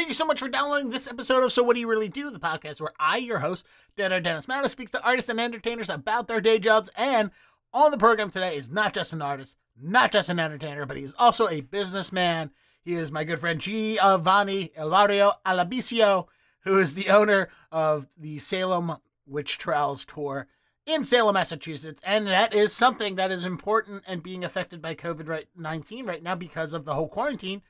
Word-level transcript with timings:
Thank 0.00 0.08
you 0.08 0.14
so 0.14 0.24
much 0.24 0.40
for 0.40 0.48
downloading 0.48 0.88
this 0.88 1.06
episode 1.06 1.44
of 1.44 1.52
So 1.52 1.62
What 1.62 1.74
Do 1.74 1.80
You 1.80 1.86
Really 1.86 2.08
Do, 2.08 2.30
the 2.30 2.38
podcast 2.38 2.80
where 2.80 2.94
I, 2.98 3.18
your 3.18 3.40
host, 3.40 3.66
Dennis 3.98 4.22
Dennis 4.22 4.48
Matta, 4.48 4.70
speaks 4.70 4.90
to 4.92 5.04
artists 5.04 5.28
and 5.28 5.38
entertainers 5.38 5.90
about 5.90 6.26
their 6.26 6.40
day 6.40 6.58
jobs. 6.58 6.88
And 6.96 7.30
on 7.74 7.90
the 7.90 7.98
program 7.98 8.30
today 8.30 8.56
is 8.56 8.70
not 8.70 8.94
just 8.94 9.12
an 9.12 9.20
artist, 9.20 9.58
not 9.78 10.10
just 10.10 10.30
an 10.30 10.40
entertainer, 10.40 10.86
but 10.86 10.96
he's 10.96 11.12
also 11.18 11.48
a 11.48 11.60
businessman. 11.60 12.50
He 12.82 12.94
is 12.94 13.12
my 13.12 13.24
good 13.24 13.40
friend 13.40 13.60
Giovanni 13.60 14.72
Ilario 14.74 15.32
Alabiso, 15.44 16.28
who 16.64 16.78
is 16.78 16.94
the 16.94 17.10
owner 17.10 17.50
of 17.70 18.06
the 18.16 18.38
Salem 18.38 18.96
Witch 19.26 19.58
Trials 19.58 20.06
Tour 20.06 20.46
in 20.86 21.04
Salem, 21.04 21.34
Massachusetts. 21.34 22.00
And 22.06 22.26
that 22.26 22.54
is 22.54 22.72
something 22.72 23.16
that 23.16 23.30
is 23.30 23.44
important 23.44 24.04
and 24.06 24.22
being 24.22 24.44
affected 24.44 24.80
by 24.80 24.94
COVID 24.94 25.44
19 25.54 26.06
right 26.06 26.22
now 26.22 26.36
because 26.36 26.72
of 26.72 26.86
the 26.86 26.94
whole 26.94 27.08
quarantine 27.08 27.60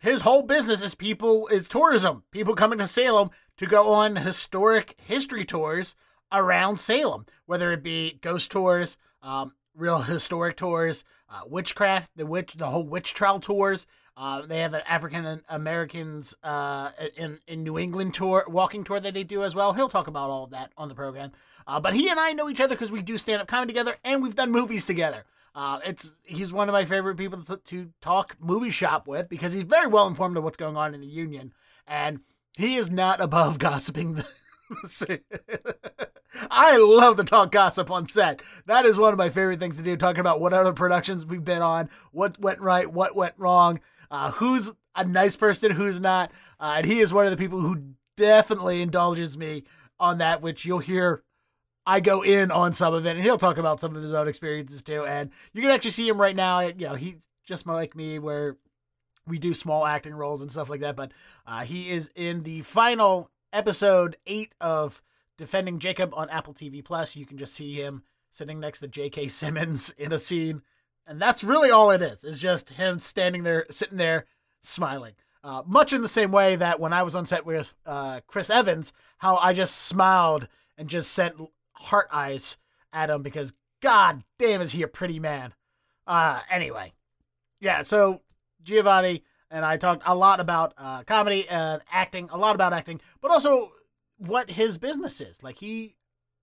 his 0.00 0.22
whole 0.22 0.42
business 0.42 0.82
is 0.82 0.94
people 0.94 1.46
is 1.48 1.68
tourism. 1.68 2.24
People 2.30 2.54
coming 2.54 2.78
to 2.78 2.86
Salem 2.86 3.30
to 3.58 3.66
go 3.66 3.92
on 3.92 4.16
historic 4.16 4.96
history 4.98 5.44
tours 5.44 5.94
around 6.32 6.78
Salem, 6.78 7.26
whether 7.46 7.70
it 7.72 7.82
be 7.82 8.18
ghost 8.22 8.50
tours, 8.50 8.96
um, 9.22 9.52
real 9.74 10.00
historic 10.00 10.56
tours, 10.56 11.04
uh, 11.28 11.42
witchcraft, 11.46 12.10
the 12.16 12.26
witch, 12.26 12.54
the 12.54 12.70
whole 12.70 12.86
witch 12.86 13.14
trial 13.14 13.40
tours. 13.40 13.86
Uh, 14.16 14.42
they 14.42 14.60
have 14.60 14.74
an 14.74 14.82
African 14.88 15.42
Americans 15.48 16.34
uh, 16.42 16.90
in 17.16 17.38
in 17.46 17.62
New 17.62 17.78
England 17.78 18.14
tour, 18.14 18.44
walking 18.48 18.84
tour 18.84 19.00
that 19.00 19.14
they 19.14 19.24
do 19.24 19.44
as 19.44 19.54
well. 19.54 19.74
He'll 19.74 19.88
talk 19.88 20.08
about 20.08 20.30
all 20.30 20.44
of 20.44 20.50
that 20.50 20.72
on 20.76 20.88
the 20.88 20.94
program. 20.94 21.32
Uh, 21.66 21.78
but 21.78 21.92
he 21.92 22.08
and 22.08 22.18
I 22.18 22.32
know 22.32 22.48
each 22.48 22.60
other 22.60 22.74
because 22.74 22.90
we 22.90 23.02
do 23.02 23.18
stand 23.18 23.42
up 23.42 23.48
comedy 23.48 23.72
together 23.72 23.96
and 24.02 24.22
we've 24.22 24.34
done 24.34 24.50
movies 24.50 24.86
together. 24.86 25.24
Uh, 25.54 25.80
it's 25.84 26.14
he's 26.22 26.52
one 26.52 26.68
of 26.68 26.72
my 26.72 26.84
favorite 26.84 27.16
people 27.16 27.42
to, 27.42 27.56
to 27.56 27.90
talk 28.00 28.36
movie 28.40 28.70
shop 28.70 29.08
with 29.08 29.28
because 29.28 29.52
he's 29.52 29.64
very 29.64 29.86
well 29.86 30.06
informed 30.06 30.36
of 30.36 30.44
what's 30.44 30.56
going 30.56 30.76
on 30.76 30.94
in 30.94 31.00
the 31.00 31.06
union, 31.06 31.52
and 31.86 32.20
he 32.56 32.76
is 32.76 32.90
not 32.90 33.20
above 33.20 33.58
gossiping. 33.60 34.22
I 36.50 36.76
love 36.76 37.16
to 37.16 37.24
talk 37.24 37.50
gossip 37.50 37.90
on 37.90 38.06
set. 38.06 38.40
That 38.66 38.86
is 38.86 38.96
one 38.96 39.12
of 39.12 39.18
my 39.18 39.28
favorite 39.28 39.58
things 39.58 39.76
to 39.76 39.82
do. 39.82 39.96
Talking 39.96 40.20
about 40.20 40.40
what 40.40 40.52
other 40.52 40.72
productions 40.72 41.26
we've 41.26 41.44
been 41.44 41.62
on, 41.62 41.90
what 42.12 42.40
went 42.40 42.60
right, 42.60 42.90
what 42.90 43.16
went 43.16 43.34
wrong, 43.36 43.80
uh, 44.10 44.30
who's 44.32 44.72
a 44.94 45.04
nice 45.04 45.36
person, 45.36 45.72
who's 45.72 46.00
not, 46.00 46.30
uh, 46.60 46.74
and 46.76 46.86
he 46.86 47.00
is 47.00 47.12
one 47.12 47.24
of 47.24 47.30
the 47.32 47.36
people 47.36 47.60
who 47.60 47.94
definitely 48.16 48.82
indulges 48.82 49.36
me 49.36 49.64
on 49.98 50.18
that, 50.18 50.40
which 50.42 50.64
you'll 50.64 50.78
hear 50.78 51.22
I 51.90 51.98
go 51.98 52.22
in 52.22 52.52
on 52.52 52.72
some 52.72 52.94
of 52.94 53.04
it, 53.04 53.16
and 53.16 53.24
he'll 53.24 53.36
talk 53.36 53.58
about 53.58 53.80
some 53.80 53.96
of 53.96 54.02
his 54.02 54.12
own 54.12 54.28
experiences 54.28 54.80
too. 54.80 55.04
And 55.04 55.30
you 55.52 55.60
can 55.60 55.72
actually 55.72 55.90
see 55.90 56.06
him 56.06 56.20
right 56.20 56.36
now. 56.36 56.60
You 56.60 56.86
know, 56.86 56.94
he's 56.94 57.16
just 57.44 57.66
like 57.66 57.96
me, 57.96 58.20
where 58.20 58.58
we 59.26 59.40
do 59.40 59.52
small 59.52 59.84
acting 59.84 60.14
roles 60.14 60.40
and 60.40 60.52
stuff 60.52 60.70
like 60.70 60.82
that. 60.82 60.94
But 60.94 61.10
uh, 61.48 61.62
he 61.62 61.90
is 61.90 62.12
in 62.14 62.44
the 62.44 62.60
final 62.60 63.28
episode 63.52 64.16
eight 64.24 64.54
of 64.60 65.02
Defending 65.36 65.80
Jacob 65.80 66.14
on 66.14 66.30
Apple 66.30 66.54
TV 66.54 66.84
Plus. 66.84 67.16
You 67.16 67.26
can 67.26 67.38
just 67.38 67.54
see 67.54 67.74
him 67.74 68.04
sitting 68.30 68.60
next 68.60 68.78
to 68.80 68.86
J.K. 68.88 69.26
Simmons 69.26 69.90
in 69.98 70.12
a 70.12 70.18
scene, 70.20 70.62
and 71.08 71.20
that's 71.20 71.42
really 71.42 71.72
all 71.72 71.90
it 71.90 72.02
is. 72.02 72.22
Is 72.22 72.38
just 72.38 72.70
him 72.70 73.00
standing 73.00 73.42
there, 73.42 73.66
sitting 73.68 73.98
there, 73.98 74.26
smiling. 74.62 75.14
Uh, 75.42 75.64
much 75.66 75.92
in 75.92 76.02
the 76.02 76.08
same 76.08 76.30
way 76.30 76.54
that 76.54 76.78
when 76.78 76.92
I 76.92 77.02
was 77.02 77.16
on 77.16 77.26
set 77.26 77.44
with 77.44 77.74
uh, 77.84 78.20
Chris 78.28 78.48
Evans, 78.48 78.92
how 79.18 79.38
I 79.38 79.52
just 79.52 79.74
smiled 79.74 80.46
and 80.78 80.88
just 80.88 81.10
sent 81.10 81.34
heart 81.80 82.08
eyes 82.12 82.56
at 82.92 83.10
him 83.10 83.22
because 83.22 83.52
god 83.80 84.22
damn 84.38 84.60
is 84.60 84.72
he 84.72 84.82
a 84.82 84.88
pretty 84.88 85.18
man. 85.18 85.54
Uh 86.06 86.40
anyway. 86.50 86.92
Yeah, 87.60 87.82
so 87.82 88.22
Giovanni 88.62 89.22
and 89.50 89.64
I 89.64 89.76
talked 89.76 90.02
a 90.06 90.14
lot 90.14 90.40
about 90.40 90.74
uh, 90.78 91.02
comedy 91.02 91.48
and 91.48 91.82
acting, 91.90 92.28
a 92.32 92.38
lot 92.38 92.54
about 92.54 92.72
acting, 92.72 93.00
but 93.20 93.30
also 93.30 93.72
what 94.16 94.52
his 94.52 94.78
business 94.78 95.20
is. 95.20 95.42
Like 95.42 95.58
he 95.58 95.96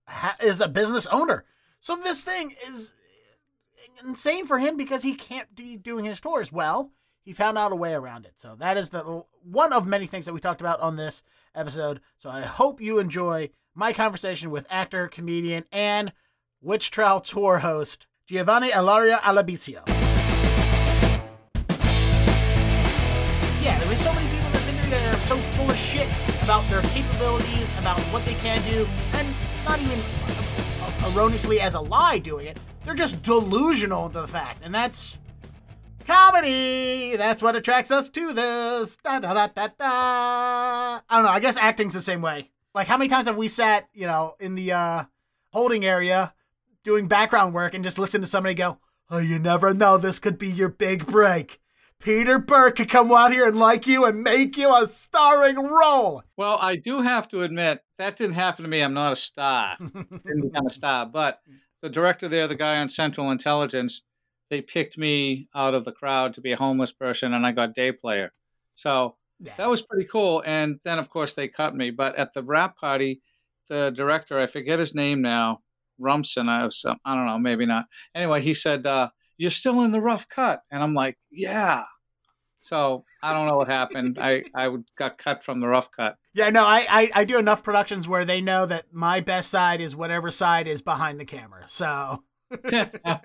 ha- 0.06 0.36
is 0.42 0.60
a 0.60 0.68
business 0.68 1.06
owner. 1.06 1.44
So 1.80 1.96
this 1.96 2.22
thing 2.22 2.54
is 2.66 2.92
insane 4.04 4.44
for 4.44 4.58
him 4.58 4.76
because 4.76 5.02
he 5.02 5.14
can't 5.14 5.54
be 5.54 5.76
doing 5.76 6.04
his 6.04 6.20
tours. 6.20 6.52
Well, 6.52 6.92
he 7.22 7.32
found 7.32 7.58
out 7.58 7.72
a 7.72 7.76
way 7.76 7.94
around 7.94 8.26
it. 8.26 8.32
So 8.36 8.54
that 8.56 8.76
is 8.76 8.90
the 8.90 9.24
one 9.42 9.72
of 9.72 9.86
many 9.86 10.06
things 10.06 10.26
that 10.26 10.32
we 10.34 10.40
talked 10.40 10.60
about 10.60 10.80
on 10.80 10.96
this 10.96 11.22
episode. 11.54 12.00
So 12.18 12.30
I 12.30 12.42
hope 12.42 12.80
you 12.80 12.98
enjoy 12.98 13.50
my 13.78 13.92
conversation 13.92 14.50
with 14.50 14.66
actor, 14.68 15.06
comedian, 15.06 15.64
and 15.70 16.12
Witch 16.60 16.90
Trial 16.90 17.20
Tour 17.20 17.58
host 17.58 18.08
Giovanni 18.26 18.72
Ilario 18.72 19.18
Alabiso. 19.18 19.86
Yeah, 23.62 23.78
there 23.78 23.92
are 23.92 23.96
so 23.96 24.12
many 24.12 24.28
people 24.30 24.46
in 24.46 24.52
this 24.52 24.66
industry 24.66 24.90
that 24.90 25.14
are 25.14 25.20
so 25.20 25.36
full 25.36 25.70
of 25.70 25.76
shit 25.76 26.08
about 26.42 26.68
their 26.68 26.82
capabilities, 26.82 27.70
about 27.78 28.00
what 28.12 28.24
they 28.24 28.34
can 28.34 28.60
do, 28.68 28.84
and 29.12 29.32
not 29.64 29.78
even 29.78 30.00
erroneously 31.12 31.60
as 31.60 31.74
a 31.74 31.80
lie 31.80 32.18
doing 32.18 32.48
it. 32.48 32.58
They're 32.84 32.94
just 32.94 33.22
delusional 33.22 34.10
to 34.10 34.22
the 34.22 34.28
fact, 34.28 34.62
and 34.64 34.74
that's 34.74 35.18
comedy. 36.04 37.14
That's 37.14 37.44
what 37.44 37.54
attracts 37.54 37.92
us 37.92 38.10
to 38.10 38.32
this. 38.32 38.96
Da, 39.04 39.20
da, 39.20 39.34
da, 39.34 39.46
da, 39.46 39.68
da. 39.68 39.74
I 39.78 41.00
don't 41.10 41.22
know. 41.22 41.30
I 41.30 41.38
guess 41.38 41.56
acting's 41.56 41.94
the 41.94 42.02
same 42.02 42.22
way. 42.22 42.50
Like, 42.78 42.86
how 42.86 42.96
many 42.96 43.08
times 43.08 43.26
have 43.26 43.36
we 43.36 43.48
sat, 43.48 43.88
you 43.92 44.06
know, 44.06 44.36
in 44.38 44.54
the 44.54 44.70
uh, 44.70 45.04
holding 45.52 45.84
area 45.84 46.32
doing 46.84 47.08
background 47.08 47.52
work 47.52 47.74
and 47.74 47.82
just 47.82 47.98
listen 47.98 48.20
to 48.20 48.26
somebody 48.28 48.54
go, 48.54 48.78
Oh, 49.10 49.18
you 49.18 49.40
never 49.40 49.74
know. 49.74 49.98
This 49.98 50.20
could 50.20 50.38
be 50.38 50.46
your 50.46 50.68
big 50.68 51.04
break. 51.04 51.58
Peter 51.98 52.38
Berg 52.38 52.76
could 52.76 52.88
come 52.88 53.10
out 53.10 53.32
here 53.32 53.48
and 53.48 53.58
like 53.58 53.88
you 53.88 54.04
and 54.04 54.22
make 54.22 54.56
you 54.56 54.72
a 54.72 54.86
starring 54.86 55.56
role. 55.56 56.22
Well, 56.36 56.56
I 56.60 56.76
do 56.76 57.02
have 57.02 57.26
to 57.30 57.42
admit 57.42 57.80
that 57.96 58.14
didn't 58.14 58.34
happen 58.34 58.62
to 58.62 58.70
me. 58.70 58.80
I'm 58.80 58.94
not 58.94 59.10
a 59.10 59.16
star. 59.16 59.76
didn't 59.80 60.52
become 60.52 60.66
a 60.66 60.70
star. 60.70 61.04
But 61.04 61.40
the 61.82 61.90
director 61.90 62.28
there, 62.28 62.46
the 62.46 62.54
guy 62.54 62.78
on 62.78 62.88
Central 62.88 63.32
Intelligence, 63.32 64.02
they 64.50 64.60
picked 64.60 64.96
me 64.96 65.48
out 65.52 65.74
of 65.74 65.84
the 65.84 65.90
crowd 65.90 66.32
to 66.34 66.40
be 66.40 66.52
a 66.52 66.56
homeless 66.56 66.92
person, 66.92 67.34
and 67.34 67.44
I 67.44 67.50
got 67.50 67.74
day 67.74 67.90
player. 67.90 68.30
So 68.76 69.16
yeah. 69.40 69.54
That 69.56 69.68
was 69.68 69.82
pretty 69.82 70.08
cool. 70.08 70.42
And 70.46 70.80
then, 70.84 70.98
of 70.98 71.10
course, 71.10 71.34
they 71.34 71.48
cut 71.48 71.74
me. 71.74 71.90
But 71.90 72.16
at 72.16 72.32
the 72.32 72.42
wrap 72.42 72.76
party, 72.76 73.20
the 73.68 73.90
director, 73.90 74.38
I 74.38 74.46
forget 74.46 74.78
his 74.78 74.94
name 74.94 75.22
now, 75.22 75.60
Rumson, 75.98 76.48
I, 76.48 76.64
was, 76.64 76.84
I 77.04 77.14
don't 77.14 77.26
know, 77.26 77.38
maybe 77.38 77.66
not. 77.66 77.86
Anyway, 78.14 78.40
he 78.40 78.54
said, 78.54 78.86
uh, 78.86 79.10
You're 79.36 79.50
still 79.50 79.82
in 79.82 79.92
the 79.92 80.00
rough 80.00 80.28
cut. 80.28 80.62
And 80.70 80.82
I'm 80.82 80.94
like, 80.94 81.18
Yeah. 81.30 81.84
So 82.60 83.04
I 83.22 83.32
don't 83.32 83.46
know 83.46 83.56
what 83.56 83.68
happened. 83.68 84.18
I, 84.20 84.42
I 84.54 84.74
got 84.96 85.16
cut 85.16 85.44
from 85.44 85.60
the 85.60 85.68
rough 85.68 85.90
cut. 85.90 86.16
Yeah, 86.34 86.50
no, 86.50 86.64
I, 86.66 86.86
I, 86.90 87.10
I 87.14 87.24
do 87.24 87.38
enough 87.38 87.62
productions 87.62 88.08
where 88.08 88.24
they 88.24 88.40
know 88.40 88.66
that 88.66 88.86
my 88.92 89.20
best 89.20 89.50
side 89.50 89.80
is 89.80 89.94
whatever 89.94 90.30
side 90.30 90.66
is 90.66 90.82
behind 90.82 91.20
the 91.20 91.24
camera. 91.24 91.64
So. 91.66 92.24
yeah, 92.72 93.20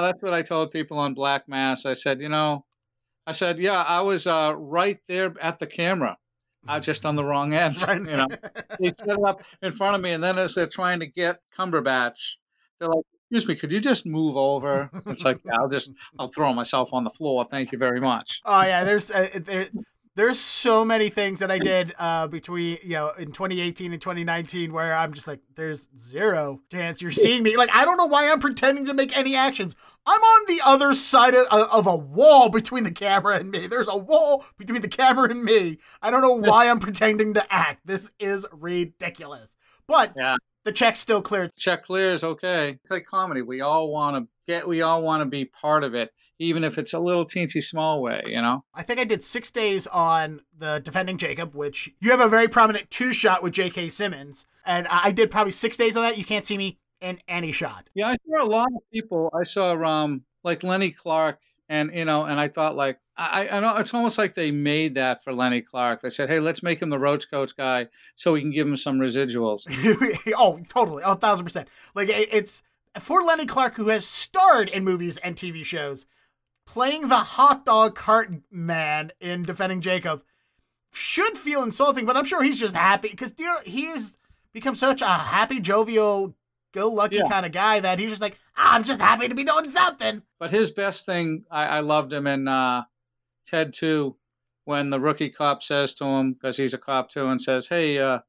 that's 0.00 0.22
what 0.22 0.32
I 0.32 0.42
told 0.42 0.70
people 0.70 0.98
on 0.98 1.14
Black 1.14 1.48
Mass. 1.48 1.86
I 1.86 1.94
said, 1.94 2.20
you 2.20 2.28
know, 2.28 2.64
I 3.26 3.32
said, 3.32 3.58
yeah, 3.58 3.82
I 3.82 4.00
was 4.00 4.26
uh, 4.26 4.54
right 4.56 4.98
there 5.06 5.34
at 5.40 5.58
the 5.58 5.66
camera. 5.66 6.16
I 6.66 6.76
was 6.76 6.86
just 6.86 7.06
on 7.06 7.16
the 7.16 7.24
wrong 7.24 7.54
end. 7.54 7.76
Right. 7.88 7.98
You 7.98 8.16
know, 8.16 8.26
they 8.78 8.92
set 8.92 9.08
it 9.08 9.24
up 9.24 9.42
in 9.62 9.72
front 9.72 9.96
of 9.96 10.02
me, 10.02 10.12
and 10.12 10.22
then 10.22 10.38
as 10.38 10.54
they're 10.54 10.66
trying 10.66 11.00
to 11.00 11.06
get 11.06 11.40
Cumberbatch, 11.56 12.36
they're 12.78 12.88
like, 12.88 13.04
"Excuse 13.30 13.48
me, 13.48 13.54
could 13.56 13.72
you 13.72 13.80
just 13.80 14.04
move 14.04 14.36
over?" 14.36 14.90
It's 15.06 15.24
like, 15.24 15.40
yeah, 15.44 15.52
I'll 15.58 15.68
just, 15.68 15.92
I'll 16.18 16.28
throw 16.28 16.52
myself 16.52 16.92
on 16.92 17.04
the 17.04 17.10
floor. 17.10 17.44
Thank 17.44 17.72
you 17.72 17.78
very 17.78 18.00
much. 18.00 18.40
Oh 18.44 18.62
yeah, 18.62 18.84
there's 18.84 19.10
uh, 19.10 19.28
there, 19.34 19.66
there's 20.16 20.40
so 20.40 20.84
many 20.84 21.08
things 21.08 21.38
that 21.40 21.50
I 21.50 21.58
did 21.58 21.94
uh, 21.98 22.26
between 22.26 22.78
you 22.82 22.90
know 22.90 23.10
in 23.18 23.32
2018 23.32 23.92
and 23.92 24.02
2019 24.02 24.72
where 24.72 24.94
I'm 24.94 25.12
just 25.12 25.28
like, 25.28 25.40
there's 25.54 25.88
zero 25.96 26.60
chance 26.70 27.00
you're 27.00 27.10
seeing 27.10 27.42
me. 27.42 27.56
Like 27.56 27.70
I 27.72 27.84
don't 27.84 27.96
know 27.96 28.06
why 28.06 28.30
I'm 28.30 28.40
pretending 28.40 28.86
to 28.86 28.94
make 28.94 29.16
any 29.16 29.36
actions. 29.36 29.76
I'm 30.06 30.20
on 30.20 30.46
the 30.48 30.60
other 30.64 30.94
side 30.94 31.34
of, 31.34 31.46
of 31.50 31.86
a 31.86 31.96
wall 31.96 32.48
between 32.48 32.84
the 32.84 32.90
camera 32.90 33.36
and 33.36 33.50
me. 33.50 33.66
There's 33.66 33.88
a 33.88 33.96
wall 33.96 34.44
between 34.58 34.82
the 34.82 34.88
camera 34.88 35.30
and 35.30 35.44
me. 35.44 35.78
I 36.02 36.10
don't 36.10 36.22
know 36.22 36.34
why 36.34 36.68
I'm 36.68 36.80
pretending 36.80 37.34
to 37.34 37.52
act. 37.52 37.86
This 37.86 38.10
is 38.18 38.44
ridiculous. 38.52 39.56
But 39.86 40.14
yeah. 40.16 40.36
the 40.64 40.72
check's 40.72 41.00
still 41.00 41.22
clear. 41.22 41.48
Check 41.56 41.84
clears, 41.84 42.24
okay. 42.24 42.78
It's 42.82 42.90
like 42.90 43.06
comedy. 43.06 43.42
We 43.42 43.60
all 43.60 43.90
want 43.90 44.16
to 44.16 44.28
get. 44.50 44.68
We 44.68 44.82
all 44.82 45.02
want 45.02 45.22
to 45.22 45.26
be 45.26 45.44
part 45.44 45.84
of 45.84 45.94
it 45.94 46.12
even 46.40 46.64
if 46.64 46.78
it's 46.78 46.94
a 46.94 46.98
little 46.98 47.26
teensy 47.26 47.62
small 47.62 48.02
way, 48.02 48.22
you 48.26 48.40
know? 48.40 48.64
I 48.74 48.82
think 48.82 48.98
I 48.98 49.04
did 49.04 49.22
six 49.22 49.50
days 49.50 49.86
on 49.86 50.40
the 50.58 50.80
Defending 50.82 51.18
Jacob, 51.18 51.54
which 51.54 51.92
you 52.00 52.10
have 52.10 52.20
a 52.20 52.28
very 52.28 52.48
prominent 52.48 52.90
two 52.90 53.12
shot 53.12 53.42
with 53.42 53.52
J.K. 53.52 53.90
Simmons. 53.90 54.46
And 54.64 54.88
I 54.88 55.12
did 55.12 55.30
probably 55.30 55.50
six 55.50 55.76
days 55.76 55.96
on 55.96 56.02
that. 56.02 56.16
You 56.16 56.24
can't 56.24 56.46
see 56.46 56.56
me 56.56 56.78
in 57.00 57.18
any 57.28 57.52
shot. 57.52 57.90
Yeah, 57.94 58.08
I 58.08 58.16
saw 58.26 58.42
a 58.42 58.48
lot 58.48 58.68
of 58.74 58.82
people. 58.90 59.30
I 59.38 59.44
saw 59.44 59.74
um 59.84 60.24
like 60.42 60.62
Lenny 60.62 60.90
Clarke 60.90 61.40
and 61.68 61.94
you 61.94 62.04
know, 62.04 62.24
and 62.24 62.40
I 62.40 62.48
thought 62.48 62.74
like 62.74 62.98
I, 63.16 63.48
I 63.52 63.60
know 63.60 63.76
it's 63.76 63.92
almost 63.92 64.16
like 64.16 64.32
they 64.32 64.50
made 64.50 64.94
that 64.94 65.22
for 65.22 65.34
Lenny 65.34 65.60
Clarke. 65.60 66.00
They 66.00 66.08
said, 66.08 66.30
"Hey, 66.30 66.40
let's 66.40 66.62
make 66.62 66.80
him 66.80 66.88
the 66.88 66.98
Roach 66.98 67.30
Coach 67.30 67.54
guy, 67.54 67.88
so 68.16 68.32
we 68.32 68.40
can 68.40 68.50
give 68.50 68.66
him 68.66 68.78
some 68.78 68.98
residuals." 68.98 69.66
oh, 70.38 70.58
totally, 70.68 71.02
a 71.04 71.14
thousand 71.16 71.44
percent. 71.44 71.68
Like 71.94 72.08
it's 72.10 72.62
for 72.98 73.22
Lenny 73.22 73.46
Clarke, 73.46 73.76
who 73.76 73.88
has 73.88 74.06
starred 74.06 74.68
in 74.68 74.84
movies 74.84 75.16
and 75.18 75.36
TV 75.36 75.64
shows 75.64 76.06
playing 76.66 77.08
the 77.08 77.16
hot 77.16 77.64
dog 77.64 77.94
cart 77.96 78.32
man 78.50 79.10
in 79.20 79.42
Defending 79.42 79.80
Jacob, 79.80 80.22
should 80.92 81.36
feel 81.36 81.62
insulting, 81.62 82.06
but 82.06 82.16
I'm 82.16 82.24
sure 82.24 82.42
he's 82.42 82.60
just 82.60 82.76
happy 82.76 83.08
because 83.08 83.34
you 83.38 83.44
know, 83.46 83.58
he 83.64 83.86
has 83.86 84.18
become 84.52 84.74
such 84.74 85.02
a 85.02 85.06
happy, 85.06 85.58
jovial, 85.60 86.36
go-lucky 86.72 87.16
Yeah. 87.16 87.28
kind 87.28 87.46
of 87.46 87.52
guy 87.52 87.80
that 87.80 87.98
he's 87.98 88.10
just 88.10 88.22
like, 88.22 88.38
"Ah, 88.56 88.74
I'm 88.74 88.84
just 88.84 89.00
happy 89.00 89.28
to 89.28 89.34
be 89.34 89.44
doing 89.44 89.68
something. 89.70 90.22
But 90.38 90.50
his 90.50 90.70
best 90.70 91.06
thing, 91.06 91.44
I, 91.50 91.66
I 91.66 91.80
loved 91.80 92.12
him 92.12 92.26
in 92.26 92.46
uh, 92.48 92.84
Ted 93.46 93.72
2 93.72 94.16
when 94.64 94.90
the 94.90 95.00
rookie 95.00 95.30
cop 95.30 95.62
says 95.62 95.94
to 95.96 96.04
him, 96.04 96.32
because 96.34 96.56
he's 96.56 96.74
a 96.74 96.78
cop 96.78 97.10
too, 97.10 97.26
and 97.26 97.40
says, 97.40 97.66
Hey, 97.66 97.98
uh, 97.98 98.20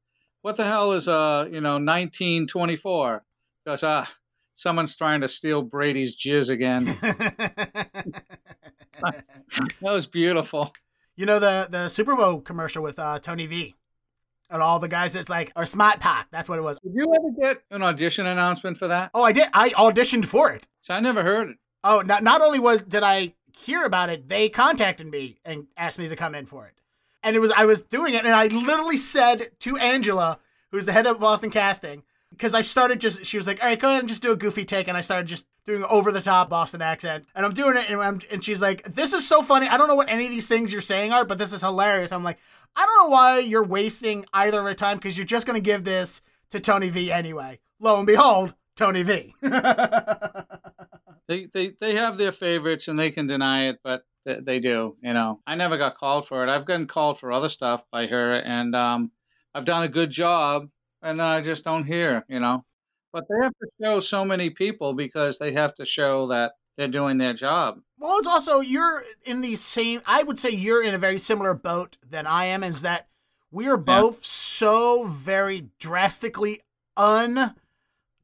what 0.42 0.56
the 0.56 0.64
hell 0.64 0.92
is, 0.92 1.06
uh, 1.06 1.46
you 1.50 1.60
know, 1.60 1.74
1924? 1.78 3.24
Because, 3.64 3.84
ah, 3.84 4.12
someone's 4.54 4.96
trying 4.96 5.20
to 5.22 5.28
steal 5.28 5.62
Brady's 5.62 6.16
jizz 6.16 6.50
again. 6.50 6.98
That 9.00 9.24
was 9.82 10.06
beautiful. 10.06 10.72
you 11.16 11.26
know 11.26 11.38
the 11.38 11.66
the 11.68 11.88
Super 11.88 12.14
Bowl 12.14 12.40
commercial 12.40 12.82
with 12.82 12.98
uh, 12.98 13.18
Tony 13.18 13.46
V. 13.46 13.74
And 14.50 14.62
all 14.62 14.78
the 14.78 14.86
guys 14.88 15.14
that's 15.14 15.30
like, 15.30 15.50
or 15.56 15.62
Smaht 15.62 15.98
Pahk, 16.00 16.26
that's 16.30 16.46
what 16.46 16.58
it 16.58 16.62
was. 16.62 16.76
Did 16.84 16.92
you 16.94 17.10
ever 17.14 17.30
get 17.40 17.62
an 17.70 17.82
audition 17.82 18.26
announcement 18.26 18.76
for 18.76 18.86
that? 18.86 19.10
Oh, 19.14 19.22
I 19.22 19.32
did. 19.32 19.48
I 19.54 19.70
auditioned 19.70 20.26
for 20.26 20.52
it. 20.52 20.68
So 20.82 20.92
I 20.92 21.00
never 21.00 21.22
heard 21.22 21.48
it. 21.48 21.56
Oh, 21.82 22.02
not 22.02 22.22
not 22.22 22.42
only 22.42 22.58
was 22.58 22.82
did 22.82 23.02
I 23.02 23.32
hear 23.58 23.82
about 23.84 24.10
it, 24.10 24.28
they 24.28 24.50
contacted 24.50 25.06
me 25.10 25.38
and 25.44 25.68
asked 25.76 25.98
me 25.98 26.06
to 26.06 26.16
come 26.16 26.34
in 26.34 26.44
for 26.44 26.66
it. 26.66 26.74
And 27.22 27.34
it 27.34 27.38
was 27.38 27.50
I 27.56 27.64
was 27.64 27.80
doing 27.82 28.12
it, 28.14 28.24
and 28.26 28.34
I 28.34 28.48
literally 28.48 28.98
said 28.98 29.50
to 29.60 29.76
Angela, 29.78 30.38
who's 30.70 30.84
the 30.86 30.92
head 30.92 31.06
of 31.06 31.18
Boston 31.18 31.50
Casting, 31.50 32.02
because 32.32 32.54
I 32.54 32.62
started 32.62 33.00
just 33.00 33.24
she 33.24 33.36
was 33.36 33.46
like, 33.46 33.62
"All 33.62 33.68
right, 33.68 33.78
go 33.78 33.88
ahead 33.88 34.00
and 34.00 34.08
just 34.08 34.22
do 34.22 34.32
a 34.32 34.36
goofy 34.36 34.64
take," 34.64 34.88
and 34.88 34.96
I 34.96 35.00
started 35.00 35.26
just 35.26 35.46
doing 35.64 35.84
over 35.84 36.10
the 36.10 36.20
top 36.20 36.50
Boston 36.50 36.82
accent, 36.82 37.24
and 37.34 37.46
I'm 37.46 37.54
doing 37.54 37.76
it, 37.76 37.88
and, 37.88 38.00
I'm, 38.00 38.20
and 38.30 38.44
she's 38.44 38.60
like, 38.60 38.82
"This 38.84 39.12
is 39.12 39.26
so 39.26 39.42
funny. 39.42 39.68
I 39.68 39.76
don't 39.76 39.88
know 39.88 39.94
what 39.94 40.08
any 40.08 40.24
of 40.24 40.30
these 40.30 40.48
things 40.48 40.72
you're 40.72 40.82
saying 40.82 41.12
are, 41.12 41.24
but 41.24 41.38
this 41.38 41.52
is 41.52 41.60
hilarious." 41.60 42.12
I'm 42.12 42.24
like, 42.24 42.38
"I 42.74 42.84
don't 42.84 43.04
know 43.04 43.12
why 43.12 43.38
you're 43.38 43.64
wasting 43.64 44.24
either 44.32 44.60
of 44.60 44.66
our 44.66 44.74
time 44.74 44.96
because 44.96 45.16
you're 45.16 45.26
just 45.26 45.46
gonna 45.46 45.60
give 45.60 45.84
this 45.84 46.22
to 46.50 46.60
Tony 46.60 46.88
V 46.88 47.12
anyway." 47.12 47.60
Lo 47.80 47.98
and 47.98 48.06
behold, 48.06 48.54
Tony 48.76 49.02
V. 49.02 49.34
They, 51.28 51.46
they, 51.46 51.70
they 51.80 51.94
have 51.94 52.18
their 52.18 52.32
favorites 52.32 52.88
and 52.88 52.98
they 52.98 53.10
can 53.10 53.26
deny 53.26 53.68
it, 53.68 53.78
but 53.82 54.04
they, 54.26 54.40
they 54.40 54.60
do, 54.60 54.96
you 55.00 55.14
know. 55.14 55.40
I 55.46 55.54
never 55.54 55.78
got 55.78 55.96
called 55.96 56.26
for 56.26 56.44
it. 56.44 56.50
I've 56.50 56.66
gotten 56.66 56.86
called 56.86 57.18
for 57.18 57.32
other 57.32 57.48
stuff 57.48 57.84
by 57.90 58.06
her, 58.06 58.34
and 58.34 58.74
um, 58.74 59.10
I've 59.54 59.64
done 59.64 59.84
a 59.84 59.88
good 59.88 60.10
job, 60.10 60.68
and 61.02 61.20
I 61.20 61.40
just 61.40 61.64
don't 61.64 61.84
hear, 61.84 62.24
you 62.28 62.40
know. 62.40 62.64
But 63.12 63.24
they 63.28 63.42
have 63.44 63.52
to 63.58 63.68
show 63.82 64.00
so 64.00 64.24
many 64.24 64.48
people 64.50 64.94
because 64.94 65.38
they 65.38 65.52
have 65.52 65.74
to 65.74 65.84
show 65.84 66.28
that 66.28 66.52
they're 66.76 66.88
doing 66.88 67.18
their 67.18 67.34
job. 67.34 67.80
Well, 67.98 68.18
it's 68.18 68.26
also 68.26 68.60
you're 68.60 69.02
in 69.24 69.42
the 69.42 69.56
same. 69.56 70.00
I 70.06 70.22
would 70.22 70.38
say 70.38 70.50
you're 70.50 70.82
in 70.82 70.94
a 70.94 70.98
very 70.98 71.18
similar 71.18 71.52
boat 71.54 71.98
than 72.08 72.26
I 72.26 72.46
am. 72.46 72.64
Is 72.64 72.80
that 72.82 73.08
we 73.50 73.66
are 73.68 73.76
both 73.76 74.24
so 74.24 75.04
very 75.04 75.68
drastically 75.78 76.60
un 76.96 77.54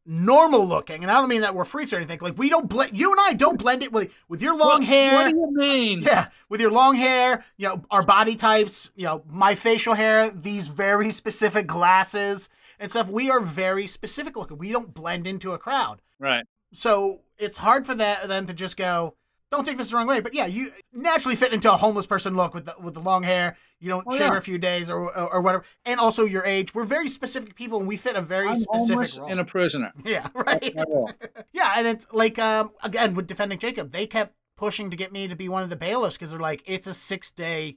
normal 0.07 0.67
looking, 0.67 1.03
and 1.03 1.11
I 1.11 1.15
don't 1.21 1.29
mean 1.29 1.43
that 1.43 1.55
we're 1.55 1.67
freaks 1.67 1.93
or 1.93 1.97
anything. 1.97 2.19
Like 2.23 2.39
we 2.39 2.49
don't 2.49 2.69
blend. 2.69 2.99
You 2.99 3.11
and 3.13 3.21
I 3.21 3.35
don't 3.35 3.59
blend 3.59 3.83
it 3.83 3.93
with 3.93 4.11
with 4.29 4.41
your 4.41 4.57
long 4.57 4.81
What- 4.81 4.85
hair. 4.85 5.15
What 5.15 5.31
do 5.31 5.37
you 5.37 5.51
mean? 5.53 6.01
Yeah, 6.01 6.29
with 6.49 6.63
your 6.63 6.71
long 6.71 6.97
hair, 6.97 7.45
you 7.59 7.69
know, 7.69 7.85
our 7.91 8.03
body 8.03 8.37
types, 8.37 8.91
you 8.97 9.05
know, 9.05 9.23
my 9.29 9.55
facial 9.55 9.93
hair, 9.95 10.31
these 10.31 10.69
very 10.69 11.11
specific 11.23 11.67
glasses 11.67 12.49
and 12.79 12.91
stuff. 12.91 13.09
We 13.09 13.31
are 13.31 13.41
very 13.41 13.87
specific 13.87 14.37
looking. 14.37 14.59
We 14.59 14.73
don't 14.73 14.95
blend 14.95 15.27
into 15.27 15.53
a 15.53 15.59
crowd 15.59 16.01
Right. 16.21 16.45
so 16.73 17.23
it's 17.39 17.59
hard 17.59 17.87
for 17.87 17.95
that 17.95 18.27
then 18.29 18.47
to 18.47 18.53
just 18.55 18.77
go 18.77 19.15
don't 19.51 19.65
take 19.65 19.79
this 19.79 19.89
the 19.91 19.97
wrong 19.97 20.07
way 20.09 20.21
but 20.21 20.35
yeah 20.35 20.45
you 20.47 20.71
naturally 20.93 21.37
fit 21.37 21.53
into 21.55 21.73
a 21.73 21.77
homeless 21.77 22.07
person 22.07 22.37
look 22.37 22.53
with 22.53 22.67
the, 22.67 22.75
with 22.81 22.93
the 22.95 23.01
long 23.01 23.23
hair 23.23 23.57
you 23.81 23.89
don't 23.89 24.05
Oh, 24.07 24.11
shave 24.13 24.33
yeah. 24.33 24.37
a 24.37 24.41
few 24.43 24.59
days 24.59 24.91
or, 24.91 25.05
or 25.17 25.35
or 25.35 25.41
whatever 25.41 25.65
and 25.87 25.99
also 26.01 26.25
your 26.25 26.45
age 26.45 26.75
we're 26.75 26.85
very 26.85 27.09
specific 27.09 27.55
people 27.55 27.79
and 27.79 27.87
we 27.89 27.97
fit 27.97 28.17
a 28.17 28.21
very 28.21 28.49
I'm 28.49 28.57
specific 28.57 28.89
homeless 28.91 29.19
role 29.19 29.29
and 29.31 29.41
a 29.41 29.45
prisoner. 29.45 29.93
yeah 30.05 30.27
right 30.35 30.61
That's 30.61 30.75
my 30.77 30.85
role. 30.89 31.11
yeah 31.53 31.73
and 31.77 31.87
it's 31.87 32.07
like 32.13 32.39
um 32.41 32.73
again 32.83 33.15
with 33.15 33.27
defending 33.29 33.59
jacob 33.61 33.93
they 33.93 34.07
kept 34.07 34.35
pushing 34.57 34.91
to 34.91 34.97
get 34.97 35.13
me 35.13 35.29
to 35.29 35.37
be 35.37 35.49
one 35.49 35.63
of 35.63 35.71
the 35.71 35.77
bailiffs 35.77 36.17
because 36.17 36.31
they're 36.31 36.41
like 36.41 36.63
it's 36.67 36.87
a 36.89 36.93
six 36.95 37.31
day 37.31 37.77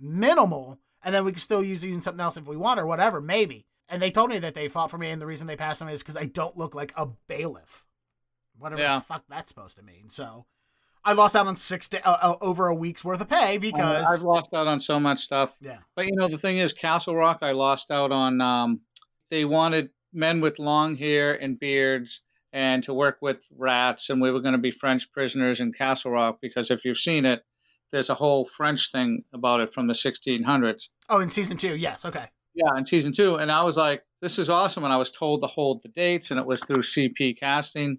minimal 0.00 0.78
and 1.04 1.14
then 1.14 1.24
we 1.24 1.32
can 1.32 1.40
still 1.40 1.62
use 1.62 1.84
even 1.84 2.00
something 2.00 2.20
else 2.20 2.36
if 2.36 2.46
we 2.48 2.56
want 2.56 2.80
or 2.80 2.86
whatever 2.86 3.20
maybe 3.20 3.66
and 3.92 4.02
they 4.02 4.10
told 4.10 4.30
me 4.30 4.38
that 4.40 4.54
they 4.54 4.66
fought 4.68 4.90
for 4.90 4.98
me 4.98 5.10
and 5.10 5.22
the 5.22 5.26
reason 5.26 5.46
they 5.46 5.54
passed 5.56 5.80
on 5.80 5.86
me 5.86 5.94
is 5.94 6.02
because 6.02 6.16
i 6.16 6.24
don't 6.24 6.56
look 6.56 6.74
like 6.74 6.92
a 6.96 7.06
bailiff 7.28 7.86
whatever 8.58 8.82
Yeah. 8.82 8.96
the 8.96 9.04
fuck 9.04 9.24
that's 9.28 9.48
supposed 9.50 9.76
to 9.78 9.84
mean 9.84 10.10
so 10.10 10.46
i 11.04 11.12
lost 11.12 11.36
out 11.36 11.46
on 11.46 11.54
six 11.56 11.88
day, 11.88 12.00
uh, 12.04 12.16
uh, 12.22 12.34
over 12.40 12.66
a 12.68 12.74
week's 12.74 13.04
worth 13.04 13.20
of 13.20 13.28
pay 13.28 13.58
because 13.58 14.06
I've 14.08 14.22
lost 14.22 14.52
out 14.54 14.66
on 14.66 14.80
so 14.80 14.98
much 15.00 15.18
stuff. 15.20 15.56
yeah 15.60 15.78
But 15.96 16.06
you 16.06 16.16
know, 16.16 16.28
the 16.28 16.38
thing 16.38 16.58
is, 16.58 16.72
Castle 16.72 17.14
Rock, 17.16 17.38
I 17.42 17.52
lost 17.52 17.90
out 17.90 18.12
on. 18.12 18.40
Um, 18.40 18.80
they 19.30 19.44
wanted 19.44 19.90
men 20.12 20.40
with 20.40 20.58
long 20.60 20.96
hair 20.96 21.34
and 21.34 21.58
beards 21.58 22.20
and 22.52 22.84
to 22.84 22.94
work 22.94 23.18
with 23.20 23.48
rats, 23.56 24.10
and 24.10 24.20
we 24.22 24.30
were 24.30 24.40
going 24.40 24.52
to 24.52 24.58
be 24.58 24.70
French 24.70 25.10
prisoners 25.10 25.58
in 25.60 25.72
Castle 25.72 26.12
Rock 26.12 26.38
because 26.40 26.70
if 26.70 26.84
you've 26.84 26.98
seen 26.98 27.24
it, 27.24 27.42
there's 27.90 28.10
a 28.10 28.14
whole 28.14 28.44
French 28.44 28.92
thing 28.92 29.24
about 29.32 29.60
it 29.60 29.72
from 29.74 29.86
the 29.88 29.94
1600s. 29.94 30.88
oh 31.08 31.18
in 31.18 31.28
season 31.30 31.56
two 31.56 31.74
yes 31.74 32.04
okay 32.04 32.26
Yeah, 32.54 32.76
in 32.76 32.84
season 32.84 33.12
two, 33.12 33.36
and 33.36 33.50
I 33.50 33.62
was 33.64 33.76
like, 33.76 34.04
"This 34.20 34.38
is 34.38 34.50
awesome!" 34.50 34.84
And 34.84 34.92
I 34.92 34.96
was 34.96 35.10
told 35.10 35.40
to 35.42 35.46
hold 35.46 35.82
the 35.82 35.88
dates, 35.88 36.30
and 36.30 36.38
it 36.38 36.46
was 36.46 36.62
through 36.62 36.82
CP 36.82 37.38
Casting. 37.38 37.98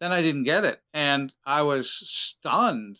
Then 0.00 0.12
I 0.12 0.22
didn't 0.22 0.44
get 0.44 0.64
it, 0.64 0.80
and 0.92 1.32
I 1.46 1.62
was 1.62 1.90
stunned. 1.90 2.98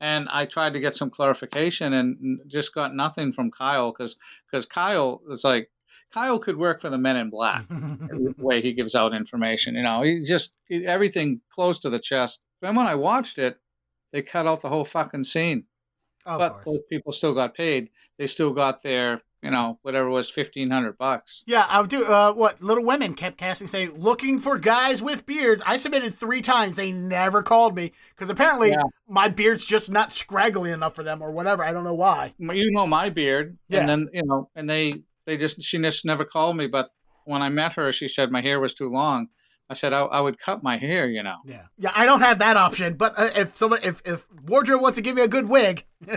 And 0.00 0.28
I 0.28 0.44
tried 0.44 0.74
to 0.74 0.80
get 0.80 0.96
some 0.96 1.08
clarification, 1.08 1.94
and 1.94 2.40
just 2.46 2.74
got 2.74 2.94
nothing 2.94 3.32
from 3.32 3.50
Kyle 3.50 3.92
because 3.92 4.16
because 4.46 4.66
Kyle 4.66 5.22
was 5.26 5.44
like, 5.44 5.70
Kyle 6.12 6.38
could 6.38 6.58
work 6.58 6.80
for 6.80 6.90
the 6.90 6.98
Men 6.98 7.16
in 7.16 7.30
Black 7.30 7.66
the 7.68 8.34
way 8.36 8.60
he 8.60 8.74
gives 8.74 8.94
out 8.94 9.14
information. 9.14 9.74
You 9.74 9.82
know, 9.82 10.02
he 10.02 10.24
just 10.24 10.52
everything 10.70 11.40
close 11.50 11.78
to 11.80 11.90
the 11.90 11.98
chest. 11.98 12.44
Then 12.60 12.74
when 12.74 12.86
I 12.86 12.94
watched 12.96 13.38
it, 13.38 13.58
they 14.12 14.20
cut 14.20 14.46
out 14.46 14.60
the 14.60 14.68
whole 14.68 14.84
fucking 14.84 15.24
scene 15.24 15.64
of 16.26 16.38
but 16.38 16.64
people 16.88 17.12
still 17.12 17.34
got 17.34 17.54
paid. 17.54 17.90
They 18.18 18.26
still 18.26 18.52
got 18.52 18.82
their, 18.82 19.20
you 19.44 19.50
know, 19.50 19.78
whatever 19.82 20.08
was, 20.08 20.28
fifteen 20.30 20.70
hundred 20.70 20.96
bucks. 20.98 21.44
Yeah, 21.46 21.66
I 21.68 21.80
would 21.80 21.90
do. 21.90 22.04
Uh, 22.06 22.32
what 22.32 22.62
Little 22.62 22.84
Women 22.84 23.14
kept 23.14 23.36
casting, 23.36 23.66
saying 23.68 23.92
looking 24.00 24.40
for 24.40 24.58
guys 24.58 25.02
with 25.02 25.26
beards. 25.26 25.62
I 25.66 25.76
submitted 25.76 26.14
three 26.14 26.40
times. 26.40 26.76
They 26.76 26.90
never 26.90 27.42
called 27.42 27.76
me 27.76 27.92
because 28.14 28.30
apparently 28.30 28.70
Yeah. 28.70 28.82
my 29.08 29.28
beard's 29.28 29.64
just 29.66 29.90
not 29.90 30.12
scraggly 30.12 30.70
enough 30.72 30.94
for 30.94 31.02
them 31.04 31.22
or 31.22 31.30
whatever. 31.30 31.62
I 31.62 31.72
don't 31.72 31.84
know 31.84 31.94
why. 31.94 32.34
You 32.38 32.70
know 32.72 32.86
my 32.86 33.10
beard, 33.10 33.58
Yeah. 33.68 33.80
and 33.80 33.88
then 33.88 34.08
you 34.12 34.22
know, 34.24 34.48
and 34.56 34.68
they 34.68 35.02
they 35.26 35.36
just 35.36 35.62
she 35.62 35.78
just 35.78 36.04
never 36.04 36.24
called 36.24 36.56
me. 36.56 36.66
But 36.66 36.90
when 37.24 37.42
I 37.42 37.50
met 37.50 37.74
her, 37.74 37.92
she 37.92 38.08
said 38.08 38.30
my 38.32 38.40
hair 38.40 38.58
was 38.58 38.74
too 38.74 38.88
long. 38.88 39.28
I 39.70 39.74
said 39.74 39.92
I, 39.94 40.00
I 40.00 40.20
would 40.20 40.38
cut 40.38 40.62
my 40.62 40.76
hair, 40.76 41.08
you 41.08 41.22
know. 41.22 41.36
Yeah, 41.46 41.62
yeah. 41.78 41.92
I 41.96 42.04
don't 42.04 42.20
have 42.20 42.38
that 42.40 42.56
option. 42.58 42.94
But 42.94 43.14
uh, 43.18 43.30
if 43.36 43.56
someone, 43.56 43.80
if 43.82 44.02
if 44.04 44.26
wardrobe 44.46 44.82
wants 44.82 44.96
to 44.96 45.02
give 45.02 45.16
me 45.16 45.22
a 45.22 45.28
good 45.28 45.48
wig, 45.48 45.84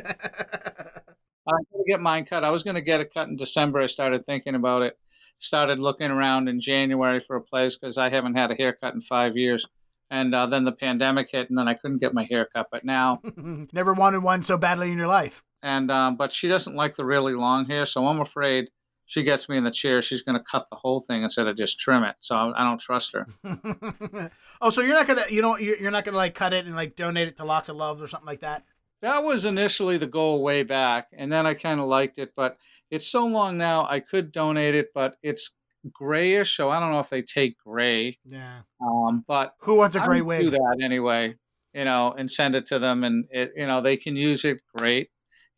I'm 1.47 1.65
gonna 1.71 1.83
get 1.87 2.01
mine 2.01 2.25
cut. 2.25 2.43
I 2.43 2.51
was 2.51 2.63
gonna 2.63 2.81
get 2.81 3.01
it 3.01 3.13
cut 3.13 3.27
in 3.27 3.35
December. 3.35 3.79
I 3.79 3.87
started 3.87 4.25
thinking 4.25 4.55
about 4.55 4.81
it. 4.81 4.97
Started 5.39 5.79
looking 5.79 6.11
around 6.11 6.47
in 6.47 6.59
January 6.59 7.19
for 7.19 7.35
a 7.35 7.41
place 7.41 7.77
because 7.77 7.97
I 7.97 8.09
haven't 8.09 8.35
had 8.35 8.51
a 8.51 8.55
haircut 8.55 8.93
in 8.93 9.01
five 9.01 9.37
years. 9.37 9.65
And 10.09 10.33
uh, 10.33 10.47
then 10.47 10.63
the 10.63 10.71
pandemic 10.71 11.29
hit, 11.31 11.49
and 11.49 11.57
then 11.57 11.67
I 11.67 11.73
couldn't 11.73 11.97
get 11.99 12.13
my 12.13 12.23
hair 12.23 12.47
cut. 12.53 12.67
But 12.71 12.85
now 12.85 13.21
never 13.73 13.93
wanted 13.93 14.23
one 14.23 14.41
so 14.41 14.57
badly 14.57 14.91
in 14.91 14.97
your 14.97 15.07
life. 15.07 15.43
and 15.61 15.91
um, 15.91 16.15
but 16.15 16.31
she 16.31 16.47
doesn't 16.47 16.75
like 16.75 16.95
the 16.95 17.05
really 17.05 17.33
long 17.33 17.65
hair, 17.65 17.85
so 17.85 18.05
I'm 18.05 18.21
afraid 18.21 18.69
she 19.07 19.23
gets 19.23 19.47
me 19.47 19.57
in 19.57 19.63
the 19.63 19.71
chair. 19.71 20.01
She's 20.01 20.21
going 20.21 20.37
to 20.37 20.43
cut 20.43 20.69
the 20.69 20.75
whole 20.75 20.99
thing 20.99 21.23
instead 21.23 21.47
of 21.47 21.55
just 21.55 21.79
trim 21.79 22.03
it. 22.03 22.15
So 22.19 22.35
I, 22.35 22.61
I 22.61 22.63
don't 22.65 22.79
trust 22.79 23.13
her. 23.13 23.25
oh, 24.61 24.69
so 24.69 24.81
you're 24.81 24.93
not 24.93 25.07
gonna, 25.07 25.23
you 25.29 25.41
know, 25.41 25.57
you're 25.57 25.77
you're 25.77 25.91
not 25.91 26.05
gonna 26.05 26.17
like 26.17 26.35
cut 26.35 26.53
it 26.53 26.65
and 26.65 26.75
like 26.75 26.95
donate 26.95 27.29
it 27.29 27.37
to 27.37 27.45
Locks 27.45 27.69
of 27.69 27.77
Love 27.77 28.01
or 28.01 28.07
something 28.07 28.27
like 28.27 28.41
that. 28.41 28.65
That 29.01 29.23
was 29.23 29.45
initially 29.45 29.97
the 29.97 30.07
goal 30.07 30.43
way 30.43 30.63
back, 30.63 31.09
and 31.15 31.31
then 31.31 31.45
I 31.45 31.53
kind 31.53 31.79
of 31.79 31.87
liked 31.87 32.17
it, 32.17 32.33
but 32.35 32.57
it's 32.89 33.07
so 33.07 33.25
long 33.25 33.57
now. 33.57 33.85
I 33.87 33.99
could 33.99 34.31
donate 34.31 34.73
it, 34.73 34.87
but 34.93 35.17
it's 35.21 35.51
grayish, 35.91 36.55
so 36.55 36.69
I 36.69 36.79
don't 36.79 36.91
know 36.91 36.99
if 36.99 37.09
they 37.09 37.21
take 37.21 37.57
gray. 37.65 38.17
Yeah. 38.25 38.61
Um, 38.81 39.23
but 39.27 39.53
Who 39.61 39.75
wants 39.75 39.95
a 39.95 39.99
gray 39.99 40.21
would 40.21 40.39
do 40.39 40.45
wig? 40.45 40.53
that 40.53 40.79
anyway, 40.81 41.35
you 41.73 41.85
know, 41.85 42.13
and 42.17 42.29
send 42.29 42.55
it 42.55 42.65
to 42.67 42.79
them, 42.79 43.03
and 43.03 43.25
it, 43.31 43.51
you 43.55 43.67
know, 43.67 43.81
they 43.81 43.97
can 43.97 44.15
use 44.15 44.45
it. 44.45 44.61
Great, 44.75 45.09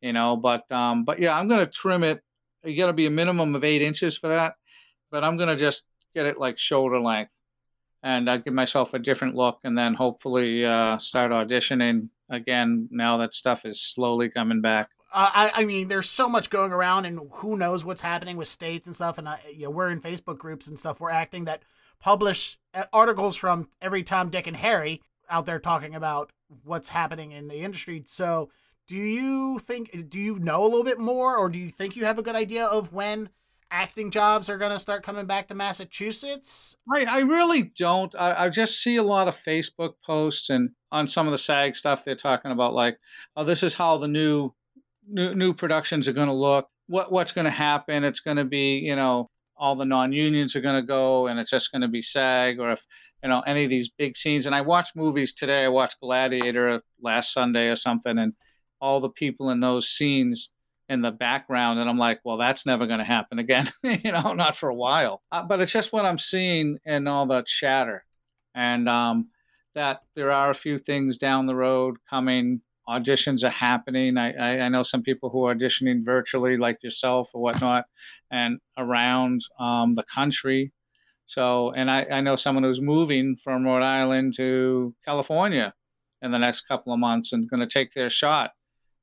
you 0.01 0.12
know, 0.12 0.36
but 0.36 0.69
um, 0.72 1.05
but 1.05 1.19
yeah, 1.19 1.38
I'm 1.38 1.48
gonna 1.48 1.65
trim 1.65 2.03
it. 2.03 2.22
You 2.63 2.75
got 2.75 2.88
to 2.88 2.93
be 2.93 3.05
a 3.05 3.12
minimum 3.12 3.55
of 3.55 3.63
eight 3.63 3.81
inches 3.81 4.17
for 4.17 4.27
that, 4.27 4.55
but 5.12 5.24
I'm 5.24 5.38
gonna 5.38 5.55
just 5.55 5.84
get 6.13 6.25
it 6.25 6.38
like 6.38 6.58
shoulder 6.58 7.00
length, 7.00 7.39
and 8.03 8.29
I 8.29 8.38
give 8.38 8.53
myself 8.53 8.93
a 8.93 9.00
different 9.00 9.36
look, 9.36 9.60
and 9.63 9.77
then 9.77 9.93
hopefully 9.93 10.65
uh, 10.65 10.98
start 10.98 11.31
auditioning 11.31 12.10
again. 12.29 12.88
Now 12.91 13.17
that 13.17 13.33
stuff 13.33 13.65
is 13.65 13.81
slowly 13.81 14.29
coming 14.29 14.62
back. 14.62 14.89
Uh, 15.12 15.29
I, 15.33 15.51
I 15.55 15.65
mean, 15.65 15.88
there's 15.88 16.09
so 16.09 16.29
much 16.29 16.50
going 16.50 16.71
around, 16.71 17.05
and 17.05 17.19
who 17.31 17.57
knows 17.57 17.83
what's 17.83 18.01
happening 18.01 18.38
with 18.38 18.48
states 18.48 18.86
and 18.86 18.95
stuff. 18.95 19.17
And 19.17 19.27
I, 19.27 19.39
you 19.51 19.63
know, 19.63 19.71
we're 19.71 19.89
in 19.89 20.01
Facebook 20.01 20.38
groups 20.38 20.67
and 20.67 20.77
stuff. 20.77 21.00
We're 21.00 21.09
acting 21.09 21.45
that 21.45 21.63
publish 22.00 22.59
uh, 22.74 22.83
articles 22.93 23.36
from 23.36 23.69
every 23.81 24.03
Tom, 24.03 24.29
Dick, 24.29 24.45
and 24.45 24.55
Harry 24.57 25.01
out 25.29 25.45
there 25.45 25.59
talking 25.59 25.95
about 25.95 26.31
what's 26.63 26.89
happening 26.89 27.31
in 27.31 27.48
the 27.48 27.57
industry. 27.57 28.03
So, 28.07 28.50
Do 28.88 28.95
you 28.95 29.59
think? 29.59 30.09
Do 30.09 30.19
you 30.19 30.39
know 30.39 30.63
a 30.63 30.69
little 30.69 30.83
bit 30.83 31.00
more, 31.00 31.38
or 31.38 31.50
do 31.50 31.57
you 31.59 31.69
think 31.69 31.95
you 31.95 32.05
have 32.05 32.19
a 32.19 32.24
good 32.24 32.36
idea 32.36 32.65
of 32.65 32.93
when 32.93 33.29
acting 33.72 34.12
jobs 34.12 34.50
are 34.50 34.58
going 34.58 34.72
to 34.72 34.80
start 34.80 35.04
coming 35.04 35.26
back 35.26 35.48
to 35.48 35.56
Massachusetts? 35.56 36.76
I, 36.92 37.06
I 37.08 37.20
really 37.20 37.72
don't. 37.78 38.14
I, 38.18 38.46
I 38.46 38.50
just 38.50 38.82
see 38.82 38.96
a 38.98 39.04
lot 39.04 39.28
of 39.28 39.36
Facebook 39.36 39.94
posts 40.06 40.50
and 40.50 40.72
on 40.92 41.08
some 41.08 41.28
of 41.28 41.32
the 41.32 41.38
SAG 41.38 41.76
stuff, 41.76 42.04
they're 42.04 42.16
talking 42.16 42.52
about 42.52 42.74
like, 42.74 42.98
oh, 43.36 43.44
this 43.44 43.64
is 43.64 43.74
how 43.74 43.98
the 43.98 44.08
new 44.08 44.54
new, 45.08 45.36
new 45.36 45.54
productions 45.54 46.08
are 46.08 46.14
going 46.14 46.28
to 46.28 46.34
look. 46.34 46.68
What 46.88 47.12
what's 47.12 47.32
going 47.32 47.46
to 47.46 47.52
happen? 47.52 48.04
It's 48.04 48.20
going 48.20 48.38
to 48.38 48.46
be 48.46 48.80
you 48.80 48.96
know 48.96 49.30
all 49.58 49.76
the 49.76 49.86
non-unions 49.86 50.56
are 50.56 50.62
going 50.62 50.82
to 50.82 50.88
go 50.88 51.28
and 51.28 51.38
it's 51.38 51.50
just 51.50 51.72
going 51.72 51.82
to 51.82 51.88
be 51.90 52.02
SAG 52.02 52.60
or 52.60 52.72
if 52.72 52.86
you 53.22 53.30
know 53.30 53.42
any 53.42 53.66
of 53.66 53.70
these 53.70 53.90
big 53.90 54.18
scenes. 54.18 54.46
And 54.46 54.56
I 54.56 54.62
watched 54.62 54.96
movies 54.96 55.34
today. 55.34 55.66
I 55.66 55.70
watched 55.70 56.00
Gladiator 56.00 56.82
last 57.02 57.34
Sunday 57.34 57.70
or 57.70 57.76
something, 57.76 58.18
and 58.18 58.34
all 58.82 59.00
the 59.00 59.10
people 59.10 59.50
in 59.50 59.60
those 59.60 59.90
scenes 59.90 60.50
in 60.89 61.01
the 61.01 61.12
background 61.12 61.79
and 61.79 61.89
i'm 61.89 61.98
like 61.98 62.19
well 62.25 62.38
that's 62.38 62.65
never 62.65 62.88
going 62.88 63.00
to 63.00 63.05
happen 63.05 63.39
again 63.39 63.65
you 63.84 64.12
know 64.12 64.34
not 64.34 64.55
for 64.55 64.69
a 64.69 64.75
while. 64.75 65.22
Uh, 65.31 65.43
but 65.43 65.62
it's 65.62 65.72
just 65.72 65.93
what 65.93 66.05
i'm 66.05 66.19
seeing 66.19 66.77
in 66.86 67.08
all 67.08 67.25
the 67.25 67.43
chatter. 67.43 68.03
And 68.55 68.89
um, 68.89 69.29
that 69.75 70.01
there 70.15 70.31
are 70.31 70.50
a 70.50 70.55
few 70.55 70.77
things 70.77 71.17
down 71.17 71.46
the 71.46 71.55
road 71.55 71.98
coming. 72.10 72.62
Auditions 72.88 73.43
are 73.43 73.50
happening. 73.50 74.17
I, 74.17 74.34
I, 74.34 74.62
I 74.62 74.69
know 74.69 74.81
some 74.81 75.03
people 75.03 75.29
who 75.29 75.46
are 75.46 75.53
auditioning 75.53 76.03
virtually 76.03 76.58
like 76.58 76.81
yourself 76.81 77.29
or 77.34 77.41
whatnot 77.41 77.86
and 78.31 78.60
around 78.77 79.41
um, 79.60 79.93
the 79.93 80.03
country. 80.03 80.74
So 81.27 81.72
and 81.72 81.91
I, 81.91 82.08
I 82.12 82.22
know 82.22 82.36
someone 82.36 82.63
who's 82.63 82.81
moving 82.81 83.38
from 83.43 83.63
rhode 83.63 83.84
island 83.84 84.34
to 84.38 84.96
california 85.05 85.74
in 86.22 86.31
the 86.31 86.39
next 86.39 86.62
couple 86.62 86.91
of 86.91 87.00
months 87.00 87.31
and 87.31 87.50
going 87.50 87.62
to 87.62 87.67
take 87.67 87.93
their 87.93 88.10
shot 88.10 88.51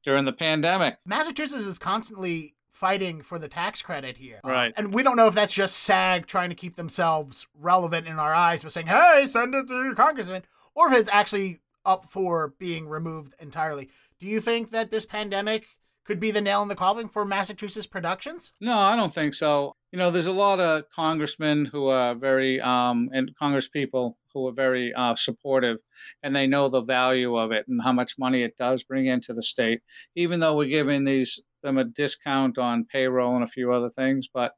during 0.06 0.24
the 0.24 0.32
pandemic. 0.32 0.96
Massachusetts 1.04 1.64
is 1.64 1.78
constantly 1.78 2.54
fighting 2.70 3.20
for 3.20 3.38
the 3.38 3.48
tax 3.48 3.82
credit 3.82 4.16
here. 4.16 4.40
Right. 4.44 4.68
Uh, 4.68 4.74
and 4.76 4.94
we 4.94 5.02
don't 5.02 5.16
know 5.16 5.26
if 5.26 5.34
that's 5.34 5.52
just 5.52 5.78
SAG 5.78 6.26
trying 6.26 6.48
to 6.48 6.54
keep 6.54 6.76
themselves 6.76 7.46
relevant 7.58 8.06
in 8.06 8.18
our 8.18 8.32
eyes 8.32 8.62
by 8.62 8.68
saying, 8.68 8.86
hey, 8.86 9.26
send 9.28 9.54
it 9.54 9.66
to 9.68 9.74
your 9.82 9.94
congressman, 9.94 10.42
or 10.74 10.92
if 10.92 10.98
it's 10.98 11.10
actually 11.12 11.60
up 11.84 12.06
for 12.08 12.54
being 12.58 12.88
removed 12.88 13.34
entirely. 13.40 13.90
Do 14.18 14.26
you 14.26 14.40
think 14.40 14.70
that 14.70 14.90
this 14.90 15.04
pandemic 15.04 15.75
could 16.06 16.20
be 16.20 16.30
the 16.30 16.40
nail 16.40 16.62
in 16.62 16.68
the 16.68 16.76
coffin 16.76 17.08
for 17.08 17.24
Massachusetts 17.24 17.86
productions? 17.86 18.52
No, 18.60 18.78
I 18.78 18.96
don't 18.96 19.12
think 19.14 19.34
so. 19.34 19.76
You 19.92 19.98
know, 19.98 20.10
there's 20.10 20.26
a 20.26 20.32
lot 20.32 20.60
of 20.60 20.84
congressmen 20.94 21.66
who 21.66 21.88
are 21.88 22.14
very, 22.14 22.60
um, 22.60 23.10
and 23.12 23.32
congresspeople 23.40 24.14
who 24.32 24.46
are 24.46 24.52
very 24.52 24.92
uh, 24.94 25.16
supportive, 25.16 25.78
and 26.22 26.36
they 26.36 26.46
know 26.46 26.68
the 26.68 26.82
value 26.82 27.36
of 27.36 27.52
it 27.52 27.66
and 27.68 27.82
how 27.82 27.92
much 27.92 28.18
money 28.18 28.42
it 28.42 28.56
does 28.56 28.82
bring 28.82 29.06
into 29.06 29.32
the 29.32 29.42
state. 29.42 29.80
Even 30.14 30.40
though 30.40 30.56
we're 30.56 30.68
giving 30.68 31.04
these 31.04 31.42
them 31.62 31.78
a 31.78 31.84
discount 31.84 32.58
on 32.58 32.84
payroll 32.84 33.34
and 33.34 33.42
a 33.42 33.48
few 33.48 33.72
other 33.72 33.90
things, 33.90 34.28
but 34.32 34.54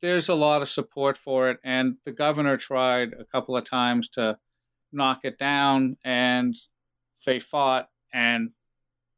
there's 0.00 0.28
a 0.28 0.34
lot 0.34 0.62
of 0.62 0.68
support 0.68 1.16
for 1.16 1.50
it. 1.50 1.58
And 1.64 1.96
the 2.04 2.12
governor 2.12 2.56
tried 2.56 3.14
a 3.18 3.24
couple 3.24 3.56
of 3.56 3.64
times 3.64 4.08
to 4.10 4.38
knock 4.92 5.20
it 5.24 5.38
down, 5.38 5.96
and 6.04 6.54
they 7.24 7.40
fought 7.40 7.88
and 8.12 8.50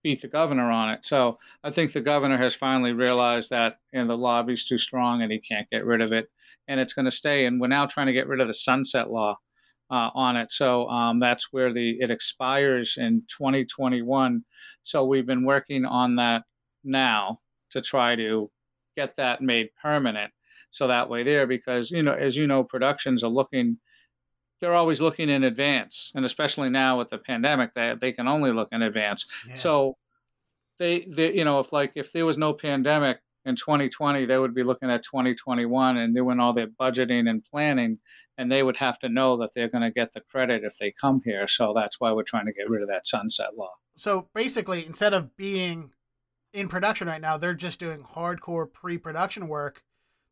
beat 0.09 0.23
the 0.23 0.29
governor 0.29 0.71
on 0.71 0.88
it. 0.88 1.05
So 1.05 1.37
I 1.62 1.71
think 1.71 1.93
the 1.93 2.00
governor 2.00 2.38
has 2.38 2.55
finally 2.55 2.95
realized 2.95 3.50
that 3.50 3.77
you 3.93 4.00
know, 4.00 4.07
the 4.07 4.17
lobby's 4.17 4.65
too 4.65 4.79
strong 4.79 5.21
and 5.21 5.31
he 5.31 5.38
can't 5.38 5.69
get 5.69 5.85
rid 5.85 6.00
of 6.00 6.12
it, 6.12 6.31
and 6.67 6.81
it's 6.81 6.95
going 6.95 7.05
to 7.05 7.11
stay. 7.11 7.45
And 7.45 7.61
we're 7.61 7.69
now 7.69 7.85
trying 7.85 8.07
to 8.07 8.15
get 8.15 8.27
rid 8.27 8.41
of 8.41 8.47
the 8.47 8.55
sunset 8.55 9.11
law 9.11 9.37
uh, 9.91 10.09
on 10.15 10.37
it. 10.37 10.50
So 10.50 10.88
um, 10.88 11.19
that's 11.19 11.53
where 11.53 11.75
the 11.75 11.99
it 12.00 12.11
expires 12.11 12.97
in 12.97 13.25
2021. 13.29 14.45
So 14.83 15.05
we've 15.05 15.27
been 15.27 15.45
working 15.45 15.85
on 15.85 16.15
that 16.15 16.45
now 16.83 17.41
to 17.73 17.83
try 17.83 18.17
to 18.17 18.50
get 18.97 19.15
that 19.17 19.43
made 19.43 19.69
permanent. 19.83 20.33
So 20.71 20.87
that 20.87 21.11
way 21.11 21.23
there, 21.23 21.47
because 21.47 21.91
you 21.91 22.03
know, 22.03 22.15
as 22.15 22.35
you 22.35 22.47
know, 22.47 22.65
productions 22.65 23.23
are 23.23 23.29
looking. 23.29 23.77
They're 24.61 24.75
always 24.75 25.00
looking 25.00 25.29
in 25.29 25.45
advance, 25.45 26.12
and 26.15 26.25
especially 26.25 26.71
now 26.71 26.99
with 26.99 27.11
the 27.11 27.19
pandemic, 27.19 27.73
they 27.75 27.95
they 28.00 28.12
can 28.12 28.29
only 28.29 28.53
look 28.53 28.69
in 28.73 28.83
advance. 28.83 29.27
Yeah. 29.47 29.55
So 29.55 29.97
they, 30.79 31.00
they, 31.00 31.35
you 31.35 31.45
know, 31.45 31.59
if 31.61 31.73
like 31.73 31.93
if 31.95 32.12
there 32.12 32.27
was 32.27 32.38
no 32.38 32.53
pandemic, 32.53 33.19
in 33.45 33.55
2020 33.55 34.27
they 34.27 34.37
would 34.37 34.55
be 34.55 34.65
looking 34.65 34.91
at 34.91 35.03
2021 35.05 35.97
and 35.97 36.15
doing 36.15 36.38
all 36.38 36.53
their 36.53 36.67
budgeting 36.67 37.31
and 37.31 37.45
planning 37.45 37.99
and 38.37 38.50
they 38.50 38.62
would 38.62 38.77
have 38.77 38.99
to 38.99 39.09
know 39.09 39.37
that 39.38 39.55
they're 39.55 39.69
going 39.71 39.83
to 39.83 39.93
get 39.93 40.12
the 40.12 40.21
credit 40.21 40.65
if 40.65 40.77
they 40.77 40.91
come 40.91 41.23
here 41.25 41.47
so 41.47 41.73
that's 41.73 41.99
why 41.99 42.12
we're 42.12 42.25
trying 42.25 42.45
to 42.45 42.53
get 42.53 42.69
rid 42.69 42.83
of 42.83 42.88
that 42.88 43.07
sunset 43.07 43.57
law 43.57 43.71
So 43.99 44.29
basically, 44.33 44.87
instead 44.87 45.12
of 45.12 45.37
being 45.37 45.91
in 46.53 46.69
production 46.69 47.09
right 47.09 47.21
now, 47.21 47.37
they're 47.37 47.53
just 47.53 47.81
doing 47.81 48.03
hardcore 48.03 48.73
pre 48.73 48.97
production 48.97 49.49
work 49.49 49.83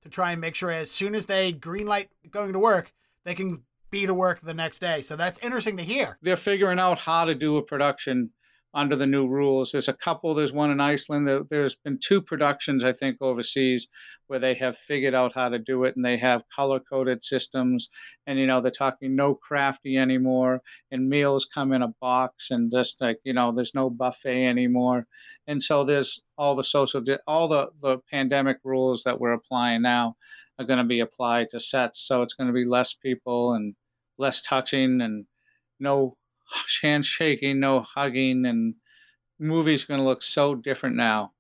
to 0.03 0.09
try 0.09 0.31
and 0.31 0.41
make 0.41 0.55
sure 0.55 0.71
as 0.71 0.91
soon 0.91 1.15
as 1.15 1.27
they 1.27 1.53
greenlight 1.53 2.09
going 2.31 2.53
to 2.53 2.61
work, 2.61 2.93
they 3.25 3.35
can 3.35 3.65
be 3.91 4.07
to 4.07 4.15
work 4.15 4.41
the 4.41 4.55
next 4.55 4.81
day. 4.81 5.01
So 5.01 5.17
that's 5.17 5.39
interesting 5.43 5.77
to 5.77 5.85
hear. 5.85 6.19
they're 6.23 6.37
figuring 6.37 6.79
out 6.79 6.99
how 6.99 7.25
to 7.25 7.35
do 7.35 7.57
a 7.57 7.63
production 7.63 8.31
under 8.77 8.95
the 8.95 9.07
new 9.07 9.27
rules. 9.27 9.73
There's 9.73 9.89
a 9.89 9.95
couple 9.95 10.35
there's 10.35 10.53
one 10.53 10.71
in 10.71 10.81
iceland. 10.81 11.27
There, 11.27 11.41
there's 11.49 11.75
been 11.75 11.99
two 11.99 12.21
productions 12.21 12.85
i 12.85 12.93
think 12.93 13.17
overseas 13.21 13.89
where 14.27 14.39
they 14.39 14.55
have 14.55 14.77
figured 14.77 15.15
out 15.15 15.33
how 15.35 15.49
to 15.49 15.59
do 15.59 15.85
it 15.85 15.97
and 15.97 16.05
they 16.05 16.19
have 16.19 16.43
color 16.55 16.79
coded 16.79 17.25
systems. 17.25 17.89
And 18.27 18.39
you 18.39 18.47
know 18.47 18.61
they're 18.61 18.71
talking 18.71 19.17
no 19.17 19.35
crafty 19.35 19.97
anymore 19.97 20.61
and 20.91 21.09
meals 21.09 21.47
come 21.47 21.73
in 21.73 21.83
a 21.83 21.95
box 22.01 22.51
and 22.51 22.71
just 22.71 23.01
like 23.01 23.19
you 23.25 23.33
know 23.33 23.51
there's 23.51 23.75
no 23.75 23.89
buffet 23.89 24.47
anymore. 24.47 25.07
And 25.47 25.63
so 25.63 25.83
there's 25.83 26.23
all 26.37 26.55
the 26.55 26.65
social 26.65 27.03
all 27.27 27.49
the 27.49 27.71
the 27.81 27.99
pandemic 28.11 28.59
rules 28.63 29.05
that 29.05 29.19
we're 29.19 29.33
applying 29.33 29.83
now 29.83 30.17
are 30.59 30.65
going 30.65 30.79
to 30.79 30.85
be 30.85 31.01
applied 31.01 31.49
to 31.49 31.61
sets 31.61 32.01
so 32.01 32.23
it's 32.23 32.35
going 32.35 32.47
to 32.47 32.53
be 32.53 32.65
less 32.65 32.95
people 32.95 33.53
and 33.53 33.75
less 34.19 34.41
touching 34.41 35.01
and 35.01 35.27
no 35.79 36.17
handshaking 36.83 37.61
no 37.61 37.81
hugging 37.81 38.47
and 38.47 38.75
movie's 39.39 39.85
going 39.85 40.01
to 40.01 40.05
look 40.05 40.23
so 40.23 40.55
different 40.55 40.97
now 40.97 41.33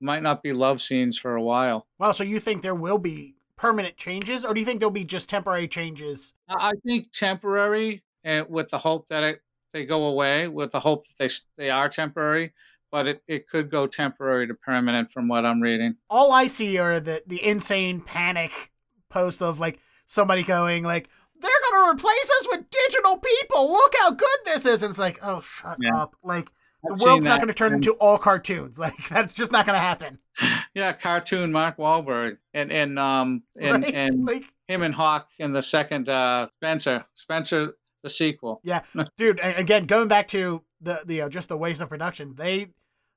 might 0.00 0.22
not 0.22 0.42
be 0.42 0.52
love 0.52 0.80
scenes 0.80 1.18
for 1.18 1.34
a 1.34 1.42
while 1.42 1.86
Well, 1.98 2.12
so 2.12 2.24
you 2.24 2.40
think 2.40 2.62
there 2.62 2.74
will 2.74 2.98
be 2.98 3.36
permanent 3.56 3.96
changes, 3.96 4.44
or 4.44 4.52
do 4.52 4.60
you 4.60 4.66
think 4.66 4.80
there'll 4.80 4.90
be 4.90 5.04
just 5.04 5.28
temporary 5.28 5.68
changes? 5.68 6.34
I 6.48 6.70
I 6.70 6.72
think 6.86 7.12
temporary, 7.12 8.02
and 8.22 8.46
with 8.48 8.70
the 8.70 8.78
hope 8.78 9.08
that 9.08 9.22
it 9.22 9.40
they 9.72 9.84
go 9.84 10.04
away, 10.04 10.48
with 10.48 10.72
the 10.72 10.80
hope 10.80 11.04
that 11.06 11.14
they 11.18 11.28
they 11.56 11.70
are 11.70 11.88
temporary, 11.88 12.52
but 12.94 13.08
it, 13.08 13.24
it 13.26 13.48
could 13.48 13.72
go 13.72 13.88
temporary 13.88 14.46
to 14.46 14.54
permanent 14.54 15.10
from 15.10 15.26
what 15.26 15.44
I'm 15.44 15.60
reading. 15.60 15.96
All 16.08 16.30
I 16.30 16.46
see 16.46 16.78
are 16.78 17.00
the 17.00 17.24
the 17.26 17.44
insane 17.44 18.00
panic 18.00 18.70
post 19.10 19.42
of 19.42 19.58
like 19.58 19.80
somebody 20.06 20.44
going 20.44 20.84
like. 20.84 21.08
They're 21.36 21.50
gonna 21.72 21.92
replace 21.92 22.30
us 22.40 22.48
with 22.52 22.70
digital 22.70 23.18
people. 23.18 23.72
Look 23.72 23.94
how 23.98 24.12
good 24.12 24.38
this 24.44 24.64
is, 24.64 24.84
and 24.84 24.90
it's 24.90 24.98
like, 24.98 25.18
oh, 25.24 25.40
shut 25.40 25.76
Yeah. 25.80 26.02
up! 26.02 26.14
Like 26.22 26.48
the 26.84 26.94
world's 27.04 27.24
not 27.24 27.40
gonna 27.40 27.52
turn 27.52 27.74
and- 27.74 27.84
into 27.84 27.98
all 27.98 28.16
cartoons. 28.16 28.78
Like 28.84 29.08
that's 29.08 29.32
just 29.32 29.50
not 29.50 29.66
gonna 29.66 29.80
happen. 29.80 30.20
yeah, 30.74 30.92
cartoon 30.92 31.50
Mark 31.50 31.76
Wahlberg 31.76 32.38
and 32.54 32.70
and 32.70 32.96
um 32.98 33.42
and 33.60 33.82
right? 33.82 33.92
and 33.94 34.24
like, 34.30 34.44
him 34.68 34.82
and 34.82 34.94
Hawk 34.94 35.28
in 35.40 35.52
the 35.52 35.62
second 35.62 36.08
uh 36.08 36.46
Spenser 36.62 37.04
Spenser 37.16 37.72
the 38.04 38.08
sequel. 38.08 38.60
Yeah, 38.62 38.82
dude, 39.16 39.40
again, 39.42 39.86
going 39.86 40.06
back 40.06 40.28
to 40.28 40.62
the 40.80 41.00
the 41.04 41.22
uh, 41.22 41.28
just 41.28 41.48
the 41.48 41.56
waste 41.56 41.80
of 41.80 41.88
production. 41.88 42.34
They, 42.36 42.68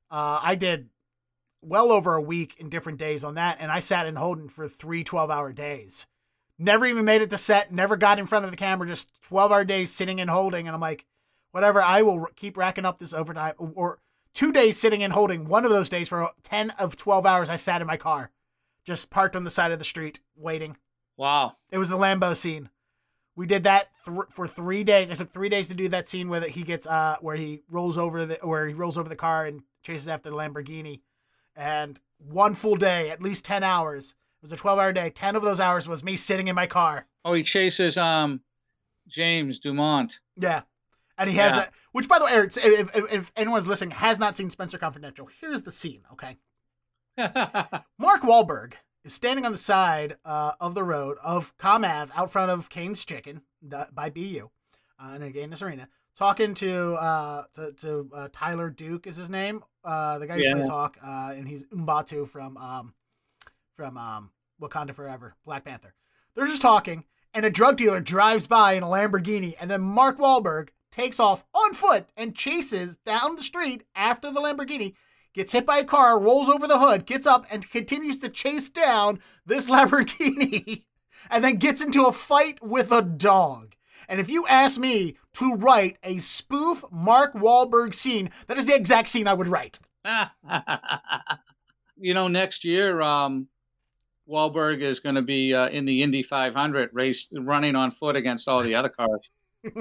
uh, 0.09 0.39
I 0.41 0.55
did 0.55 0.89
well 1.61 1.91
over 1.91 2.15
a 2.15 2.21
week 2.21 2.55
in 2.59 2.69
different 2.69 2.99
days 2.99 3.23
on 3.23 3.35
that, 3.35 3.57
and 3.59 3.71
I 3.71 3.79
sat 3.79 4.05
in 4.05 4.15
holding 4.15 4.49
for 4.49 4.67
three 4.67 5.03
12 5.03 5.29
hour 5.29 5.51
days. 5.53 6.07
Never 6.59 6.85
even 6.85 7.05
made 7.05 7.21
it 7.21 7.29
to 7.29 7.37
set. 7.37 7.71
Never 7.71 7.95
got 7.97 8.19
in 8.19 8.25
front 8.25 8.45
of 8.45 8.51
the 8.51 8.57
camera. 8.57 8.87
Just 8.87 9.21
12 9.23 9.51
hour 9.51 9.63
days 9.63 9.91
sitting 9.91 10.19
and 10.19 10.29
holding, 10.29 10.67
and 10.67 10.73
I'm 10.73 10.81
like, 10.81 11.05
whatever. 11.51 11.81
I 11.81 12.01
will 12.01 12.21
r- 12.21 12.31
keep 12.35 12.57
racking 12.57 12.85
up 12.85 12.97
this 12.97 13.13
overtime. 13.13 13.53
Or 13.57 13.99
two 14.33 14.51
days 14.51 14.77
sitting 14.79 15.03
and 15.03 15.13
holding. 15.13 15.47
One 15.47 15.65
of 15.65 15.71
those 15.71 15.89
days 15.89 16.07
for 16.07 16.31
10 16.43 16.71
of 16.71 16.97
12 16.97 17.25
hours, 17.25 17.49
I 17.49 17.57
sat 17.57 17.81
in 17.81 17.87
my 17.87 17.97
car, 17.97 18.31
just 18.85 19.09
parked 19.11 19.35
on 19.35 19.43
the 19.43 19.49
side 19.49 19.71
of 19.71 19.79
the 19.79 19.85
street 19.85 20.19
waiting. 20.35 20.77
Wow. 21.15 21.53
It 21.71 21.77
was 21.77 21.89
the 21.89 21.97
Lambo 21.97 22.35
scene. 22.35 22.69
We 23.35 23.45
did 23.45 23.63
that 23.63 23.89
th- 24.03 24.17
for 24.31 24.47
three 24.47 24.83
days. 24.83 25.11
It 25.11 25.19
took 25.19 25.31
three 25.31 25.49
days 25.49 25.67
to 25.67 25.75
do 25.75 25.89
that 25.89 26.07
scene 26.07 26.27
where 26.27 26.41
he 26.41 26.63
gets 26.63 26.87
uh 26.87 27.17
where 27.21 27.35
he 27.35 27.61
rolls 27.69 27.95
over 27.95 28.25
the 28.25 28.39
where 28.41 28.67
he 28.67 28.73
rolls 28.73 28.97
over 28.97 29.07
the 29.09 29.15
car 29.15 29.45
and 29.45 29.61
chases 29.88 30.08
after 30.08 30.29
the 30.29 30.36
Lamborghini, 30.36 31.01
and 31.56 32.00
one 32.17 32.53
full 32.53 32.75
day, 32.75 33.10
at 33.10 33.22
least 33.22 33.46
ten 33.46 33.63
hours. 33.63 34.12
It 34.12 34.44
was 34.44 34.51
a 34.51 34.56
twelve-hour 34.56 34.94
day. 34.94 35.10
Ten 35.10 35.36
of 35.36 35.41
those 35.44 35.60
hours 35.60 35.88
was 35.89 36.03
me 36.03 36.15
sitting 36.15 36.48
in 36.48 36.56
my 36.56 36.67
car. 36.67 37.08
Oh, 37.25 37.34
he 37.34 37.41
chases 37.44 37.98
um 37.98 38.41
James 39.08 39.58
Dumont. 39.60 40.20
Yeah, 40.36 40.62
and 41.17 41.29
he 41.29 41.36
has 41.38 41.56
Yeah. 41.56 41.63
a 41.63 41.67
which, 41.94 42.08
by 42.08 42.20
the 42.20 42.25
way, 42.25 42.34
if, 42.34 42.58
if, 42.96 43.12
if 43.13 43.32
anyone's 43.36 43.65
listening 43.65 43.91
has 43.91 44.20
not 44.20 44.38
seen 44.38 44.50
Spenser 44.51 44.77
Confidential, 44.77 45.27
here's 45.41 45.63
the 45.63 45.72
scene. 45.72 46.01
Okay, 46.13 46.38
Mark 47.98 48.22
Wahlberg 48.22 48.74
is 49.03 49.13
standing 49.13 49.46
on 49.46 49.51
the 49.51 49.58
side 49.58 50.17
uh, 50.25 50.51
of 50.60 50.75
the 50.75 50.84
road 50.84 51.17
of 51.24 51.58
Com 51.58 51.84
Ave 51.86 52.12
out 52.15 52.32
front 52.32 52.51
of 52.51 52.70
Kane's 52.70 53.03
Chicken 53.06 53.41
the, 53.62 53.88
by 53.94 54.10
BU 54.10 54.50
uh, 55.00 55.13
in 55.15 55.22
Agganis 55.22 55.63
Arena, 55.63 55.88
talking 56.17 56.53
to 56.55 56.93
uh 56.95 57.43
to, 57.53 57.71
to 57.74 58.09
uh, 58.13 58.27
Tyler 58.33 58.69
Duke 58.69 59.07
is 59.07 59.15
his 59.15 59.29
name, 59.29 59.63
uh 59.83 60.17
the 60.19 60.27
guy 60.27 60.36
who 60.36 60.43
Yeah. 60.43 60.53
plays 60.53 60.67
Hawk, 60.67 60.97
uh, 61.03 61.33
and 61.36 61.47
he's 61.47 61.65
Umbatu 61.65 62.27
from 62.27 62.57
um 62.57 62.93
from 63.74 63.97
um 63.97 64.31
Wakanda 64.62 64.93
Forever, 64.93 65.36
Black 65.45 65.63
Panther. 65.65 65.93
They're 66.36 66.47
just 66.47 66.62
talking, 66.62 67.05
and 67.33 67.45
a 67.45 67.50
drug 67.50 67.77
dealer 67.77 68.00
drives 68.01 68.47
by 68.47 68.74
in 68.74 68.83
a 68.83 68.88
Lamborghini, 68.88 69.53
and 69.59 69.69
then 69.69 69.81
Mark 69.81 70.17
Wahlberg 70.17 70.69
takes 70.91 71.19
off 71.19 71.45
on 71.53 71.74
foot 71.74 72.07
and 72.17 72.36
chases 72.36 72.97
down 72.97 73.36
the 73.36 73.43
street 73.43 73.83
after 73.95 74.31
the 74.31 74.41
Lamborghini. 74.41 74.95
Gets 75.33 75.53
hit 75.53 75.67
by 75.67 75.77
a 75.77 75.83
car, 75.83 76.19
rolls 76.19 76.50
over 76.50 76.67
the 76.67 76.79
hood, 76.79 77.05
gets 77.05 77.27
up, 77.27 77.45
and 77.51 77.69
continues 77.69 78.17
to 78.19 78.29
chase 78.29 78.69
down 78.71 79.19
this 79.45 79.67
Lamborghini, 79.69 80.86
and 81.29 81.43
then 81.43 81.57
gets 81.57 81.81
into 81.83 82.05
a 82.05 82.12
fight 82.12 82.57
with 82.63 82.91
a 82.91 83.03
dog. 83.03 83.75
And 84.07 84.19
if 84.19 84.29
you 84.29 84.47
ask 84.47 84.79
me 84.79 85.17
to 85.33 85.55
write 85.55 85.97
a 86.03 86.17
spoof 86.19 86.83
Mark 86.91 87.33
Wahlberg 87.33 87.93
scene, 87.93 88.29
that 88.47 88.57
is 88.57 88.67
the 88.67 88.75
exact 88.75 89.09
scene 89.09 89.27
I 89.27 89.33
would 89.33 89.47
write. 89.47 89.79
you 91.97 92.13
know, 92.13 92.27
next 92.27 92.63
year, 92.63 93.01
um, 93.01 93.47
Wahlberg 94.29 94.81
is 94.81 94.99
going 94.99 95.15
to 95.15 95.21
be 95.21 95.53
uh, 95.53 95.67
in 95.69 95.85
the 95.85 96.03
Indy 96.03 96.21
500 96.21 96.89
race, 96.93 97.33
running 97.37 97.75
on 97.75 97.91
foot 97.91 98.15
against 98.15 98.47
all 98.47 98.61
the 98.61 98.75
other 98.75 98.89
cars. 98.89 99.29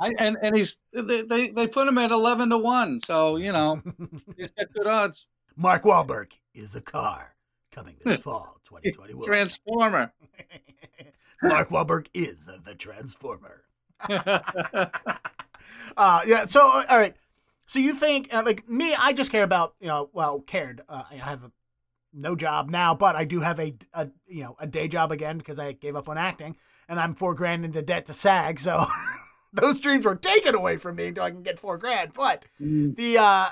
I, 0.00 0.14
and 0.18 0.36
and 0.42 0.56
he's 0.56 0.78
they, 0.92 1.48
they 1.48 1.68
put 1.68 1.86
him 1.86 1.98
at 1.98 2.10
11 2.10 2.50
to 2.50 2.58
one, 2.58 2.98
so 3.00 3.36
you 3.36 3.52
know 3.52 3.80
he's 4.36 4.48
got 4.48 4.72
good 4.74 4.86
odds. 4.86 5.28
Mark 5.56 5.84
Wahlberg 5.84 6.32
is 6.54 6.74
a 6.74 6.80
car 6.80 7.34
coming 7.70 7.96
this 8.04 8.20
fall, 8.20 8.58
2021. 8.64 9.26
Transformer. 9.26 10.12
Mark 11.44 11.70
Wahlberg 11.70 12.06
is 12.14 12.50
the 12.64 12.74
Transformer. 12.74 13.64
Uh, 15.96 16.20
yeah. 16.26 16.46
So, 16.46 16.60
uh, 16.60 16.84
all 16.88 16.98
right. 16.98 17.14
So 17.66 17.78
you 17.78 17.94
think, 17.94 18.32
uh, 18.32 18.42
like 18.44 18.68
me, 18.68 18.94
I 18.94 19.12
just 19.12 19.30
care 19.30 19.42
about, 19.42 19.74
you 19.80 19.88
know, 19.88 20.10
well, 20.12 20.40
cared. 20.40 20.82
Uh, 20.88 21.04
I 21.10 21.14
have 21.14 21.44
a, 21.44 21.50
no 22.12 22.36
job 22.36 22.70
now, 22.70 22.94
but 22.94 23.16
I 23.16 23.24
do 23.24 23.40
have 23.40 23.58
a, 23.58 23.74
a, 23.92 24.08
you 24.26 24.44
know, 24.44 24.56
a 24.58 24.66
day 24.66 24.88
job 24.88 25.10
again 25.10 25.38
because 25.38 25.58
I 25.58 25.72
gave 25.72 25.96
up 25.96 26.08
on 26.08 26.18
acting, 26.18 26.56
and 26.88 27.00
I'm 27.00 27.14
four 27.14 27.34
grand 27.34 27.64
into 27.64 27.82
debt 27.82 28.06
to 28.06 28.12
SAG. 28.12 28.60
So 28.60 28.86
those 29.52 29.80
dreams 29.80 30.04
were 30.04 30.14
taken 30.14 30.54
away 30.54 30.76
from 30.76 30.96
me 30.96 31.06
until 31.06 31.24
I 31.24 31.30
can 31.30 31.42
get 31.42 31.58
four 31.58 31.78
grand. 31.78 32.12
But 32.12 32.46
the, 32.60 33.18
uh, 33.18 33.46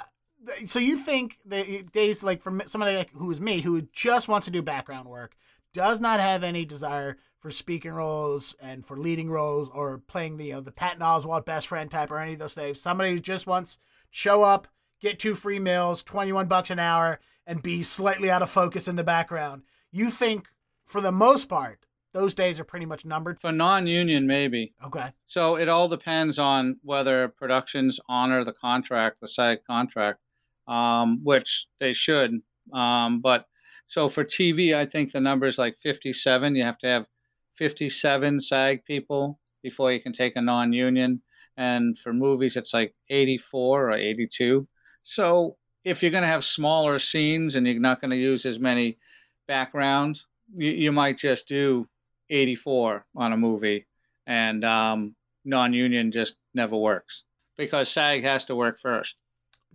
so 0.66 0.78
you 0.78 0.98
think 0.98 1.38
the 1.44 1.84
days 1.92 2.22
like 2.22 2.42
for 2.42 2.60
somebody 2.66 2.96
like 2.96 3.10
who 3.12 3.30
is 3.30 3.40
me, 3.40 3.60
who 3.60 3.82
just 3.92 4.28
wants 4.28 4.44
to 4.44 4.52
do 4.52 4.62
background 4.62 5.08
work, 5.08 5.34
does 5.72 6.00
not 6.00 6.20
have 6.20 6.44
any 6.44 6.64
desire 6.64 7.16
for 7.42 7.50
speaking 7.50 7.90
roles 7.90 8.54
and 8.62 8.86
for 8.86 8.96
leading 8.96 9.28
roles 9.28 9.68
or 9.68 9.98
playing 9.98 10.36
the 10.36 10.46
you 10.46 10.52
know, 10.54 10.60
the 10.60 10.70
Patton 10.70 11.00
Oswalt 11.00 11.44
best 11.44 11.66
friend 11.66 11.90
type 11.90 12.10
or 12.10 12.20
any 12.20 12.34
of 12.34 12.38
those 12.38 12.54
things. 12.54 12.80
Somebody 12.80 13.10
who 13.10 13.18
just 13.18 13.48
wants 13.48 13.78
show 14.10 14.44
up, 14.44 14.68
get 15.00 15.18
two 15.18 15.34
free 15.34 15.58
meals, 15.58 16.04
twenty 16.04 16.32
one 16.32 16.46
bucks 16.46 16.70
an 16.70 16.78
hour, 16.78 17.18
and 17.44 17.60
be 17.60 17.82
slightly 17.82 18.30
out 18.30 18.42
of 18.42 18.48
focus 18.48 18.86
in 18.86 18.94
the 18.94 19.02
background. 19.02 19.62
You 19.90 20.08
think, 20.08 20.46
for 20.86 21.00
the 21.00 21.10
most 21.10 21.48
part, 21.48 21.84
those 22.14 22.32
days 22.34 22.60
are 22.60 22.64
pretty 22.64 22.86
much 22.86 23.04
numbered. 23.04 23.40
For 23.40 23.50
non-union, 23.50 24.26
maybe. 24.26 24.74
Okay. 24.84 25.12
So 25.26 25.56
it 25.56 25.68
all 25.68 25.88
depends 25.88 26.38
on 26.38 26.78
whether 26.82 27.26
productions 27.28 27.98
honor 28.08 28.44
the 28.44 28.52
contract, 28.52 29.20
the 29.20 29.28
side 29.28 29.60
contract, 29.66 30.20
um, 30.68 31.20
which 31.24 31.66
they 31.80 31.92
should. 31.92 32.40
Um, 32.72 33.20
but 33.20 33.46
so 33.88 34.08
for 34.08 34.24
TV, 34.24 34.74
I 34.74 34.86
think 34.86 35.12
the 35.12 35.20
number 35.20 35.46
is 35.46 35.58
like 35.58 35.76
57. 35.76 36.54
You 36.54 36.64
have 36.64 36.78
to 36.78 36.86
have 36.86 37.06
57 37.54 38.40
SAG 38.40 38.84
people 38.84 39.38
before 39.62 39.92
you 39.92 40.00
can 40.00 40.12
take 40.12 40.36
a 40.36 40.42
non-union. 40.42 41.22
And 41.56 41.96
for 41.96 42.12
movies, 42.12 42.56
it's 42.56 42.74
like 42.74 42.94
84 43.10 43.90
or 43.90 43.92
82. 43.92 44.66
So 45.02 45.56
if 45.84 46.02
you're 46.02 46.10
going 46.10 46.22
to 46.22 46.28
have 46.28 46.44
smaller 46.44 46.98
scenes 46.98 47.56
and 47.56 47.66
you're 47.66 47.80
not 47.80 48.00
going 48.00 48.10
to 48.10 48.16
use 48.16 48.46
as 48.46 48.58
many 48.58 48.98
backgrounds, 49.46 50.26
you, 50.56 50.70
you 50.70 50.92
might 50.92 51.18
just 51.18 51.48
do 51.48 51.88
84 52.30 53.04
on 53.16 53.32
a 53.32 53.36
movie. 53.36 53.86
And 54.26 54.64
um, 54.64 55.14
non-union 55.44 56.12
just 56.12 56.36
never 56.54 56.76
works 56.76 57.24
because 57.56 57.90
SAG 57.90 58.22
has 58.24 58.44
to 58.46 58.56
work 58.56 58.78
first. 58.80 59.16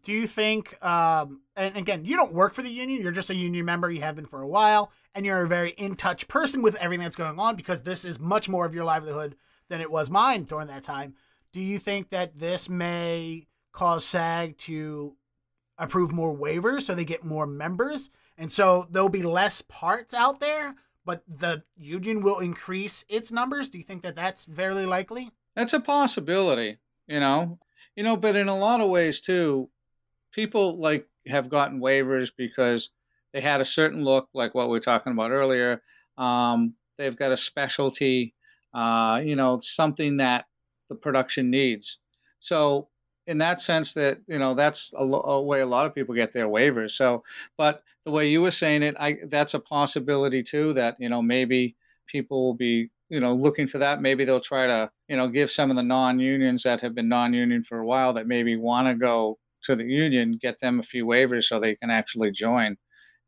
Do 0.07 0.13
you 0.13 0.25
think, 0.25 0.81
um, 0.85 1.41
and 1.57 1.75
again, 1.75 2.05
you 2.05 2.15
don't 2.15 2.33
work 2.33 2.53
for 2.53 2.61
the 2.61 2.69
union, 2.69 3.01
you're 3.01 3.11
just 3.11 3.29
a 3.29 3.35
union 3.35 3.65
member, 3.65 3.91
you 3.91 3.99
have 3.99 4.15
been 4.15 4.25
for 4.25 4.41
a 4.41 4.47
while, 4.47 4.89
and 5.13 5.25
you're 5.25 5.43
a 5.43 5.47
very 5.49 5.71
in 5.71 5.97
touch 5.97 6.29
person 6.29 6.61
with 6.61 6.77
everything 6.81 7.03
that's 7.03 7.17
going 7.17 7.37
on 7.37 7.57
because 7.57 7.81
this 7.81 8.05
is 8.05 8.17
much 8.17 8.47
more 8.47 8.65
of 8.65 8.73
your 8.73 8.85
livelihood 8.85 9.35
than 9.67 9.81
it 9.81 9.91
was 9.91 10.09
mine 10.09 10.43
during 10.43 10.67
that 10.67 10.83
time. 10.83 11.15
Do 11.51 11.59
you 11.59 11.77
think 11.77 12.11
that 12.11 12.39
this 12.39 12.69
may 12.69 13.47
cause 13.73 14.05
SAG 14.05 14.57
to 14.59 15.17
approve 15.77 16.13
more 16.13 16.33
waivers 16.33 16.83
so 16.83 16.95
they 16.95 17.03
get 17.03 17.25
more 17.25 17.45
members? 17.45 18.09
And 18.37 18.49
so 18.49 18.87
there'll 18.89 19.09
be 19.09 19.23
less 19.23 19.61
parts 19.61 20.13
out 20.13 20.39
there, 20.39 20.75
but 21.03 21.21
the 21.27 21.63
union 21.75 22.21
will 22.21 22.39
increase 22.39 23.03
its 23.09 23.29
numbers? 23.29 23.67
Do 23.67 23.77
you 23.77 23.83
think 23.83 24.03
that 24.03 24.15
that's 24.15 24.45
very 24.45 24.85
likely? 24.85 25.31
That's 25.53 25.73
a 25.73 25.81
possibility, 25.81 26.77
you 27.07 27.19
know. 27.19 27.59
You 27.97 28.03
know, 28.03 28.15
but 28.15 28.37
in 28.37 28.47
a 28.47 28.57
lot 28.57 28.79
of 28.79 28.89
ways 28.89 29.19
too, 29.19 29.69
people 30.37 30.79
like 30.79 31.07
have 31.25 31.49
gotten 31.49 31.81
waivers 31.81 32.31
because 32.37 32.91
they 33.33 33.41
had 33.41 33.59
a 33.59 33.65
certain 33.65 34.05
look, 34.05 34.29
like 34.33 34.53
what 34.53 34.67
we 34.67 34.73
were 34.73 34.79
talking 34.79 35.11
about 35.11 35.31
earlier. 35.31 35.81
Um, 36.17 36.75
they've 36.97 37.17
got 37.17 37.31
a 37.31 37.37
specialty, 37.37 38.35
uh, 38.73 39.19
you 39.23 39.35
know, 39.35 39.57
something 39.59 40.17
that 40.17 40.45
the 40.89 40.95
production 40.95 41.49
needs. 41.49 41.97
So 42.39 42.87
in 43.25 43.39
that 43.39 43.59
sense, 43.59 43.93
that 43.95 44.19
you 44.27 44.37
know, 44.37 44.53
that's 44.53 44.93
a, 44.97 45.03
a 45.03 45.41
way 45.41 45.59
a 45.59 45.65
lot 45.65 45.87
of 45.87 45.95
people 45.95 46.13
get 46.13 46.31
their 46.33 46.47
waivers. 46.47 46.91
So, 46.91 47.23
but 47.57 47.83
the 48.05 48.11
way 48.11 48.29
you 48.29 48.41
were 48.41 48.51
saying 48.51 48.83
it, 48.83 48.95
I 48.99 49.17
that's 49.27 49.55
a 49.55 49.59
possibility 49.59 50.43
too. 50.43 50.73
That 50.73 50.97
you 50.99 51.09
know 51.09 51.21
maybe 51.21 51.75
people 52.05 52.45
will 52.45 52.53
be 52.53 52.91
you 53.09 53.19
know 53.19 53.33
looking 53.33 53.65
for 53.65 53.79
that. 53.79 54.01
Maybe 54.01 54.23
they'll 54.23 54.39
try 54.39 54.67
to 54.67 54.91
you 55.09 55.17
know 55.17 55.27
give 55.29 55.49
some 55.49 55.71
of 55.71 55.75
the 55.75 55.83
non-unions 55.83 56.63
that 56.63 56.81
have 56.81 56.93
been 56.93 57.09
non-union 57.09 57.63
for 57.63 57.79
a 57.79 57.85
while 57.85 58.13
that 58.13 58.27
maybe 58.27 58.55
want 58.55 58.87
to 58.87 58.93
go 58.93 59.39
to 59.63 59.75
the 59.75 59.85
union, 59.85 60.39
get 60.41 60.59
them 60.59 60.79
a 60.79 60.83
few 60.83 61.05
waivers 61.05 61.45
so 61.45 61.59
they 61.59 61.75
can 61.75 61.89
actually 61.89 62.31
join, 62.31 62.77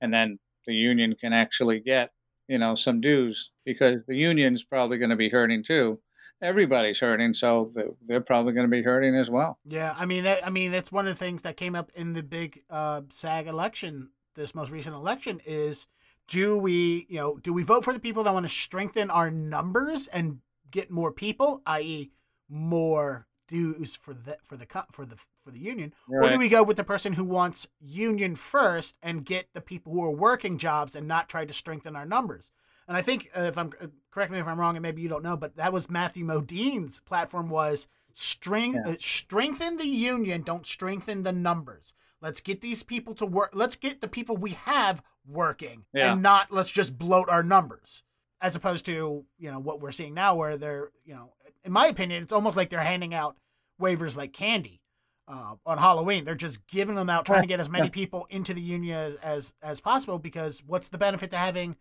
and 0.01 0.13
then 0.13 0.39
the 0.65 0.73
union 0.73 1.15
can 1.19 1.33
actually 1.33 1.79
get 1.79 2.11
you 2.47 2.57
know 2.57 2.75
some 2.75 3.01
dues 3.01 3.51
because 3.65 4.03
the 4.07 4.15
union's 4.15 4.63
probably 4.63 4.97
going 4.97 5.09
to 5.09 5.15
be 5.15 5.29
hurting 5.29 5.63
too. 5.63 5.99
Everybody's 6.41 6.99
hurting, 6.99 7.33
so 7.33 7.69
they're 8.01 8.21
probably 8.21 8.53
going 8.53 8.65
to 8.65 8.71
be 8.71 8.81
hurting 8.81 9.15
as 9.15 9.29
well. 9.29 9.59
Yeah, 9.65 9.93
I 9.97 10.05
mean 10.05 10.23
that. 10.23 10.45
I 10.45 10.49
mean 10.49 10.71
that's 10.71 10.91
one 10.91 11.07
of 11.07 11.13
the 11.13 11.25
things 11.25 11.43
that 11.43 11.57
came 11.57 11.75
up 11.75 11.91
in 11.95 12.13
the 12.13 12.23
big 12.23 12.63
uh, 12.69 13.01
SAG 13.09 13.47
election, 13.47 14.09
this 14.35 14.55
most 14.55 14.71
recent 14.71 14.95
election, 14.95 15.41
is 15.45 15.87
do 16.29 16.57
we, 16.57 17.07
you 17.09 17.17
know, 17.17 17.37
do 17.37 17.51
we 17.51 17.63
vote 17.63 17.83
for 17.83 17.93
the 17.93 17.99
people 17.99 18.23
that 18.23 18.33
want 18.33 18.45
to 18.45 18.53
strengthen 18.53 19.09
our 19.09 19.31
numbers 19.31 20.07
and 20.07 20.39
get 20.71 20.91
more 20.91 21.11
people, 21.11 21.61
i.e., 21.65 22.11
more 22.47 23.27
dues 23.47 23.95
for 23.95 24.13
the 24.13 24.37
for 24.43 24.55
the 24.55 24.67
for 24.91 25.05
the 25.05 25.17
for 25.49 25.53
the 25.53 25.59
union, 25.59 25.93
or 26.07 26.29
do 26.29 26.37
we 26.37 26.49
go 26.49 26.63
with 26.63 26.77
the 26.77 26.83
person 26.83 27.13
who 27.13 27.23
wants 27.23 27.67
union 27.79 28.35
first 28.35 28.95
and 29.01 29.25
get 29.25 29.49
the 29.53 29.61
people 29.61 29.91
who 29.93 30.03
are 30.03 30.11
working 30.11 30.57
jobs 30.57 30.95
and 30.95 31.07
not 31.07 31.27
try 31.29 31.45
to 31.45 31.53
strengthen 31.53 31.95
our 31.95 32.05
numbers? 32.05 32.51
And 32.87 32.95
I 32.97 33.01
think 33.01 33.29
uh, 33.37 33.41
if 33.41 33.57
I'm 33.57 33.71
uh, 33.81 33.87
correct 34.11 34.31
me 34.31 34.39
if 34.39 34.47
I'm 34.47 34.59
wrong, 34.59 34.75
and 34.75 34.83
maybe 34.83 35.01
you 35.01 35.09
don't 35.09 35.23
know, 35.23 35.37
but 35.37 35.55
that 35.57 35.73
was 35.73 35.89
Matthew 35.89 36.25
Modine's 36.25 36.99
platform 37.01 37.49
was 37.49 37.87
string 38.13 38.73
Yeah. 38.73 38.91
uh, 38.93 38.95
strengthen 38.99 39.77
the 39.77 39.87
union, 39.87 40.41
don't 40.41 40.65
strengthen 40.65 41.23
the 41.23 41.31
numbers. 41.31 41.93
Let's 42.21 42.41
get 42.41 42.61
these 42.61 42.83
people 42.83 43.13
to 43.15 43.25
work. 43.25 43.51
Let's 43.53 43.75
get 43.75 44.01
the 44.01 44.07
people 44.07 44.35
we 44.37 44.51
have 44.51 45.01
working, 45.27 45.85
Yeah. 45.93 46.13
and 46.13 46.21
not 46.21 46.51
let's 46.51 46.71
just 46.71 46.97
bloat 46.97 47.29
our 47.29 47.43
numbers. 47.43 48.03
As 48.41 48.55
opposed 48.55 48.85
to 48.85 49.25
you 49.37 49.51
know 49.51 49.59
what 49.59 49.81
we're 49.81 49.91
seeing 49.91 50.13
now, 50.13 50.33
where 50.35 50.57
they're 50.57 50.91
you 51.05 51.13
know, 51.13 51.33
in 51.63 51.71
my 51.71 51.87
opinion, 51.87 52.23
it's 52.23 52.33
almost 52.33 52.57
like 52.57 52.69
they're 52.69 52.79
handing 52.79 53.13
out 53.13 53.37
waivers 53.79 54.17
like 54.17 54.33
candy 54.33 54.81
uh, 55.29 55.55
on 55.65 55.77
Halloween. 55.77 56.25
They're 56.25 56.35
just 56.35 56.65
giving 56.67 56.95
them 56.95 57.09
out, 57.09 57.25
trying 57.25 57.41
to 57.41 57.47
get 57.47 57.59
as 57.59 57.69
many 57.69 57.89
people 57.89 58.27
into 58.29 58.53
the 58.53 58.61
union 58.61 58.97
as, 58.97 59.13
as 59.15 59.53
as 59.61 59.79
possible. 59.79 60.19
Because 60.19 60.61
what's 60.65 60.89
the 60.89 60.97
benefit 60.97 61.31
to 61.31 61.37
having? 61.37 61.77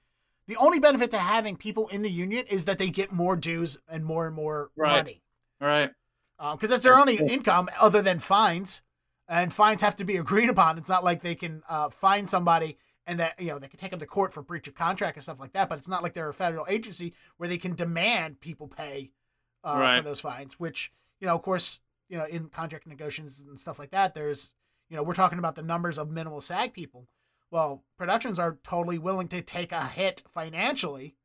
The 0.46 0.56
only 0.56 0.78
benefit 0.78 1.10
to 1.10 1.18
having 1.18 1.56
people 1.56 1.88
in 1.88 2.02
the 2.02 2.10
union 2.10 2.44
is 2.48 2.66
that 2.66 2.78
they 2.78 2.90
get 2.90 3.10
more 3.12 3.36
dues 3.36 3.78
and 3.88 4.04
more 4.04 4.26
and 4.26 4.34
more 4.36 4.70
Right. 4.76 4.96
money, 4.96 5.22
right. 5.60 5.90
because 6.38 6.70
that's 6.70 6.84
their 6.84 6.98
only 6.98 7.16
income 7.16 7.68
other 7.80 8.00
than 8.00 8.18
fines, 8.18 8.82
and 9.28 9.52
fines 9.52 9.82
have 9.82 9.96
to 9.96 10.04
be 10.04 10.16
agreed 10.16 10.48
upon. 10.48 10.78
It's 10.78 10.88
not 10.88 11.04
like 11.04 11.22
they 11.22 11.34
can 11.34 11.62
uh, 11.68 11.90
fine 11.90 12.26
somebody 12.26 12.78
and 13.06 13.18
that 13.20 13.40
you 13.40 13.48
know 13.48 13.58
they 13.58 13.68
can 13.68 13.78
take 13.78 13.90
them 13.90 14.00
to 14.00 14.06
court 14.06 14.32
for 14.32 14.42
breach 14.42 14.68
of 14.68 14.74
contract 14.74 15.16
and 15.16 15.22
stuff 15.22 15.40
like 15.40 15.52
that. 15.54 15.68
But 15.68 15.78
it's 15.78 15.88
not 15.88 16.02
like 16.02 16.12
they're 16.12 16.28
a 16.28 16.34
federal 16.34 16.66
agency 16.68 17.14
where 17.38 17.48
they 17.48 17.58
can 17.58 17.74
demand 17.74 18.40
people 18.40 18.68
pay 18.68 19.10
uh, 19.64 19.96
for 19.96 20.02
those 20.02 20.20
fines. 20.20 20.60
Which 20.60 20.92
you 21.20 21.26
know, 21.26 21.34
of 21.34 21.42
course, 21.42 21.80
you 22.08 22.18
know, 22.18 22.24
in 22.24 22.48
contract 22.48 22.86
negotiations 22.86 23.44
and 23.46 23.58
stuff 23.58 23.78
like 23.78 23.90
that, 23.90 24.14
there's 24.14 24.52
you 24.88 24.96
know 24.96 25.02
we're 25.02 25.14
talking 25.14 25.38
about 25.38 25.54
the 25.54 25.62
numbers 25.62 25.98
of 25.98 26.10
minimal 26.10 26.40
SAG 26.40 26.72
people. 26.72 27.08
Well, 27.50 27.84
productions 27.96 28.38
are 28.38 28.58
totally 28.62 28.98
willing 28.98 29.28
to 29.28 29.40
take 29.40 29.72
a 29.72 29.86
hit 29.86 30.22
financially 30.28 31.16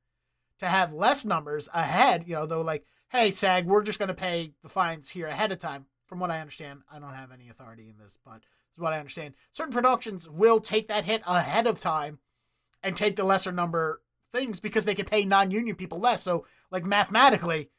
to 0.60 0.67
have 0.67 0.93
less 0.93 1.26
numbers 1.26 1.67
ahead. 1.74 2.26
You 2.28 2.36
know, 2.36 2.46
though, 2.46 2.62
like, 2.62 2.86
hey, 3.10 3.32
SAG, 3.32 3.65
we're 3.65 3.84
just 3.84 4.00
going 4.00 4.08
to 4.08 4.13
pay 4.13 4.54
the 4.62 4.69
fines 4.69 5.10
here 5.10 5.28
ahead 5.28 5.52
of 5.52 5.60
time. 5.60 5.86
From 6.06 6.19
what 6.19 6.32
I 6.32 6.41
understand, 6.41 6.82
I 6.91 7.00
don't 7.00 7.13
have 7.13 7.32
any 7.32 7.50
authority 7.50 7.88
in 7.89 7.98
this, 7.98 8.19
but 8.24 8.43
is 8.76 8.82
what 8.82 8.93
I 8.93 9.00
understand. 9.00 9.34
Certain 9.52 9.74
productions 9.74 10.30
will 10.30 10.60
take 10.60 10.88
that 10.88 11.06
hit 11.06 11.24
ahead 11.28 11.67
of 11.67 11.80
time 11.80 12.19
and 12.82 12.96
take 12.96 13.15
the 13.15 13.24
lesser 13.24 13.52
number 13.52 14.02
things 14.32 14.60
because 14.60 14.86
they 14.86 14.96
can 14.96 15.06
pay 15.06 15.26
non-union 15.26 15.76
people 15.76 16.00
less. 16.00 16.24
So, 16.24 16.46
like 16.72 16.86
mathematically, 16.86 17.69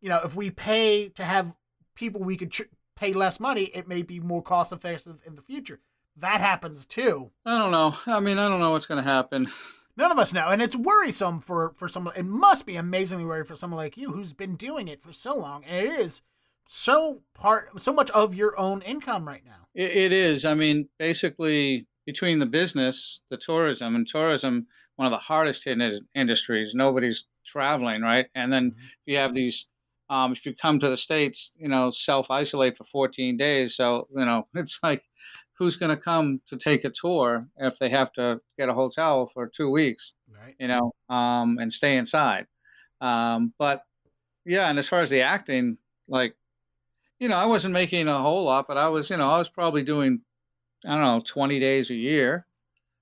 you 0.00 0.08
know, 0.08 0.20
if 0.24 0.34
we 0.34 0.50
pay 0.50 1.08
to 1.10 1.24
have 1.24 1.54
people 1.94 2.20
we 2.22 2.36
could 2.36 2.50
ch- 2.50 2.62
pay 2.96 3.12
less 3.12 3.38
money, 3.40 3.64
it 3.74 3.88
may 3.88 4.02
be 4.02 4.20
more 4.20 4.42
cost 4.42 4.72
effective 4.72 5.18
in 5.26 5.34
the 5.36 5.42
future. 5.42 5.80
That 6.16 6.40
happens 6.40 6.86
too. 6.86 7.30
I 7.44 7.58
don't 7.58 7.72
know. 7.72 7.94
I 8.06 8.20
mean, 8.20 8.38
I 8.38 8.48
don't 8.48 8.60
know 8.60 8.70
what's 8.72 8.86
going 8.86 9.02
to 9.02 9.10
happen. 9.10 9.48
None 9.96 10.10
of 10.12 10.18
us 10.18 10.32
know, 10.32 10.48
and 10.48 10.60
it's 10.60 10.74
worrisome 10.76 11.38
for 11.40 11.72
for 11.76 11.86
someone. 11.88 12.14
It 12.16 12.24
must 12.24 12.66
be 12.66 12.76
amazingly 12.76 13.24
worrisome 13.24 13.46
for 13.48 13.56
someone 13.56 13.78
like 13.78 13.96
you 13.96 14.10
who's 14.12 14.32
been 14.32 14.56
doing 14.56 14.88
it 14.88 15.00
for 15.00 15.12
so 15.12 15.36
long, 15.36 15.64
and 15.64 15.76
it 15.86 16.00
is 16.00 16.22
so 16.66 17.20
part 17.34 17.80
so 17.80 17.92
much 17.92 18.10
of 18.10 18.34
your 18.34 18.58
own 18.58 18.82
income 18.82 19.26
right 19.28 19.44
now. 19.44 19.68
it, 19.74 19.90
it 19.96 20.12
is. 20.12 20.44
I 20.44 20.54
mean, 20.54 20.88
basically, 20.98 21.86
between 22.06 22.38
the 22.40 22.46
business, 22.46 23.22
the 23.30 23.36
tourism, 23.36 23.94
and 23.94 24.06
tourism, 24.06 24.66
one 24.96 25.06
of 25.06 25.12
the 25.12 25.18
hardest 25.18 25.64
hit 25.64 25.78
industries. 26.14 26.74
Nobody's 26.74 27.26
traveling, 27.46 28.02
right? 28.02 28.26
And 28.34 28.52
then 28.52 28.72
Mhm. 28.72 28.76
you 29.06 29.16
have 29.18 29.34
these. 29.34 29.66
Um, 30.10 30.32
if 30.32 30.44
you 30.44 30.54
come 30.54 30.78
to 30.80 30.88
the 30.88 30.96
states, 30.96 31.52
you 31.58 31.68
know, 31.68 31.90
self 31.90 32.30
isolate 32.30 32.76
for 32.76 32.84
14 32.84 33.36
days. 33.36 33.74
So 33.74 34.06
you 34.14 34.24
know, 34.24 34.44
it's 34.54 34.78
like, 34.82 35.04
who's 35.58 35.76
going 35.76 35.94
to 35.94 36.02
come 36.02 36.40
to 36.46 36.56
take 36.56 36.84
a 36.84 36.90
tour 36.90 37.46
if 37.56 37.78
they 37.78 37.88
have 37.88 38.12
to 38.14 38.40
get 38.58 38.68
a 38.68 38.74
hotel 38.74 39.26
for 39.26 39.46
two 39.48 39.70
weeks? 39.70 40.14
Right. 40.28 40.54
you 40.58 40.68
know, 40.68 40.92
um, 41.08 41.58
and 41.58 41.72
stay 41.72 41.96
inside. 41.96 42.46
Um, 43.00 43.54
but 43.58 43.84
yeah, 44.44 44.68
and 44.68 44.78
as 44.78 44.88
far 44.88 45.00
as 45.00 45.10
the 45.10 45.22
acting, 45.22 45.78
like, 46.08 46.36
you 47.18 47.28
know, 47.28 47.36
I 47.36 47.46
wasn't 47.46 47.72
making 47.72 48.08
a 48.08 48.18
whole 48.18 48.44
lot, 48.44 48.66
but 48.68 48.76
I 48.76 48.88
was, 48.88 49.10
you 49.10 49.16
know, 49.16 49.28
I 49.28 49.38
was 49.38 49.48
probably 49.48 49.82
doing, 49.82 50.20
I 50.84 50.90
don't 50.90 51.00
know, 51.00 51.22
20 51.24 51.60
days 51.60 51.90
a 51.90 51.94
year. 51.94 52.46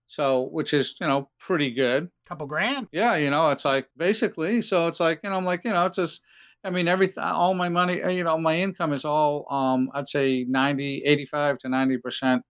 So, 0.07 0.49
which 0.53 0.75
is, 0.75 0.97
you 1.01 1.07
know, 1.07 1.31
pretty 1.39 1.71
good. 1.71 2.11
Couple 2.27 2.47
grand. 2.47 2.89
Yeah, 2.93 3.17
you 3.17 3.31
know, 3.31 3.51
it's 3.51 3.65
like 3.65 3.89
basically, 3.97 4.61
so 4.61 4.87
it's 4.87 5.01
like, 5.01 5.21
you 5.25 5.31
know, 5.31 5.37
I'm 5.37 5.45
like, 5.45 5.65
you 5.65 5.71
know, 5.71 5.87
it's 5.87 5.97
just, 5.97 6.23
I 6.65 6.71
mean, 6.71 6.87
everything, 6.87 7.25
all 7.25 7.55
my 7.55 7.69
money, 7.69 8.03
uh, 8.03 8.09
you 8.09 8.25
know, 8.25 8.39
my 8.39 8.57
income 8.57 8.93
is 8.93 9.05
all, 9.05 9.47
um, 9.51 9.91
I'd 9.95 10.09
say 10.09 10.45
90, 10.49 11.03
85 11.05 11.59
to 11.59 11.69
90% 11.69 12.43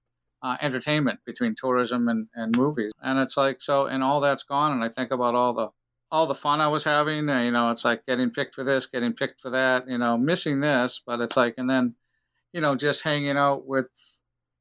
uh, 0.42 0.57
entertainment 0.61 1.20
between 1.25 1.55
tourism 1.55 2.09
and, 2.09 2.29
and 2.35 2.57
movies. 2.57 2.92
And 3.03 3.18
it's 3.18 3.37
like, 3.37 3.61
so, 3.61 3.87
and 3.87 4.03
all 4.03 4.20
that's 4.20 4.42
gone. 4.42 4.72
And 4.72 4.85
I 4.85 4.88
think 4.88 5.12
about 5.12 5.35
all 5.35 5.55
the, 5.55 5.68
all 6.11 6.27
the 6.27 6.35
fun 6.35 6.61
I 6.61 6.68
was 6.68 6.85
having, 6.85 7.31
uh, 7.31 7.40
you 7.40 7.51
know, 7.51 7.70
it's 7.70 7.87
like 7.87 8.05
getting 8.05 8.31
picked 8.31 8.55
for 8.55 8.64
this, 8.64 8.87
getting 8.87 9.14
picked 9.14 9.40
for 9.40 9.51
that, 9.51 9.88
you 9.88 9.96
know, 9.96 10.18
missing 10.18 10.61
this, 10.61 11.01
but 11.07 11.20
it's 11.20 11.37
like, 11.37 11.55
and 11.57 11.70
then, 11.70 11.94
you 12.53 12.61
know, 12.61 12.75
just 12.75 13.03
hanging 13.03 13.38
out 13.38 13.66
with 13.66 13.88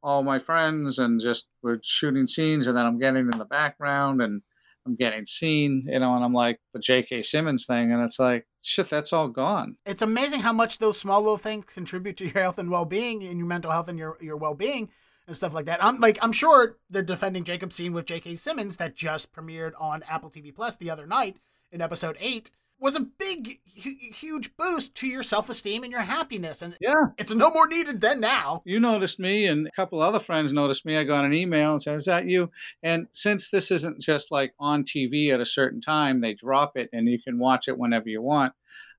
all 0.02 0.24
my 0.24 0.40
friends 0.40 0.98
and 0.98 1.20
just 1.20 1.48
we're 1.62 1.80
shooting 1.84 2.26
scenes 2.26 2.68
and 2.68 2.78
then 2.78 2.86
I'm 2.86 3.00
getting 3.00 3.30
in 3.30 3.38
the 3.38 3.46
background 3.46 4.22
and 4.22 4.42
I'm 4.86 4.96
getting 4.96 5.26
seen, 5.26 5.84
you 5.86 6.00
know, 6.00 6.16
and 6.16 6.24
I'm 6.24 6.34
like 6.34 6.60
the 6.74 6.80
J.K. 6.80 7.22
Simmons 7.22 7.66
thing, 7.66 7.92
and 7.92 8.02
it's 8.02 8.20
like 8.20 8.48
shit, 8.62 8.90
that's 8.90 9.14
all 9.14 9.28
gone. 9.28 9.78
It's 9.86 10.02
amazing 10.02 10.42
how 10.42 10.54
much 10.54 10.78
those 10.78 10.98
small 10.98 11.22
little 11.22 11.38
things 11.38 11.66
contribute 11.66 12.18
to 12.18 12.26
your 12.26 12.42
health 12.42 12.58
and 12.58 12.70
well 12.70 12.86
being 12.86 13.24
and 13.24 13.38
your 13.38 13.48
mental 13.48 13.72
health 13.72 13.88
and 13.88 14.00
your 14.00 14.18
your 14.22 14.38
well 14.38 14.56
being 14.56 14.90
and 15.28 15.36
stuff 15.36 15.54
like 15.54 15.66
that. 15.66 15.84
I'm 15.84 16.00
like 16.00 16.20
I'm 16.22 16.32
sure 16.32 16.78
the 16.90 17.04
defending 17.04 17.44
Jacob 17.44 17.74
scene 17.74 17.94
with 17.94 18.06
J.K. 18.06 18.36
Simmons 18.36 18.78
that 18.78 18.96
just 18.96 19.34
premiered 19.34 19.74
on 19.80 20.04
Apple 20.04 20.30
TV 20.30 20.54
Plus 20.54 20.76
the 20.76 20.90
other 20.90 21.06
night 21.08 21.38
in 21.72 21.82
episode 21.82 22.18
eight 22.20 22.52
was 22.82 22.96
a 22.96 23.00
big 23.00 23.60
huge 23.66 24.56
boost 24.58 24.96
to 24.96 25.08
your 25.08 25.24
self 25.24 25.50
esteem 25.50 25.84
and 25.84 25.92
your 25.92 26.02
happiness, 26.02 26.62
and 26.62 26.76
Yeah, 26.82 27.06
it's 27.18 27.34
no 27.34 27.52
more 27.52 27.68
needed 27.68 28.02
than 28.02 28.20
now. 28.20 28.62
you 28.66 28.80
noticed 28.80 29.20
me, 29.20 29.46
and 29.46 29.68
a 29.68 29.72
couple 29.72 30.02
other 30.02 30.20
friends 30.20 30.52
noticed 30.52 30.86
me. 30.86 30.98
I 30.98 31.04
got 31.04 31.24
an 31.24 31.34
email 31.34 31.72
and 31.74 31.82
said, 31.82 31.96
"Is 31.96 32.06
that 32.06 32.26
you?" 32.26 32.50
And 32.84 33.08
since 33.12 33.50
this 33.50 33.72
isn't 33.72 34.02
just 34.02 34.32
like 34.32 34.54
on 34.60 34.84
TV 34.84 35.32
at 35.32 35.40
a 35.40 35.46
certain 35.46 35.80
time, 35.80 36.20
they 36.20 36.34
drop 36.34 36.76
it 36.76 36.90
and 36.92 37.08
you 37.08 37.20
can 37.22 37.38
watch 37.40 37.68
it 37.68 37.78
whenever 37.78 38.10
you 38.10 38.22
want. 38.22 38.54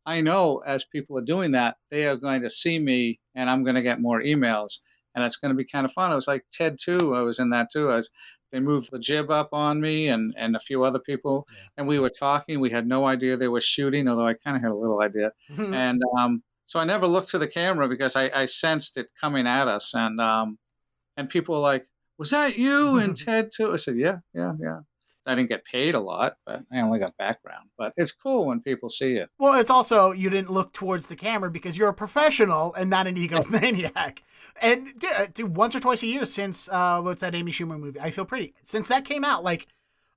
I 0.07 0.21
know 0.21 0.63
as 0.67 0.85
people 0.85 1.19
are 1.19 1.25
doing 1.25 1.51
that, 1.53 1.77
they 1.91 2.07
are 2.07 2.17
going 2.17 2.43
to 2.43 2.51
see 2.51 2.79
me, 2.79 3.21
and 3.35 3.51
I'm 3.51 3.65
going 3.65 3.77
to 3.77 3.83
get 3.83 4.01
more 4.01 4.23
emails, 4.23 4.79
and 5.15 5.25
it's 5.25 5.37
going 5.37 5.53
to 5.53 5.57
be 5.57 5.65
kind 5.65 5.85
of 5.85 5.93
fun. 5.93 6.13
I 6.13 6.15
was 6.17 6.29
like 6.29 6.45
Ted 6.53 6.77
2. 6.81 7.15
I 7.15 7.21
was 7.23 7.39
in 7.41 7.51
that 7.51 7.69
too. 7.73 7.91
I 7.91 7.97
was 7.97 8.11
they 8.53 8.61
moved 8.61 8.91
the 8.93 8.99
jib 8.99 9.31
up 9.31 9.49
on 9.53 9.81
me 9.81 10.09
and 10.09 10.35
and 10.37 10.55
a 10.55 10.61
few 10.61 10.85
other 10.85 10.99
people 11.01 11.47
Yeah. 11.51 11.57
and 11.79 11.89
we 11.89 11.99
were 11.99 12.11
talking 12.11 12.61
we 12.61 12.71
had 12.71 12.87
no 12.87 13.07
idea 13.07 13.37
they 13.37 13.49
were 13.49 13.61
shooting 13.61 14.07
although 14.09 14.27
i 14.27 14.35
kind 14.35 14.57
of 14.57 14.63
had 14.63 14.71
a 14.71 14.75
little 14.85 15.01
idea 15.03 15.33
and 15.59 16.01
um, 16.19 16.43
so 16.65 16.79
I 16.81 16.85
never 16.85 17.07
looked 17.07 17.29
to 17.31 17.39
the 17.39 17.49
camera 17.49 17.89
because 17.89 18.15
I, 18.17 18.31
I 18.43 18.47
sensed 18.47 18.97
it 18.97 19.11
coming 19.21 19.47
at 19.47 19.67
us, 19.69 19.93
and 19.95 20.21
um, 20.21 20.59
and 21.17 21.29
people 21.29 21.57
were 21.57 21.61
like, 21.61 21.85
"Was 22.19 22.31
that 22.31 22.57
you 22.57 22.99
and 22.99 23.15
Ted 23.27 23.51
2?" 23.55 23.73
I 23.73 23.77
said, 23.77 23.97
"Yeah, 23.97 24.19
yeah, 24.33 24.53
yeah." 24.59 24.79
I 25.27 25.35
didn't 25.35 25.49
get 25.49 25.65
paid 25.65 25.95
a 25.95 26.01
lot, 26.01 26.37
but 26.45 26.63
I 26.73 26.81
only 26.81 26.99
got 26.99 27.17
background. 27.17 27.71
But 27.79 27.93
it's 27.97 28.13
cool 28.13 28.47
when 28.49 28.61
people 28.61 28.89
see 28.89 29.15
it. 29.15 29.31
Well, 29.39 29.59
it's 29.59 29.71
also 29.71 30.13
you 30.13 30.31
didn't 30.31 30.51
look 30.51 30.73
towards 30.73 31.07
the 31.07 31.17
camera 31.17 31.51
because 31.51 31.77
you're 31.77 31.89
a 31.89 31.95
professional 31.95 32.75
and 32.75 32.91
not 32.91 33.07
an 33.07 33.17
egomaniac. 33.17 34.19
and 34.63 34.99
dude, 34.99 35.13
uh, 35.13 35.47
once 35.47 35.77
or 35.77 35.81
twice 35.81 36.03
a 36.03 36.07
year 36.07 36.25
since 36.25 36.69
uh, 36.69 37.01
what's 37.01 37.21
that 37.21 37.35
Amy 37.35 37.53
Schumer 37.53 37.79
movie? 37.79 38.01
I 38.01 38.11
feel 38.11 38.25
pretty. 38.25 38.55
Since 38.65 38.89
that 38.89 39.05
came 39.05 39.25
out, 39.25 39.45
like 39.45 39.69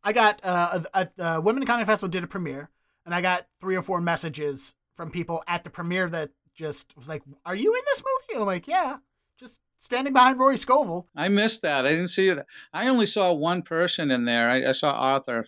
I 0.03 0.13
got 0.13 0.39
uh, 0.43 0.81
a, 0.93 1.07
a 1.17 1.41
Women 1.41 1.63
in 1.63 1.67
Comedy 1.67 1.85
Festival 1.85 2.09
did 2.09 2.23
a 2.23 2.27
premiere, 2.27 2.69
and 3.05 3.13
I 3.13 3.21
got 3.21 3.47
three 3.59 3.75
or 3.75 3.81
four 3.81 4.01
messages 4.01 4.75
from 4.95 5.11
people 5.11 5.43
at 5.47 5.63
the 5.63 5.69
premiere 5.69 6.09
that 6.09 6.31
just 6.55 6.95
was 6.97 7.07
like, 7.07 7.21
"Are 7.45 7.55
you 7.55 7.73
in 7.73 7.81
this 7.85 7.99
movie?" 7.99 8.33
And 8.33 8.41
I'm 8.41 8.47
like, 8.47 8.67
"Yeah." 8.67 8.97
Just 9.37 9.59
standing 9.77 10.13
behind 10.13 10.39
Rory 10.39 10.57
Scovel. 10.57 11.07
I 11.15 11.27
missed 11.27 11.61
that. 11.61 11.85
I 11.85 11.89
didn't 11.89 12.07
see 12.09 12.29
that. 12.31 12.47
I 12.73 12.87
only 12.87 13.05
saw 13.05 13.33
one 13.33 13.61
person 13.61 14.11
in 14.11 14.25
there. 14.25 14.49
I, 14.49 14.69
I 14.69 14.71
saw 14.71 14.91
Arthur, 14.91 15.47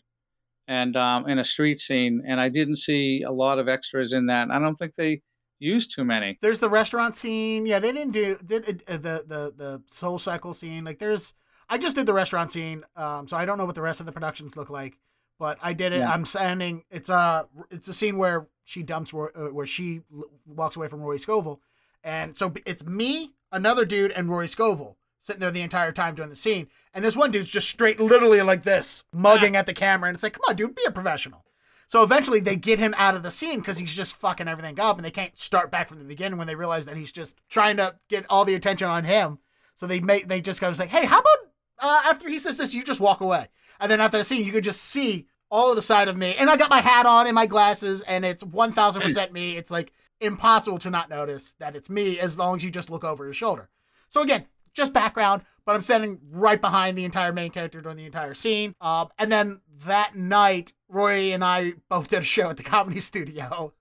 and 0.67 0.95
um, 0.95 1.27
in 1.27 1.39
a 1.39 1.43
street 1.43 1.79
scene, 1.79 2.23
and 2.27 2.39
I 2.39 2.49
didn't 2.49 2.75
see 2.75 3.23
a 3.23 3.31
lot 3.31 3.59
of 3.59 3.67
extras 3.67 4.13
in 4.13 4.25
that. 4.27 4.49
I 4.51 4.59
don't 4.59 4.75
think 4.75 4.95
they 4.95 5.21
used 5.59 5.93
too 5.95 6.03
many. 6.03 6.37
There's 6.41 6.59
the 6.59 6.69
restaurant 6.69 7.15
scene. 7.17 7.65
Yeah, 7.65 7.79
they 7.79 7.91
didn't 7.91 8.13
do 8.13 8.37
did 8.45 8.83
uh, 8.87 8.97
the 8.97 9.23
the 9.27 9.53
the 9.55 9.81
Soul 9.87 10.19
Cycle 10.19 10.53
scene. 10.53 10.83
Like, 10.83 10.99
there's 10.99 11.33
I 11.69 11.77
just 11.77 11.95
did 11.95 12.05
the 12.05 12.13
restaurant 12.13 12.51
scene, 12.51 12.83
um, 12.95 13.27
so 13.27 13.37
I 13.37 13.45
don't 13.45 13.57
know 13.57 13.65
what 13.65 13.75
the 13.75 13.81
rest 13.81 13.99
of 13.99 14.05
the 14.05 14.11
productions 14.11 14.55
look 14.55 14.69
like. 14.69 14.97
But 15.39 15.59
I 15.61 15.73
did 15.73 15.93
it. 15.93 15.99
Yeah. 15.99 16.11
I'm 16.11 16.25
standing. 16.25 16.83
It's 16.89 17.09
a 17.09 17.47
it's 17.69 17.87
a 17.87 17.93
scene 17.93 18.17
where 18.17 18.47
she 18.63 18.83
dumps 18.83 19.13
Roy- 19.13 19.29
uh, 19.35 19.53
where 19.53 19.67
she 19.67 20.01
walks 20.45 20.75
away 20.75 20.87
from 20.87 21.01
Rory 21.01 21.19
Scovel, 21.19 21.61
and 22.03 22.35
so 22.35 22.53
it's 22.65 22.83
me, 22.83 23.33
another 23.51 23.85
dude, 23.85 24.11
and 24.11 24.29
Rory 24.29 24.47
Scovel 24.47 24.97
sitting 25.19 25.41
there 25.41 25.51
the 25.51 25.61
entire 25.61 25.91
time 25.91 26.15
doing 26.15 26.29
the 26.29 26.35
scene. 26.35 26.67
And 26.93 27.03
this 27.03 27.15
one 27.15 27.31
dude's 27.31 27.51
just 27.51 27.69
straight, 27.69 27.99
literally 27.99 28.41
like 28.41 28.63
this, 28.63 29.03
mugging 29.13 29.55
at 29.55 29.65
the 29.65 29.73
camera, 29.73 30.09
and 30.09 30.15
it's 30.15 30.23
like, 30.23 30.33
come 30.33 30.43
on, 30.47 30.55
dude, 30.55 30.73
be 30.73 30.83
a 30.87 30.91
professional. 30.91 31.43
So 31.87 32.03
eventually 32.03 32.39
they 32.39 32.55
get 32.55 32.79
him 32.79 32.93
out 32.97 33.15
of 33.15 33.23
the 33.23 33.31
scene 33.31 33.59
because 33.59 33.77
he's 33.77 33.93
just 33.93 34.17
fucking 34.17 34.47
everything 34.47 34.79
up 34.79 34.97
and 34.97 35.05
they 35.05 35.11
can't 35.11 35.37
start 35.39 35.71
back 35.71 35.87
from 35.87 35.99
the 35.99 36.03
beginning 36.03 36.37
when 36.37 36.47
they 36.47 36.55
realize 36.55 36.85
that 36.85 36.97
he's 36.97 37.13
just 37.13 37.37
trying 37.49 37.77
to 37.77 37.95
get 38.09 38.25
all 38.29 38.43
the 38.43 38.55
attention 38.55 38.89
on 38.89 39.05
him. 39.05 39.39
So 39.75 39.87
they 39.87 40.01
make 40.01 40.27
they 40.27 40.41
just 40.41 40.59
goes 40.59 40.79
like, 40.79 40.89
hey, 40.89 41.05
how 41.05 41.19
about 41.19 41.37
uh, 41.79 42.01
after 42.05 42.27
he 42.27 42.39
says 42.39 42.57
this, 42.57 42.73
you 42.73 42.83
just 42.83 42.99
walk 42.99 43.21
away. 43.21 43.47
And 43.79 43.89
then 43.89 44.01
after 44.01 44.17
the 44.17 44.23
scene, 44.23 44.45
you 44.45 44.51
could 44.51 44.63
just 44.63 44.81
see 44.81 45.27
all 45.49 45.69
of 45.69 45.75
the 45.75 45.81
side 45.81 46.09
of 46.09 46.17
me. 46.17 46.35
And 46.37 46.49
I 46.49 46.57
got 46.57 46.69
my 46.69 46.81
hat 46.81 47.05
on 47.05 47.25
and 47.27 47.35
my 47.35 47.45
glasses, 47.45 48.01
and 48.01 48.25
it's 48.25 48.43
1000% 48.43 49.31
me. 49.31 49.55
It's 49.55 49.71
like 49.71 49.93
impossible 50.21 50.77
to 50.79 50.89
not 50.89 51.09
notice 51.09 51.53
that 51.59 51.75
it's 51.75 51.89
me 51.89 52.19
as 52.19 52.37
long 52.37 52.55
as 52.55 52.63
you 52.63 52.71
just 52.71 52.89
look 52.89 53.03
over 53.03 53.23
your 53.23 53.33
shoulder. 53.33 53.69
So 54.09 54.21
again, 54.21 54.45
just 54.73 54.93
background, 54.93 55.43
but 55.65 55.75
I'm 55.75 55.81
standing 55.81 56.19
right 56.29 56.59
behind 56.61 56.97
the 56.97 57.05
entire 57.05 57.33
main 57.33 57.51
character 57.51 57.81
during 57.81 57.97
the 57.97 58.05
entire 58.05 58.33
scene. 58.33 58.75
Um, 58.79 59.09
and 59.17 59.31
then 59.31 59.61
that 59.85 60.15
night, 60.15 60.73
Roy 60.87 61.33
and 61.33 61.43
I 61.43 61.73
both 61.89 62.07
did 62.09 62.19
a 62.19 62.25
show 62.25 62.49
at 62.49 62.57
the 62.57 62.63
comedy 62.63 62.99
studio. 63.01 63.73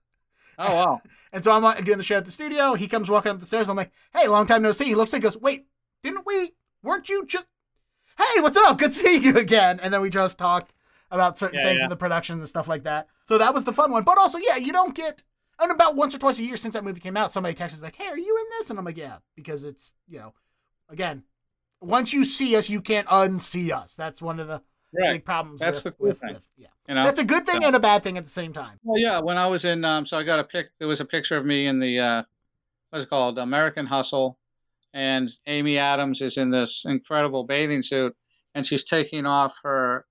Oh 0.59 0.73
wow! 0.73 1.01
And 1.33 1.43
so 1.43 1.51
I'm 1.51 1.83
doing 1.83 1.97
the 1.97 2.03
show 2.05 2.15
at 2.17 2.25
the 2.25 2.31
studio. 2.31 2.73
He 2.73 2.87
comes 2.87 3.09
walking 3.11 3.31
up 3.31 3.39
the 3.39 3.45
stairs. 3.45 3.67
I'm 3.67 3.75
like, 3.75 3.91
hey, 4.15 4.27
long 4.27 4.45
time 4.47 4.61
no 4.61 4.71
see. 4.71 4.85
He 4.85 4.95
looks 4.95 5.11
like, 5.11 5.21
he 5.21 5.25
goes, 5.27 5.37
wait, 5.37 5.67
didn't 6.03 6.25
we? 6.25 6.53
Weren't 6.81 7.09
you 7.09 7.25
just? 7.27 7.45
Hey, 8.17 8.41
what's 8.41 8.57
up? 8.57 8.79
Good 8.79 8.93
seeing 8.93 9.23
you 9.23 9.37
again. 9.37 9.79
And 9.83 9.93
then 9.93 10.01
we 10.01 10.09
just 10.09 10.37
talked 10.39 10.73
about 11.11 11.37
certain 11.37 11.59
Yeah, 11.59 11.65
things 11.65 11.79
yeah. 11.79 11.83
in 11.85 11.89
the 11.89 11.97
production 11.97 12.39
and 12.39 12.47
stuff 12.47 12.67
like 12.67 12.83
that. 12.85 13.07
So 13.25 13.37
that 13.37 13.53
was 13.53 13.65
the 13.65 13.73
fun 13.73 13.91
one. 13.91 14.03
But 14.03 14.17
also, 14.17 14.37
yeah, 14.39 14.55
you 14.55 14.71
don't 14.71 14.95
get. 14.95 15.21
And 15.59 15.71
about 15.71 15.95
once 15.95 16.13
or 16.13 16.19
twice 16.19 16.39
a 16.39 16.43
year 16.43 16.57
since 16.57 16.73
that 16.75 16.83
movie 16.83 16.99
came 16.99 17.17
out, 17.17 17.33
somebody 17.33 17.55
texts 17.55 17.79
us 17.79 17.83
like, 17.83 17.95
"Hey, 17.95 18.07
are 18.07 18.17
you 18.17 18.37
in 18.37 18.45
this?" 18.59 18.69
And 18.69 18.77
I'm 18.77 18.85
like, 18.85 18.97
"Yeah," 18.97 19.17
because 19.35 19.63
it's 19.63 19.95
you 20.07 20.19
know, 20.19 20.33
again, 20.89 21.23
once 21.81 22.13
you 22.13 22.23
see 22.23 22.55
us, 22.55 22.69
you 22.69 22.81
can't 22.81 23.07
unsee 23.07 23.71
us. 23.71 23.95
That's 23.95 24.21
one 24.21 24.39
of 24.39 24.47
the 24.47 24.61
Right. 24.93 25.13
big 25.13 25.25
problems. 25.25 25.59
That's 25.59 25.83
with, 25.83 25.93
the 25.95 25.97
cool 25.97 26.07
with, 26.07 26.19
thing. 26.19 26.33
with- 26.33 26.47
yeah, 26.55 26.67
You 26.87 26.95
know. 26.95 27.03
that's 27.03 27.19
a 27.19 27.23
good 27.25 27.45
thing 27.45 27.61
and 27.63 27.75
a 27.75 27.79
bad 27.79 28.03
thing 28.03 28.17
at 28.17 28.23
the 28.23 28.29
same 28.29 28.53
time. 28.53 28.79
Well, 28.83 28.97
yeah. 28.99 29.19
When 29.19 29.37
I 29.37 29.45
was 29.47 29.65
in, 29.65 29.83
um, 29.83 30.05
so 30.05 30.17
I 30.17 30.23
got 30.23 30.39
a 30.39 30.43
pic. 30.45 30.69
There 30.79 30.87
was 30.87 31.01
a 31.01 31.05
picture 31.05 31.35
of 31.35 31.45
me 31.45 31.67
in 31.67 31.79
the 31.79 31.99
uh, 31.99 32.23
what's 32.89 33.03
it 33.03 33.09
called, 33.09 33.37
American 33.37 33.85
Hustle, 33.87 34.39
and 34.93 35.29
Amy 35.45 35.77
Adams 35.77 36.21
is 36.21 36.37
in 36.37 36.51
this 36.51 36.85
incredible 36.85 37.43
bathing 37.43 37.81
suit, 37.81 38.15
and 38.55 38.65
she's 38.65 38.83
taking 38.85 39.25
off 39.25 39.57
her 39.63 40.05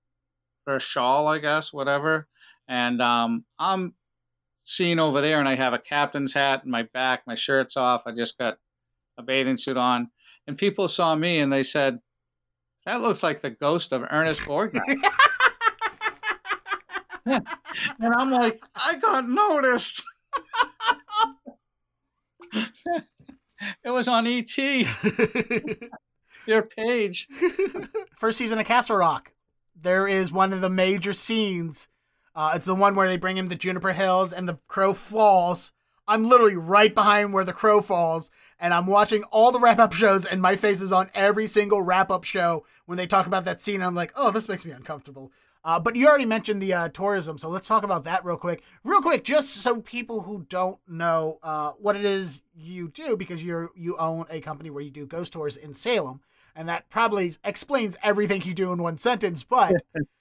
her 0.67 0.79
shawl, 0.79 1.27
I 1.27 1.39
guess, 1.39 1.71
whatever. 1.73 2.27
And 2.67 3.01
um, 3.01 3.45
I'm 3.57 3.95
scene 4.67 4.99
over 4.99 5.21
there, 5.21 5.39
and 5.39 5.47
I 5.47 5.55
have 5.55 5.73
a 5.73 5.79
captain's 5.79 6.33
hat 6.33 6.63
and 6.63 6.71
my 6.71 6.83
back, 6.83 7.23
my 7.25 7.35
shirt's 7.35 7.77
off. 7.77 8.03
I 8.05 8.11
just 8.11 8.37
got 8.37 8.57
a 9.17 9.23
bathing 9.23 9.57
suit 9.57 9.77
on, 9.77 10.11
and 10.45 10.57
people 10.57 10.87
saw 10.87 11.15
me 11.15 11.39
and 11.39 11.51
they 11.51 11.63
said, 11.63 11.99
"That 12.85 13.01
looks 13.01 13.23
like 13.23 13.41
the 13.41 13.49
ghost 13.49 13.93
of 13.93 14.05
Ernest 14.09 14.41
Borgnine." 14.41 15.01
and 17.99 18.13
I'm 18.15 18.31
like, 18.31 18.61
I 18.75 18.95
got 18.95 19.27
noticed. 19.27 20.01
it 22.53 23.89
was 23.89 24.07
on 24.07 24.25
ET. 24.27 24.55
Their 26.45 26.61
page. 26.61 27.27
First 28.15 28.37
season 28.37 28.59
of 28.59 28.65
Castle 28.65 28.95
Rock. 28.95 29.33
There 29.75 30.07
is 30.07 30.31
one 30.31 30.53
of 30.53 30.61
the 30.61 30.69
major 30.69 31.11
scenes. 31.11 31.89
Uh, 32.37 32.51
it's 32.53 32.67
the 32.67 32.75
one 32.75 32.93
where 32.93 33.07
they 33.07 33.17
bring 33.17 33.35
him 33.35 33.49
to 33.49 33.55
Juniper 33.55 33.93
Hills 33.93 34.31
and 34.31 34.47
the 34.47 34.59
crow 34.67 34.93
falls. 34.93 35.71
I'm 36.07 36.29
literally 36.29 36.55
right 36.55 36.93
behind 36.93 37.33
where 37.33 37.43
the 37.43 37.51
crow 37.51 37.81
falls, 37.81 38.29
and 38.59 38.75
I'm 38.75 38.85
watching 38.85 39.23
all 39.31 39.51
the 39.51 39.59
wrap 39.59 39.79
up 39.79 39.91
shows, 39.91 40.23
and 40.23 40.39
my 40.39 40.55
face 40.55 40.79
is 40.79 40.91
on 40.91 41.09
every 41.15 41.47
single 41.47 41.81
wrap 41.81 42.11
up 42.11 42.23
show 42.23 42.63
when 42.85 42.95
they 42.95 43.07
talk 43.07 43.25
about 43.25 43.43
that 43.45 43.59
scene. 43.59 43.81
I'm 43.81 43.95
like, 43.95 44.13
oh, 44.15 44.29
this 44.29 44.47
makes 44.47 44.65
me 44.65 44.71
uncomfortable. 44.71 45.31
Uh, 45.65 45.79
but 45.79 45.95
you 45.95 46.07
already 46.07 46.27
mentioned 46.27 46.61
the 46.61 46.73
uh, 46.73 46.89
tourism, 46.89 47.39
so 47.39 47.49
let's 47.49 47.67
talk 47.67 47.81
about 47.81 48.03
that 48.03 48.23
real 48.23 48.37
quick. 48.37 48.61
Real 48.83 49.01
quick, 49.01 49.23
just 49.23 49.55
so 49.55 49.81
people 49.81 50.21
who 50.21 50.45
don't 50.47 50.77
know 50.87 51.39
uh, 51.41 51.71
what 51.71 51.95
it 51.95 52.05
is 52.05 52.43
you 52.55 52.87
do, 52.87 53.17
because 53.17 53.43
you're 53.43 53.71
you 53.75 53.97
own 53.97 54.25
a 54.29 54.41
company 54.41 54.69
where 54.69 54.83
you 54.83 54.91
do 54.91 55.07
ghost 55.07 55.33
tours 55.33 55.57
in 55.57 55.73
Salem, 55.73 56.21
and 56.55 56.69
that 56.69 56.87
probably 56.91 57.35
explains 57.43 57.97
everything 58.03 58.43
you 58.43 58.53
do 58.53 58.71
in 58.71 58.81
one 58.81 58.99
sentence. 58.99 59.43
But 59.43 59.73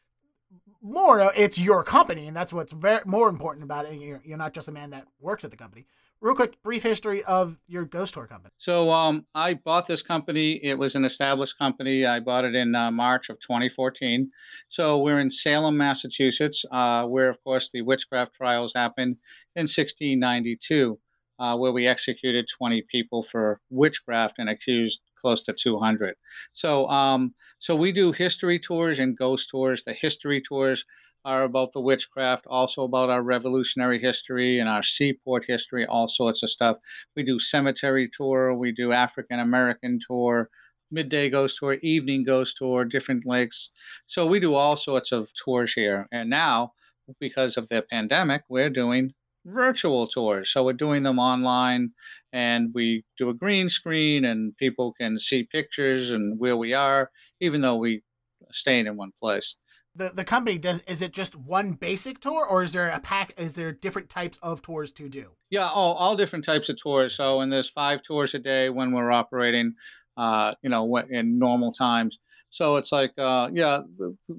more, 0.86 1.20
uh, 1.20 1.30
it's 1.36 1.58
your 1.58 1.82
company, 1.82 2.26
and 2.26 2.36
that's 2.36 2.52
what's 2.52 2.72
very 2.72 3.00
more 3.04 3.28
important 3.28 3.64
about 3.64 3.86
it. 3.86 4.00
You're, 4.00 4.22
you're 4.24 4.38
not 4.38 4.54
just 4.54 4.68
a 4.68 4.72
man 4.72 4.90
that 4.90 5.06
works 5.20 5.44
at 5.44 5.50
the 5.50 5.56
company. 5.56 5.86
Real 6.20 6.34
quick 6.34 6.62
brief 6.62 6.82
history 6.82 7.22
of 7.24 7.58
your 7.66 7.84
ghost 7.84 8.14
tour 8.14 8.26
company. 8.26 8.50
So 8.56 8.90
um, 8.90 9.26
i 9.34 9.52
bought 9.52 9.86
this 9.86 10.00
company. 10.00 10.52
It 10.64 10.78
was 10.78 10.94
an 10.94 11.04
established 11.04 11.58
company. 11.58 12.06
I 12.06 12.20
bought 12.20 12.46
it 12.46 12.54
in 12.54 12.74
uh, 12.74 12.90
march 12.90 13.28
of 13.28 13.38
2014 13.40 14.30
so 14.68 14.98
we're 14.98 15.20
in 15.20 15.30
salem 15.30 15.76
massachusetts 15.76 16.64
uh, 16.70 17.04
where 17.04 17.28
of 17.28 17.42
course 17.44 17.70
the 17.72 17.82
witchcraft 17.82 18.34
trials 18.34 18.72
happened 18.74 19.16
in 19.54 19.62
1692 19.62 20.98
uh, 21.38 21.56
where 21.56 21.72
we 21.72 21.86
executed 21.86 22.48
20 22.48 22.82
people 22.90 23.22
for 23.22 23.60
witchcraft 23.70 24.38
and 24.38 24.48
accused 24.48 25.00
close 25.20 25.42
to 25.42 25.52
200 25.52 26.14
so 26.52 26.88
um, 26.88 27.34
so 27.58 27.74
we 27.74 27.92
do 27.92 28.12
history 28.12 28.58
tours 28.58 28.98
and 28.98 29.16
ghost 29.16 29.48
tours 29.50 29.84
the 29.84 29.92
history 29.92 30.40
tours 30.40 30.84
are 31.26 31.42
about 31.42 31.72
the 31.72 31.80
witchcraft, 31.80 32.46
also 32.46 32.84
about 32.84 33.10
our 33.10 33.20
revolutionary 33.20 33.98
history 33.98 34.60
and 34.60 34.68
our 34.68 34.82
seaport 34.82 35.44
history, 35.44 35.84
all 35.84 36.06
sorts 36.06 36.40
of 36.44 36.48
stuff. 36.48 36.78
We 37.16 37.24
do 37.24 37.40
cemetery 37.40 38.08
tour, 38.08 38.54
we 38.54 38.70
do 38.70 38.92
African 38.92 39.40
American 39.40 39.98
tour, 39.98 40.48
midday 40.88 41.28
ghost 41.28 41.58
tour, 41.58 41.78
evening 41.82 42.22
ghost 42.22 42.56
tour, 42.56 42.84
different 42.84 43.26
lakes. 43.26 43.70
So 44.06 44.24
we 44.24 44.38
do 44.38 44.54
all 44.54 44.76
sorts 44.76 45.10
of 45.10 45.32
tours 45.34 45.72
here. 45.72 46.06
And 46.12 46.30
now, 46.30 46.74
because 47.18 47.56
of 47.56 47.68
the 47.68 47.82
pandemic, 47.82 48.42
we're 48.48 48.70
doing 48.70 49.12
virtual 49.46 50.08
tours. 50.08 50.50
So 50.50 50.64
we're 50.64 50.72
doing 50.72 51.04
them 51.04 51.18
online 51.18 51.92
and 52.32 52.70
we 52.74 53.04
do 53.16 53.30
a 53.30 53.34
green 53.34 53.68
screen 53.68 54.24
and 54.24 54.56
people 54.56 54.92
can 54.92 55.18
see 55.18 55.44
pictures 55.44 56.10
and 56.10 56.38
where 56.38 56.56
we 56.56 56.74
are, 56.74 57.10
even 57.40 57.60
though 57.60 57.76
we 57.76 58.02
are 58.42 58.52
staying 58.52 58.86
in 58.86 58.96
one 58.96 59.12
place. 59.18 59.56
The 59.94 60.10
the 60.10 60.24
company 60.24 60.58
does 60.58 60.82
is 60.82 61.00
it 61.00 61.12
just 61.12 61.34
one 61.34 61.72
basic 61.72 62.20
tour 62.20 62.46
or 62.46 62.62
is 62.62 62.72
there 62.72 62.88
a 62.88 63.00
pack 63.00 63.32
is 63.38 63.54
there 63.54 63.72
different 63.72 64.10
types 64.10 64.38
of 64.42 64.60
tours 64.60 64.92
to 64.92 65.08
do? 65.08 65.30
Yeah 65.48 65.68
all, 65.68 65.94
all 65.94 66.16
different 66.16 66.44
types 66.44 66.68
of 66.68 66.76
tours. 66.76 67.14
So 67.14 67.40
and 67.40 67.50
there's 67.50 67.70
five 67.70 68.02
tours 68.02 68.34
a 68.34 68.38
day 68.38 68.68
when 68.68 68.92
we're 68.92 69.10
operating 69.10 69.72
uh, 70.18 70.54
you 70.62 70.68
know 70.68 70.96
in 70.98 71.38
normal 71.38 71.72
times 71.72 72.18
so 72.50 72.76
it's 72.76 72.92
like 72.92 73.12
uh, 73.18 73.48
yeah 73.52 73.80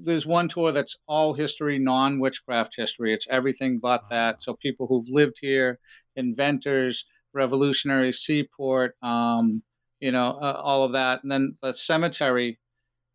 there's 0.04 0.26
one 0.26 0.48
tour 0.48 0.72
that's 0.72 0.96
all 1.06 1.34
history 1.34 1.78
non-witchcraft 1.78 2.74
history 2.76 3.12
it's 3.12 3.26
everything 3.30 3.78
but 3.78 4.02
that 4.10 4.42
so 4.42 4.54
people 4.54 4.86
who've 4.86 5.08
lived 5.08 5.38
here 5.40 5.78
inventors 6.16 7.04
revolutionary 7.34 8.12
seaport 8.12 8.96
um, 9.02 9.62
you 10.00 10.10
know 10.10 10.38
uh, 10.40 10.60
all 10.62 10.82
of 10.82 10.92
that 10.92 11.22
and 11.22 11.30
then 11.30 11.56
the 11.62 11.72
cemetery 11.72 12.58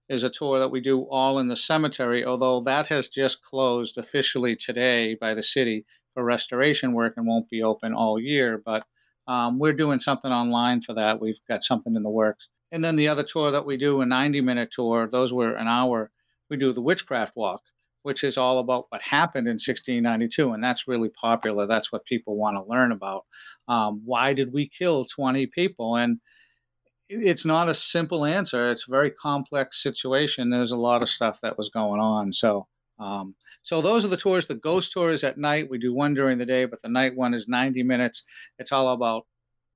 is 0.09 0.23
a 0.23 0.29
tour 0.29 0.59
that 0.59 0.69
we 0.69 0.81
do 0.81 1.01
all 1.09 1.39
in 1.39 1.47
the 1.47 1.55
cemetery, 1.55 2.25
although 2.25 2.61
that 2.61 2.87
has 2.87 3.07
just 3.07 3.41
closed 3.41 3.97
officially 3.97 4.55
today 4.55 5.15
by 5.15 5.33
the 5.33 5.43
city 5.43 5.85
for 6.13 6.23
restoration 6.23 6.93
work 6.93 7.13
and 7.17 7.25
won't 7.25 7.49
be 7.49 7.63
open 7.63 7.93
all 7.93 8.19
year. 8.19 8.61
But 8.63 8.85
um, 9.27 9.59
we're 9.59 9.73
doing 9.73 9.99
something 9.99 10.31
online 10.31 10.81
for 10.81 10.93
that. 10.93 11.21
We've 11.21 11.39
got 11.47 11.63
something 11.63 11.95
in 11.95 12.03
the 12.03 12.09
works. 12.09 12.49
And 12.73 12.83
then 12.83 12.95
the 12.95 13.07
other 13.07 13.21
tour 13.21 13.51
that 13.51 13.67
we 13.67 13.77
do, 13.77 14.01
a 14.01 14.05
90 14.05 14.41
minute 14.41 14.71
tour, 14.71 15.07
those 15.07 15.31
were 15.31 15.53
an 15.53 15.67
hour. 15.67 16.09
We 16.49 16.57
do 16.57 16.73
the 16.73 16.81
Witchcraft 16.81 17.35
Walk, 17.35 17.61
which 18.01 18.23
is 18.23 18.35
all 18.35 18.57
about 18.57 18.87
what 18.89 19.03
happened 19.03 19.47
in 19.47 19.53
1692. 19.53 20.51
And 20.51 20.63
that's 20.63 20.87
really 20.87 21.09
popular. 21.09 21.67
That's 21.67 21.91
what 21.91 22.03
people 22.03 22.35
want 22.35 22.55
to 22.55 22.63
learn 22.63 22.91
about. 22.91 23.25
Um, 23.67 24.01
why 24.03 24.33
did 24.33 24.51
we 24.51 24.67
kill 24.67 25.05
20 25.05 25.45
people? 25.45 25.95
And 25.95 26.19
it's 27.09 27.45
not 27.45 27.69
a 27.69 27.75
simple 27.75 28.25
answer. 28.25 28.71
It's 28.71 28.87
a 28.87 28.91
very 28.91 29.11
complex 29.11 29.81
situation. 29.83 30.49
There's 30.49 30.71
a 30.71 30.75
lot 30.75 31.03
of 31.03 31.09
stuff 31.09 31.41
that 31.41 31.59
was 31.59 31.69
going 31.69 32.01
on. 32.01 32.33
So, 32.33 32.65
um, 32.97 33.35
so 33.61 33.83
those 33.83 34.03
are 34.03 34.09
the 34.09 34.17
tours. 34.17 34.47
The 34.47 34.55
ghost 34.55 34.91
tour 34.93 35.11
is 35.11 35.23
at 35.23 35.37
night. 35.37 35.69
We 35.69 35.77
do 35.77 35.93
one 35.93 36.15
during 36.15 36.39
the 36.39 36.45
day, 36.47 36.65
but 36.65 36.81
the 36.81 36.89
night 36.89 37.15
one 37.15 37.35
is 37.35 37.47
90 37.47 37.83
minutes. 37.83 38.23
It's 38.57 38.71
all 38.71 38.89
about 38.89 39.27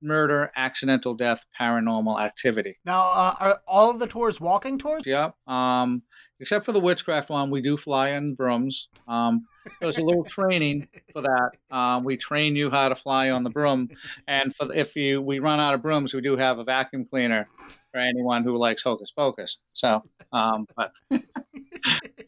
murder, 0.02 0.50
accidental 0.56 1.14
death, 1.14 1.44
paranormal 1.58 2.20
activity. 2.20 2.76
Now, 2.84 3.02
uh, 3.02 3.34
are 3.40 3.60
all 3.66 3.90
of 3.90 3.98
the 3.98 4.06
tours 4.06 4.40
walking 4.40 4.78
tours? 4.78 5.04
Yep. 5.06 5.34
Um, 5.46 6.02
except 6.40 6.64
for 6.64 6.72
the 6.72 6.80
witchcraft 6.80 7.30
one, 7.30 7.50
we 7.50 7.60
do 7.60 7.76
fly 7.76 8.10
in 8.10 8.34
brooms. 8.34 8.88
Um, 9.06 9.46
there's 9.80 9.98
a 9.98 10.04
little 10.04 10.24
training 10.28 10.88
for 11.12 11.22
that. 11.22 11.50
Um, 11.70 12.04
we 12.04 12.16
train 12.16 12.56
you 12.56 12.70
how 12.70 12.88
to 12.88 12.94
fly 12.94 13.30
on 13.30 13.44
the 13.44 13.50
broom, 13.50 13.90
and 14.26 14.54
for 14.54 14.72
if 14.72 14.96
you 14.96 15.20
we 15.20 15.38
run 15.38 15.60
out 15.60 15.74
of 15.74 15.82
brooms, 15.82 16.14
we 16.14 16.20
do 16.20 16.36
have 16.36 16.58
a 16.58 16.64
vacuum 16.64 17.04
cleaner 17.04 17.48
for 17.92 17.98
anyone 17.98 18.44
who 18.44 18.56
likes 18.56 18.82
hocus 18.82 19.10
pocus. 19.10 19.58
So, 19.72 20.02
um, 20.32 20.66
but 20.76 20.92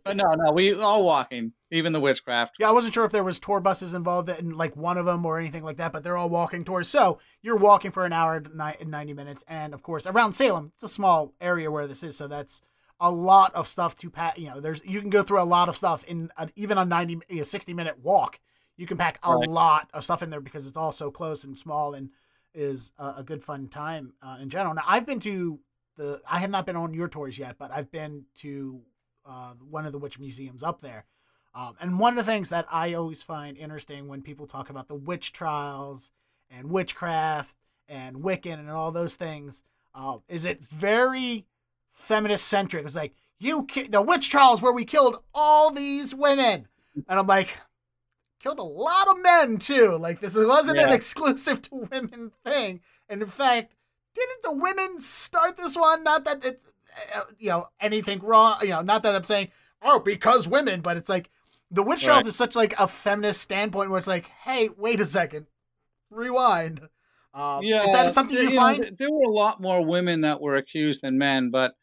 but 0.05 0.17
no, 0.17 0.33
no, 0.35 0.53
we 0.53 0.75
all 0.75 1.05
walking, 1.05 1.53
even 1.71 1.93
the 1.93 2.01
witchcraft. 2.01 2.57
Yeah, 2.59 2.69
I 2.69 2.73
wasn't 2.73 2.95
sure 2.95 3.05
if 3.05 3.13
there 3.13 3.25
was 3.25 3.41
tour 3.41 3.61
buses 3.61 3.95
involved 3.95 4.29
in 4.29 4.51
like 4.51 4.77
one 4.77 4.99
of 4.99 5.07
them 5.07 5.25
or 5.25 5.39
anything 5.39 5.65
like 5.65 5.77
that, 5.79 5.93
but 5.93 6.03
they're 6.03 6.17
all 6.17 6.29
walking 6.29 6.65
tours. 6.65 6.89
So 6.89 7.19
you're 7.43 7.57
walking 7.57 7.91
for 7.91 8.05
an 8.05 8.13
hour 8.13 8.37
and 8.37 8.91
ninety 8.91 9.15
minutes, 9.15 9.45
and 9.49 9.75
of 9.75 9.83
course 9.83 10.07
around 10.07 10.33
Salem, 10.33 10.73
it's 10.75 10.83
a 10.83 10.89
small 10.89 11.35
area 11.41 11.71
where 11.71 11.87
this 11.87 12.03
is, 12.03 12.17
so 12.17 12.29
that's 12.29 12.63
a 13.01 13.11
lot 13.11 13.55
of 13.55 13.67
stuff 13.67 13.97
to 13.99 14.11
pack. 14.11 14.39
You 14.39 14.51
know, 14.51 14.61
there's 14.61 14.85
you 14.85 15.01
can 15.01 15.11
go 15.11 15.23
through 15.23 15.41
a 15.41 15.45
lot 15.45 15.69
of 15.69 15.77
stuff 15.77 16.05
in 16.05 16.31
a, 16.37 16.49
even 16.55 16.79
a 16.79 16.85
90, 16.85 17.21
a 17.41 17.45
60 17.45 17.75
minute 17.75 17.99
walk. 18.03 18.39
You 18.77 18.87
can 18.87 18.97
pack 18.97 19.19
a 19.23 19.35
right. 19.35 19.49
lot 19.49 19.91
of 19.93 20.05
stuff 20.05 20.23
in 20.23 20.31
there 20.31 20.41
because 20.41 20.67
it's 20.67 20.77
all 20.77 20.93
so 20.93 21.11
close 21.11 21.45
and 21.45 21.57
small 21.57 21.95
and 21.95 22.11
is 22.55 22.93
a, 22.99 23.23
good 23.23 23.43
fun 23.43 23.69
time 23.69 24.13
uh, 24.23 24.39
in 24.41 24.49
general. 24.49 24.75
Now, 24.75 24.85
I've 24.87 25.07
been 25.07 25.21
to 25.21 25.61
the, 25.97 26.21
I 26.31 26.39
have 26.39 26.51
not 26.51 26.67
been 26.67 26.77
on 26.77 26.95
your 26.95 27.09
tours 27.09 27.39
yet, 27.39 27.57
but 27.59 27.71
I've 27.71 27.91
been 27.91 28.25
to 28.41 28.83
uh, 29.27 29.55
one 29.69 29.87
of 29.87 29.93
the 29.93 29.99
witch 29.99 30.19
museums 30.19 30.63
up 30.63 30.81
there. 30.81 31.05
Um, 31.55 31.75
and 31.81 31.99
one 31.99 32.17
of 32.17 32.25
the 32.25 32.31
things 32.31 32.49
that 32.51 32.67
I 32.71 32.95
always 32.95 33.23
find 33.23 33.57
interesting 33.57 34.09
when 34.09 34.23
people 34.23 34.47
talk 34.47 34.71
about 34.71 34.89
the 34.89 34.95
witch 34.95 35.33
trials 35.33 36.13
and 36.49 36.71
witchcraft 36.71 37.57
and 37.89 38.17
Wiccan 38.17 38.59
and 38.59 38.71
all 38.71 38.93
those 38.93 39.17
things 39.17 39.65
uh, 39.95 40.19
is 40.29 40.45
it's 40.45 40.69
very 40.69 41.47
feminist 41.91 42.47
centric. 42.47 42.85
It's 42.85 42.95
like 42.95 43.15
you 43.39 43.65
ki- 43.65 43.89
the 43.89 44.03
witch 44.03 44.31
trials 44.31 44.63
where 44.63 44.73
we 44.73 44.85
killed 44.85 45.23
all 45.35 45.71
these 45.71 46.15
women, 46.15 46.69
and 47.09 47.19
I'm 47.19 47.27
like, 47.27 47.57
killed 48.41 48.59
a 48.59 48.65
lot 48.65 49.09
of 49.09 49.23
men 49.23 49.59
too. 49.59 49.97
Like 49.97 50.21
this 50.21 50.37
wasn't 50.37 50.79
yeah. 50.79 50.87
an 50.87 50.93
exclusive 50.93 51.63
to 51.63 51.87
women 51.91 52.33
thing. 52.45 52.81
And 53.09 53.23
in 53.23 53.29
fact, 53.29 53.77
didn't 54.15 54.43
the 54.43 54.53
women 54.53 54.99
start 55.01 55.57
this 55.57 55.77
one? 55.77 56.03
Not 56.03 56.25
that 56.25 56.45
it, 56.45 56.61
uh, 57.15 57.23
you 57.39 57.51
know 57.51 57.69
anything 57.81 58.19
wrong. 58.21 58.57
You 58.63 58.71
know, 58.71 58.83
not 58.83 59.03
that 59.05 59.15
I'm 59.15 59.25
saying 59.25 59.49
oh 59.83 60.01
because 60.01 60.49
women, 60.49 60.81
but 60.81 60.97
it's 60.97 61.09
like 61.09 61.31
the 61.71 61.83
witch 61.83 62.03
trials 62.03 62.25
right. 62.25 62.27
is 62.27 62.37
such 62.37 62.57
like 62.57 62.79
a 62.79 62.89
feminist 62.89 63.41
standpoint 63.43 63.91
where 63.91 63.99
it's 63.99 64.07
like, 64.07 64.27
hey, 64.43 64.71
wait 64.77 65.01
a 65.01 65.05
second, 65.05 65.47
rewind. 66.11 66.81
Uh, 67.33 67.61
yeah, 67.63 67.85
is 67.85 67.93
that 67.93 68.13
something 68.13 68.37
you, 68.37 68.51
you 68.51 68.57
find? 68.57 68.83
Know, 68.83 68.91
there 68.99 69.11
were 69.11 69.31
a 69.31 69.33
lot 69.33 69.61
more 69.61 69.85
women 69.87 70.23
that 70.23 70.41
were 70.41 70.57
accused 70.57 71.03
than 71.03 71.17
men, 71.17 71.51
but 71.51 71.75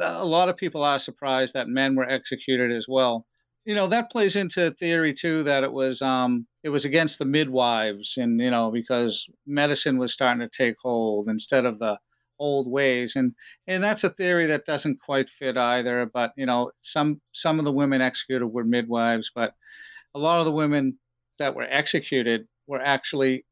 a 0.00 0.24
lot 0.24 0.48
of 0.48 0.56
people 0.56 0.82
are 0.82 0.98
surprised 0.98 1.54
that 1.54 1.68
men 1.68 1.94
were 1.94 2.08
executed 2.08 2.72
as 2.72 2.86
well. 2.88 3.26
You 3.64 3.74
know 3.74 3.86
that 3.86 4.10
plays 4.10 4.36
into 4.36 4.70
theory 4.72 5.14
too 5.14 5.42
that 5.44 5.64
it 5.64 5.72
was 5.72 6.02
um, 6.02 6.46
it 6.62 6.68
was 6.68 6.84
against 6.84 7.18
the 7.18 7.24
midwives 7.24 8.16
and 8.18 8.40
you 8.40 8.50
know 8.50 8.70
because 8.70 9.26
medicine 9.46 9.98
was 9.98 10.12
starting 10.12 10.40
to 10.40 10.48
take 10.48 10.76
hold 10.82 11.28
instead 11.28 11.64
of 11.64 11.78
the 11.78 11.98
old 12.38 12.70
ways 12.70 13.16
and 13.16 13.32
and 13.66 13.82
that's 13.82 14.04
a 14.04 14.10
theory 14.10 14.46
that 14.46 14.64
doesn't 14.64 15.00
quite 15.00 15.30
fit 15.30 15.56
either 15.56 16.04
but 16.12 16.32
you 16.36 16.44
know 16.44 16.70
some 16.80 17.20
some 17.32 17.60
of 17.60 17.64
the 17.64 17.72
women 17.72 18.00
executed 18.00 18.48
were 18.48 18.64
midwives 18.64 19.30
but 19.32 19.54
a 20.14 20.18
lot 20.18 20.40
of 20.40 20.44
the 20.44 20.52
women 20.52 20.98
that 21.38 21.54
were 21.54 21.66
executed 21.70 22.46
were 22.66 22.80
actually 22.80 23.44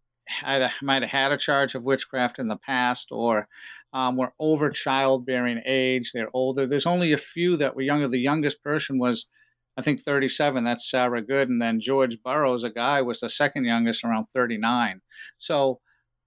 either 0.44 0.70
might 0.82 1.02
have 1.02 1.10
had 1.10 1.32
a 1.32 1.36
charge 1.36 1.74
of 1.74 1.82
witchcraft 1.82 2.38
in 2.38 2.48
the 2.48 2.56
past 2.56 3.08
or 3.10 3.48
um, 3.92 4.16
were 4.16 4.32
over 4.38 4.70
childbearing 4.70 5.60
age. 5.66 6.12
They're 6.12 6.30
older. 6.32 6.66
There's 6.66 6.86
only 6.86 7.12
a 7.12 7.18
few 7.18 7.56
that 7.58 7.74
were 7.74 7.82
younger. 7.82 8.08
The 8.08 8.18
youngest 8.18 8.62
person 8.62 8.98
was, 8.98 9.26
I 9.76 9.82
think, 9.82 10.00
37. 10.00 10.64
That's 10.64 10.90
Sarah 10.90 11.22
Good. 11.22 11.48
And 11.48 11.60
then 11.60 11.80
George 11.80 12.22
Burroughs, 12.22 12.64
a 12.64 12.70
guy, 12.70 13.00
was 13.02 13.20
the 13.20 13.28
second 13.28 13.64
youngest, 13.64 14.04
around 14.04 14.26
39. 14.26 15.00
So 15.38 15.80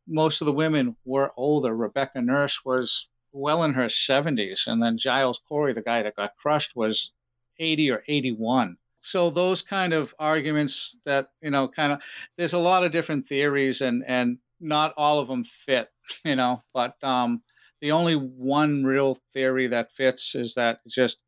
most 0.08 0.41
of 0.41 0.45
the 0.45 0.53
women 0.53 0.95
were 1.05 1.31
older. 1.38 1.75
Rebecca 1.75 2.21
Nurse 2.21 2.63
was 2.65 3.08
well 3.31 3.63
in 3.63 3.73
her 3.73 3.86
70s. 3.86 4.67
And 4.67 4.81
then 4.81 4.97
Giles 4.97 5.39
Corey, 5.47 5.73
the 5.73 5.81
guy 5.81 6.03
that 6.03 6.15
got 6.15 6.38
crushed, 6.38 6.75
was 6.75 7.12
80 7.60 7.91
or 7.91 8.03
81 8.08 8.77
so 9.05 9.29
those 9.29 9.62
kind 9.62 9.93
of 9.93 10.15
arguments 10.17 10.97
that 11.05 11.29
you 11.41 11.51
know 11.51 11.67
kind 11.67 11.93
of 11.93 12.01
there's 12.38 12.53
a 12.53 12.60
lot 12.60 12.84
of 12.84 12.91
different 12.91 13.27
theories 13.27 13.81
and 13.81 14.03
and 14.08 14.39
not 14.60 14.93
all 14.97 15.19
of 15.19 15.27
them 15.27 15.43
fit 15.43 15.89
you 16.25 16.36
know 16.36 16.63
but 16.73 17.01
um 17.03 17.41
the 17.81 17.91
only 17.91 18.15
one 18.15 18.84
real 18.84 19.15
theory 19.31 19.67
that 19.67 19.91
fits 19.91 20.34
is 20.34 20.55
that 20.55 20.79
just 20.88 21.19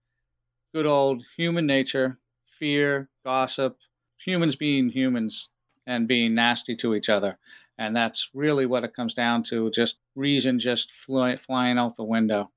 good 0.74 0.86
old 0.86 1.24
human 1.36 1.66
nature 1.66 2.20
fear 2.46 3.10
gossip 3.26 3.78
humans 4.24 4.56
being 4.56 4.90
humans 4.90 5.50
and 5.86 6.08
being 6.08 6.34
nasty 6.34 6.76
to 6.76 6.96
each 6.96 7.10
other 7.10 7.38
and 7.78 7.94
that's 7.94 8.30
really 8.34 8.66
what 8.66 8.84
it 8.84 8.94
comes 8.94 9.14
down 9.14 9.44
to 9.44 9.70
just 9.72 10.00
reason 10.16 10.58
just 10.58 10.92
fly, 10.92 11.36
flying 11.36 11.78
out 11.78 11.96
the 11.96 12.04
window 12.04 12.52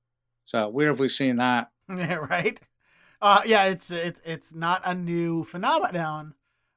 so 0.44 0.68
where 0.68 0.88
have 0.88 0.98
we 0.98 1.08
seen 1.08 1.36
that 1.36 1.70
yeah 1.88 2.14
right 2.14 2.60
uh, 3.22 3.42
yeah, 3.44 3.64
it's 3.64 3.90
it's 3.90 4.20
it's 4.24 4.54
not 4.54 4.80
a 4.84 4.94
new 4.94 5.44
phenomenon. 5.44 6.34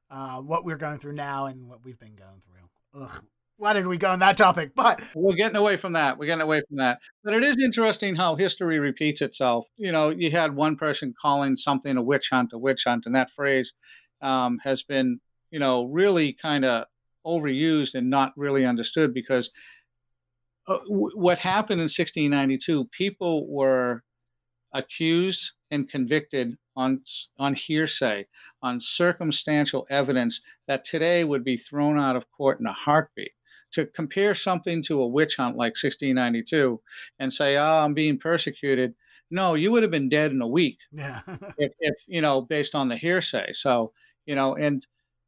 Uh, 0.10 0.38
what 0.38 0.66
we're 0.66 0.78
going 0.78 1.00
through 1.00 1.14
now 1.14 1.46
and 1.46 1.68
what 1.68 1.84
we've 1.84 2.00
been 2.00 2.16
going 2.16 2.42
through. 2.42 3.02
Ugh. 3.02 3.24
Why 3.64 3.72
did 3.72 3.88
we 3.88 3.98
go 3.98 4.12
on 4.12 4.20
that 4.20 4.36
topic? 4.36 4.76
But 4.76 5.02
we're 5.16 5.38
getting 5.38 5.56
away 5.56 5.78
from 5.78 5.94
that. 5.94 6.18
We're 6.18 6.26
getting 6.26 6.42
away 6.42 6.64
from 6.68 6.76
that. 6.80 7.00
But 7.24 7.34
it 7.34 7.44
is 7.44 7.56
interesting 7.64 8.14
how 8.14 8.36
history 8.36 8.78
repeats 8.78 9.22
itself. 9.22 9.68
You 9.78 9.94
know, 9.94 10.10
you 10.10 10.32
had 10.32 10.54
one 10.54 10.76
person 10.76 11.14
calling 11.18 11.56
something 11.56 11.96
a 11.96 12.04
witch 12.04 12.28
hunt, 12.30 12.52
a 12.52 12.58
witch 12.58 12.84
hunt, 12.86 13.06
and 13.06 13.16
that 13.16 13.30
phrase 13.32 13.72
um, 14.22 14.60
has 14.66 14.84
been, 14.84 15.22
you 15.50 15.60
know, 15.60 15.86
really 15.86 16.34
kind 16.34 16.66
of 16.66 16.88
overused 17.26 17.96
and 17.96 18.10
not 18.10 18.34
really 18.36 18.66
understood 18.66 19.14
because 19.14 19.50
uh, 20.68 20.80
w- 20.80 21.12
what 21.16 21.40
happened 21.40 21.80
in 21.80 21.86
1692, 21.86 22.90
people 22.92 23.48
were 23.50 24.04
accused 24.74 25.54
and 25.72 25.88
convicted 25.88 26.58
on, 26.76 27.02
on 27.40 27.54
hearsay, 27.54 28.26
on 28.62 28.82
circumstantial 28.82 29.88
evidence 29.90 30.42
that 30.68 30.84
today 30.84 31.24
would 31.24 31.46
be 31.46 31.56
thrown 31.56 31.98
out 31.98 32.18
of 32.18 32.30
court 32.30 32.60
in 32.60 32.66
a 32.66 32.74
heartbeat. 32.74 33.32
To 33.74 33.86
compare 33.86 34.36
something 34.36 34.84
to 34.84 35.02
a 35.02 35.08
witch 35.08 35.38
hunt 35.38 35.56
like 35.56 35.72
1692 35.72 36.80
and 37.20 37.34
say, 37.34 37.58
oh, 37.58 37.84
I'm 37.84 37.94
being 37.94 38.20
persecuted. 38.20 38.94
No, 39.32 39.56
you 39.56 39.72
would 39.72 39.84
have 39.84 39.92
been 39.92 40.10
dead 40.10 40.32
in 40.32 40.42
a 40.42 40.48
week. 40.48 40.78
Yeah. 40.92 41.22
if, 41.58 41.72
if, 41.80 41.96
you 42.08 42.22
know, 42.22 42.42
based 42.42 42.76
on 42.76 42.88
the 42.88 42.98
hearsay. 42.98 43.54
So, 43.54 43.92
you 44.26 44.36
know, 44.36 44.56
and, 44.56 44.86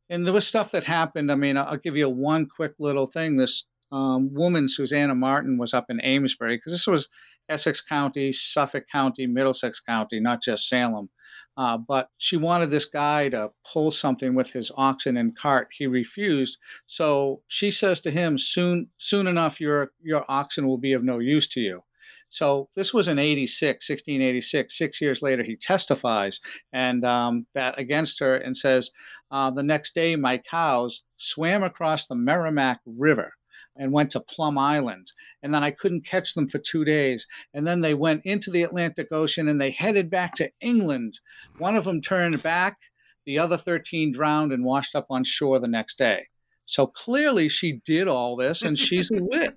and 0.09 0.25
there 0.25 0.33
was 0.33 0.47
stuff 0.47 0.71
that 0.71 0.83
happened. 0.83 1.31
I 1.31 1.35
mean, 1.35 1.57
I'll 1.57 1.77
give 1.77 1.95
you 1.95 2.09
one 2.09 2.47
quick 2.47 2.73
little 2.77 3.07
thing. 3.07 3.35
This 3.35 3.63
um, 3.91 4.33
woman, 4.33 4.67
Susanna 4.69 5.15
Martin, 5.15 5.57
was 5.57 5.73
up 5.73 5.85
in 5.89 5.99
Amesbury 6.01 6.57
because 6.57 6.73
this 6.73 6.87
was 6.87 7.09
Essex 7.49 7.81
County, 7.81 8.31
Suffolk 8.31 8.85
County, 8.91 9.27
Middlesex 9.27 9.79
County, 9.79 10.19
not 10.19 10.41
just 10.41 10.67
Salem. 10.67 11.09
Uh, 11.57 11.77
but 11.77 12.09
she 12.17 12.35
wanted 12.35 12.69
this 12.69 12.85
guy 12.85 13.29
to 13.29 13.51
pull 13.71 13.91
something 13.91 14.35
with 14.35 14.51
his 14.51 14.71
oxen 14.75 15.15
and 15.15 15.37
cart. 15.37 15.69
He 15.71 15.87
refused. 15.87 16.57
So 16.85 17.41
she 17.47 17.71
says 17.71 18.01
to 18.01 18.11
him, 18.11 18.37
"Soon, 18.37 18.89
soon 18.97 19.27
enough, 19.27 19.61
your 19.61 19.91
your 20.01 20.25
oxen 20.27 20.67
will 20.67 20.77
be 20.77 20.93
of 20.93 21.03
no 21.03 21.19
use 21.19 21.47
to 21.49 21.61
you." 21.61 21.83
So 22.29 22.69
this 22.75 22.93
was 22.93 23.07
in 23.07 23.17
86, 23.17 23.89
1686. 23.89 24.77
Six 24.77 24.99
years 24.99 25.21
later, 25.21 25.43
he 25.43 25.55
testifies 25.55 26.41
and 26.73 27.05
um, 27.05 27.47
that 27.53 27.79
against 27.79 28.19
her 28.19 28.35
and 28.35 28.57
says, 28.57 28.91
uh, 29.31 29.51
"The 29.51 29.63
next 29.63 29.95
day, 29.95 30.15
my 30.17 30.37
cows 30.37 31.03
swam 31.17 31.63
across 31.63 32.07
the 32.07 32.15
Merrimack 32.15 32.81
River." 32.85 33.33
And 33.75 33.91
went 33.91 34.11
to 34.11 34.19
Plum 34.19 34.57
Island. 34.57 35.11
And 35.43 35.53
then 35.53 35.63
I 35.63 35.71
couldn't 35.71 36.05
catch 36.05 36.33
them 36.33 36.47
for 36.47 36.59
two 36.59 36.85
days. 36.85 37.27
And 37.53 37.65
then 37.67 37.81
they 37.81 37.93
went 37.93 38.25
into 38.25 38.51
the 38.51 38.63
Atlantic 38.63 39.07
Ocean 39.11 39.47
and 39.47 39.59
they 39.59 39.71
headed 39.71 40.09
back 40.09 40.33
to 40.35 40.51
England. 40.61 41.19
One 41.57 41.75
of 41.75 41.85
them 41.85 42.01
turned 42.01 42.41
back, 42.41 42.77
the 43.25 43.39
other 43.39 43.57
13 43.57 44.11
drowned 44.11 44.51
and 44.51 44.63
washed 44.63 44.95
up 44.95 45.07
on 45.09 45.23
shore 45.23 45.59
the 45.59 45.67
next 45.67 45.97
day. 45.97 46.27
So 46.65 46.87
clearly 46.87 47.49
she 47.49 47.81
did 47.85 48.07
all 48.07 48.35
this 48.35 48.61
and 48.63 48.77
she's 48.77 49.11
a 49.11 49.19
witch. 49.21 49.53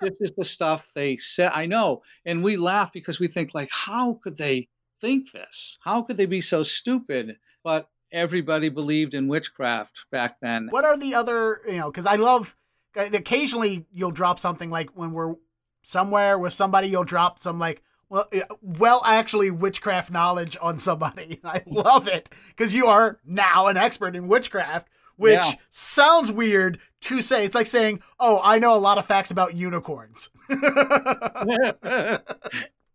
this 0.00 0.16
is 0.20 0.32
the 0.36 0.44
stuff 0.44 0.90
they 0.94 1.16
said. 1.16 1.50
I 1.54 1.66
know. 1.66 2.02
And 2.24 2.44
we 2.44 2.56
laugh 2.56 2.92
because 2.92 3.18
we 3.18 3.26
think, 3.26 3.54
like, 3.54 3.70
how 3.72 4.20
could 4.22 4.36
they 4.36 4.68
think 5.00 5.32
this? 5.32 5.78
How 5.82 6.02
could 6.02 6.16
they 6.16 6.26
be 6.26 6.40
so 6.40 6.62
stupid? 6.62 7.38
But 7.64 7.88
everybody 8.12 8.68
believed 8.68 9.14
in 9.14 9.28
witchcraft 9.28 10.06
back 10.10 10.40
then. 10.40 10.68
What 10.70 10.84
are 10.84 10.96
the 10.96 11.14
other, 11.14 11.60
you 11.66 11.78
know, 11.78 11.90
because 11.90 12.06
I 12.06 12.16
love 12.16 12.54
occasionally 12.96 13.86
you'll 13.92 14.10
drop 14.10 14.38
something 14.38 14.70
like 14.70 14.90
when 14.90 15.12
we're 15.12 15.34
somewhere 15.82 16.38
with 16.38 16.52
somebody, 16.52 16.88
you'll 16.88 17.04
drop 17.04 17.40
some 17.40 17.58
like, 17.58 17.82
well, 18.08 18.26
eh, 18.32 18.42
well, 18.62 19.02
actually, 19.04 19.50
witchcraft 19.50 20.10
knowledge 20.10 20.56
on 20.60 20.78
somebody. 20.78 21.40
I 21.44 21.62
love 21.66 22.08
it 22.08 22.30
because 22.48 22.74
you 22.74 22.86
are 22.86 23.20
now 23.24 23.66
an 23.66 23.76
expert 23.76 24.16
in 24.16 24.28
witchcraft, 24.28 24.88
which 25.16 25.34
yeah. 25.34 25.52
sounds 25.70 26.32
weird 26.32 26.78
to 27.02 27.20
say. 27.20 27.44
It's 27.44 27.54
like 27.54 27.66
saying, 27.66 28.00
"Oh, 28.18 28.40
I 28.42 28.58
know 28.58 28.74
a 28.74 28.80
lot 28.80 28.98
of 28.98 29.06
facts 29.06 29.30
about 29.30 29.54
unicorns." 29.54 30.30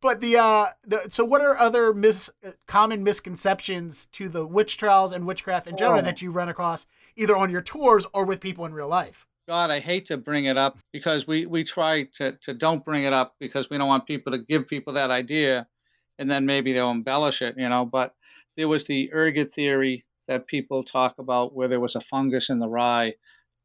But 0.03 0.19
the 0.19 0.35
uh, 0.35 0.65
the, 0.85 1.07
so 1.09 1.23
what 1.23 1.39
are 1.39 1.57
other 1.57 1.93
mis 1.93 2.29
common 2.67 3.05
misconceptions 3.05 4.07
to 4.07 4.27
the 4.27 4.45
witch 4.45 4.75
trials 4.75 5.13
and 5.13 5.25
witchcraft 5.25 5.65
in 5.65 5.77
general 5.77 5.99
oh. 5.99 6.03
that 6.03 6.21
you 6.21 6.29
run 6.29 6.49
across 6.49 6.85
either 7.15 7.37
on 7.37 7.49
your 7.49 7.61
tours 7.61 8.05
or 8.13 8.25
with 8.25 8.41
people 8.41 8.65
in 8.65 8.73
real 8.73 8.89
life? 8.89 9.25
God, 9.47 9.71
I 9.71 9.79
hate 9.79 10.05
to 10.07 10.17
bring 10.17 10.43
it 10.43 10.57
up 10.57 10.77
because 10.91 11.25
we 11.25 11.45
we 11.45 11.63
try 11.63 12.03
to 12.15 12.33
to 12.41 12.53
don't 12.53 12.83
bring 12.83 13.05
it 13.05 13.13
up 13.13 13.35
because 13.39 13.69
we 13.69 13.77
don't 13.77 13.87
want 13.87 14.05
people 14.05 14.33
to 14.33 14.39
give 14.39 14.67
people 14.67 14.91
that 14.91 15.09
idea, 15.09 15.67
and 16.19 16.29
then 16.29 16.45
maybe 16.45 16.73
they'll 16.73 16.91
embellish 16.91 17.41
it, 17.41 17.55
you 17.57 17.69
know. 17.69 17.85
But 17.85 18.13
there 18.57 18.67
was 18.67 18.83
the 18.83 19.09
ergot 19.13 19.53
theory 19.53 20.03
that 20.27 20.47
people 20.47 20.83
talk 20.83 21.17
about 21.17 21.55
where 21.55 21.69
there 21.69 21.79
was 21.79 21.95
a 21.95 22.01
fungus 22.01 22.49
in 22.49 22.59
the 22.59 22.67
rye, 22.67 23.13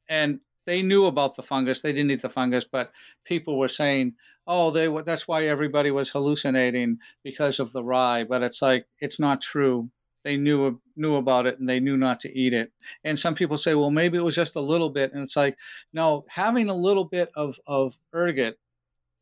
and 0.09 0.39
they 0.69 0.83
knew 0.83 1.07
about 1.07 1.35
the 1.35 1.43
fungus. 1.43 1.81
They 1.81 1.95
didn't 1.95 2.11
eat 2.11 2.21
the 2.21 2.29
fungus, 2.29 2.67
but 2.71 2.93
people 3.25 3.59
were 3.59 3.69
saying, 3.69 4.17
"Oh, 4.47 4.71
they 4.71 4.87
that's 5.03 5.27
why 5.27 5.47
everybody 5.47 5.91
was 5.91 6.11
hallucinating 6.11 6.99
because 7.25 7.59
of 7.59 7.73
the 7.73 7.83
rye." 7.83 8.23
But 8.25 8.43
it's 8.43 8.61
like 8.61 8.87
it's 9.01 9.19
not 9.19 9.41
true. 9.41 9.89
They 10.25 10.37
knew 10.37 10.79
knew 10.95 11.17
about 11.17 11.47
it 11.47 11.59
and 11.59 11.67
they 11.67 11.81
knew 11.81 11.97
not 11.97 12.21
to 12.21 12.39
eat 12.39 12.53
it. 12.53 12.71
And 13.03 13.19
some 13.19 13.35
people 13.35 13.57
say, 13.57 13.75
"Well, 13.75 13.91
maybe 13.91 14.19
it 14.19 14.25
was 14.25 14.35
just 14.35 14.57
a 14.57 14.61
little 14.61 14.91
bit." 14.91 15.15
And 15.15 15.23
it's 15.23 15.37
like, 15.37 15.57
no, 15.95 16.27
having 16.29 16.69
a 16.69 16.75
little 16.75 17.07
bit 17.07 17.31
of 17.35 17.59
of 17.67 17.99
ergot 18.15 18.59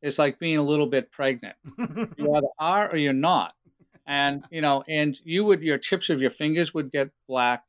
is 0.02 0.18
like 0.18 0.40
being 0.40 0.58
a 0.58 0.64
little 0.64 0.88
bit 0.88 1.12
pregnant. 1.12 1.54
you 2.18 2.34
either 2.34 2.48
are 2.58 2.90
or 2.90 2.96
you're 2.96 3.12
not. 3.12 3.54
And 4.04 4.44
you 4.50 4.62
know, 4.62 4.82
and 4.88 5.16
you 5.24 5.44
would 5.44 5.62
your 5.62 5.78
tips 5.78 6.10
of 6.10 6.20
your 6.20 6.30
fingers 6.30 6.74
would 6.74 6.90
get 6.90 7.10
black, 7.28 7.62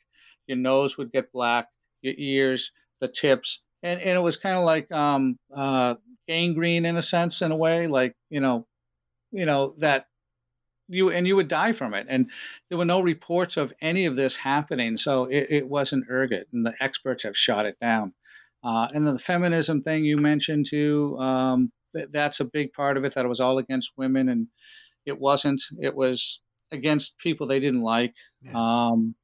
your 0.47 0.57
nose 0.57 0.97
would 0.97 1.11
get 1.11 1.31
black, 1.31 1.69
your 2.01 2.15
ears, 2.17 2.71
the 2.99 3.07
tips, 3.07 3.61
and, 3.83 3.99
and 3.99 4.17
it 4.17 4.21
was 4.21 4.37
kind 4.37 4.57
of 4.57 4.63
like 4.63 4.91
um, 4.91 5.37
uh, 5.55 5.95
gangrene 6.27 6.85
in 6.85 6.97
a 6.97 7.01
sense, 7.01 7.41
in 7.41 7.51
a 7.51 7.55
way, 7.55 7.87
like 7.87 8.15
you 8.29 8.41
know, 8.41 8.67
you 9.31 9.45
know 9.45 9.75
that 9.79 10.07
you 10.87 11.11
and 11.11 11.27
you 11.27 11.35
would 11.35 11.47
die 11.47 11.71
from 11.71 11.93
it. 11.93 12.07
And 12.09 12.29
there 12.69 12.77
were 12.77 12.85
no 12.85 13.01
reports 13.01 13.57
of 13.57 13.73
any 13.81 14.05
of 14.05 14.15
this 14.15 14.37
happening, 14.37 14.97
so 14.97 15.25
it, 15.25 15.47
it 15.49 15.67
wasn't 15.67 16.09
ergot, 16.09 16.47
and 16.51 16.65
the 16.65 16.73
experts 16.79 17.23
have 17.23 17.37
shot 17.37 17.65
it 17.65 17.79
down. 17.79 18.13
Uh, 18.63 18.87
and 18.93 19.05
then 19.05 19.13
the 19.13 19.19
feminism 19.19 19.81
thing 19.81 20.03
you 20.03 20.17
mentioned 20.17 20.65
too, 20.69 21.15
um, 21.19 21.71
th- 21.95 22.09
that's 22.11 22.39
a 22.39 22.45
big 22.45 22.73
part 22.73 22.97
of 22.97 23.05
it. 23.05 23.13
That 23.13 23.25
it 23.25 23.29
was 23.29 23.39
all 23.39 23.57
against 23.57 23.93
women, 23.97 24.29
and 24.29 24.47
it 25.05 25.19
wasn't. 25.19 25.61
It 25.79 25.95
was 25.95 26.41
against 26.71 27.17
people 27.17 27.47
they 27.47 27.59
didn't 27.59 27.83
like. 27.83 28.15
Yeah. 28.41 28.51
Um, 28.55 29.15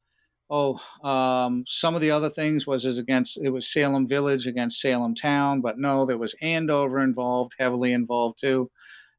oh, 0.54 0.80
um, 1.04 1.64
some 1.66 1.96
of 1.96 2.02
the 2.02 2.12
other 2.12 2.30
things 2.30 2.68
was 2.68 2.86
is 2.86 3.00
against 3.00 3.40
it 3.44 3.50
was 3.50 3.68
Salem 3.68 4.08
Village 4.08 4.46
against 4.46 4.80
Salem 4.80 5.16
Town, 5.16 5.62
but 5.62 5.80
no, 5.80 6.06
there 6.06 6.18
was 6.18 6.36
Andover 6.42 7.00
involved, 7.00 7.54
heavily 7.58 7.92
involved 7.92 8.40
too, 8.40 8.70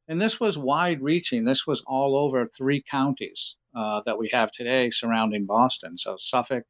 and 0.07 0.21
this 0.21 0.39
was 0.39 0.57
wide-reaching. 0.57 1.45
This 1.45 1.67
was 1.67 1.83
all 1.89 2.17
over 2.17 2.47
three 2.47 2.81
counties 2.89 3.57
uh, 3.75 4.01
that 4.07 4.17
we 4.17 4.29
have 4.33 4.53
today 4.53 4.91
surrounding 4.91 5.45
Boston. 5.45 5.99
So 5.99 6.17
Suffolk, 6.17 6.65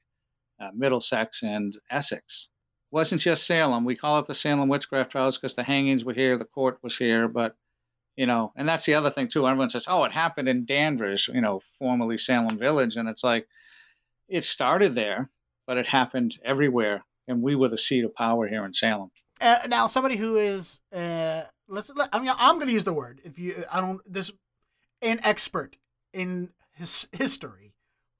uh, 0.58 0.70
Middlesex, 0.74 1.42
and 1.42 1.74
Essex. 1.90 2.48
It 2.90 2.94
wasn't 2.94 3.20
just 3.20 3.46
Salem. 3.46 3.84
We 3.84 3.96
call 3.96 4.18
it 4.20 4.26
the 4.26 4.34
Salem 4.34 4.70
witchcraft 4.70 5.12
trials 5.12 5.36
because 5.36 5.56
the 5.56 5.62
hangings 5.62 6.06
were 6.06 6.14
here, 6.14 6.38
the 6.38 6.46
court 6.46 6.78
was 6.82 6.96
here, 6.96 7.28
but 7.28 7.54
you 8.16 8.26
know, 8.26 8.52
and 8.56 8.66
that's 8.66 8.86
the 8.86 8.94
other 8.94 9.10
thing 9.10 9.28
too. 9.28 9.46
Everyone 9.46 9.68
says, 9.68 9.84
"Oh, 9.88 10.04
it 10.04 10.12
happened 10.12 10.48
in 10.48 10.64
Danvers," 10.64 11.28
you 11.28 11.42
know, 11.42 11.60
formerly 11.78 12.16
Salem 12.16 12.58
Village, 12.58 12.96
and 12.96 13.10
it's 13.10 13.24
like 13.24 13.46
it 14.29 14.45
started 14.45 14.95
there 14.95 15.29
but 15.66 15.77
it 15.77 15.87
happened 15.87 16.39
everywhere, 16.45 17.05
and 17.29 17.43
we 17.43 17.55
were 17.55 17.68
the 17.68 17.79
seat 17.79 18.05
of 18.05 18.14
power 18.14 18.47
here 18.47 18.64
in 18.64 18.72
Salem. 18.72 19.11
Uh, 19.41 19.59
now, 19.68 19.87
somebody 19.87 20.16
who 20.16 20.37
is 20.37 20.81
uh, 20.95 21.43
let's. 21.68 21.91
Let, 21.95 22.09
I 22.12 22.18
mean, 22.18 22.33
I'm 22.37 22.57
going 22.57 22.68
to 22.68 22.72
use 22.72 22.85
the 22.85 22.93
word. 22.93 23.20
If 23.25 23.39
you, 23.39 23.64
I 23.70 23.81
don't 23.81 24.01
this, 24.11 24.31
an 25.03 25.20
expert 25.22 25.79
in 26.12 26.51
his 26.72 27.09
history, 27.12 27.75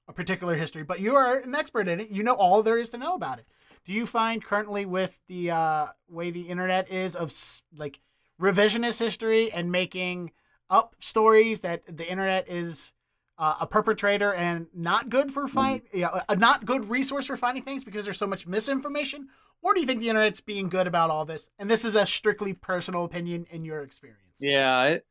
a 0.07 0.13
particular 0.13 0.55
history, 0.55 0.83
but 0.83 0.99
you 0.99 1.15
are 1.15 1.37
an 1.37 1.55
expert 1.55 1.87
in 1.87 1.99
it. 1.99 2.09
You 2.09 2.23
know 2.23 2.35
all 2.35 2.63
there 2.63 2.77
is 2.77 2.89
to 2.91 2.97
know 2.97 3.15
about 3.15 3.39
it. 3.39 3.45
Do 3.85 3.93
you 3.93 4.05
find 4.05 4.43
currently 4.43 4.85
with 4.85 5.19
the 5.27 5.51
uh, 5.51 5.87
way 6.09 6.31
the 6.31 6.49
internet 6.49 6.91
is 6.91 7.15
of 7.15 7.33
like 7.75 8.01
revisionist 8.41 8.99
history 8.99 9.51
and 9.51 9.71
making 9.71 10.31
up 10.69 10.95
stories 10.99 11.61
that 11.61 11.83
the 11.95 12.09
internet 12.09 12.49
is 12.49 12.91
uh, 13.37 13.55
a 13.61 13.67
perpetrator 13.67 14.33
and 14.33 14.67
not 14.73 15.09
good 15.09 15.31
for 15.31 15.47
find, 15.47 15.83
mm. 15.85 15.87
yeah, 15.93 16.21
a 16.29 16.35
not 16.35 16.65
good 16.65 16.89
resource 16.89 17.25
for 17.25 17.35
finding 17.35 17.63
things 17.63 17.83
because 17.83 18.05
there's 18.05 18.17
so 18.17 18.27
much 18.27 18.47
misinformation? 18.47 19.27
Or 19.61 19.73
do 19.73 19.79
you 19.79 19.87
think 19.87 19.99
the 19.99 20.09
internet's 20.09 20.41
being 20.41 20.69
good 20.69 20.87
about 20.87 21.09
all 21.09 21.25
this? 21.25 21.49
And 21.57 21.69
this 21.69 21.83
is 21.83 21.95
a 21.95 22.05
strictly 22.05 22.53
personal 22.53 23.03
opinion 23.03 23.47
in 23.49 23.65
your 23.65 23.81
experience. 23.81 24.21
Yeah, 24.39 24.83
it, 24.85 25.05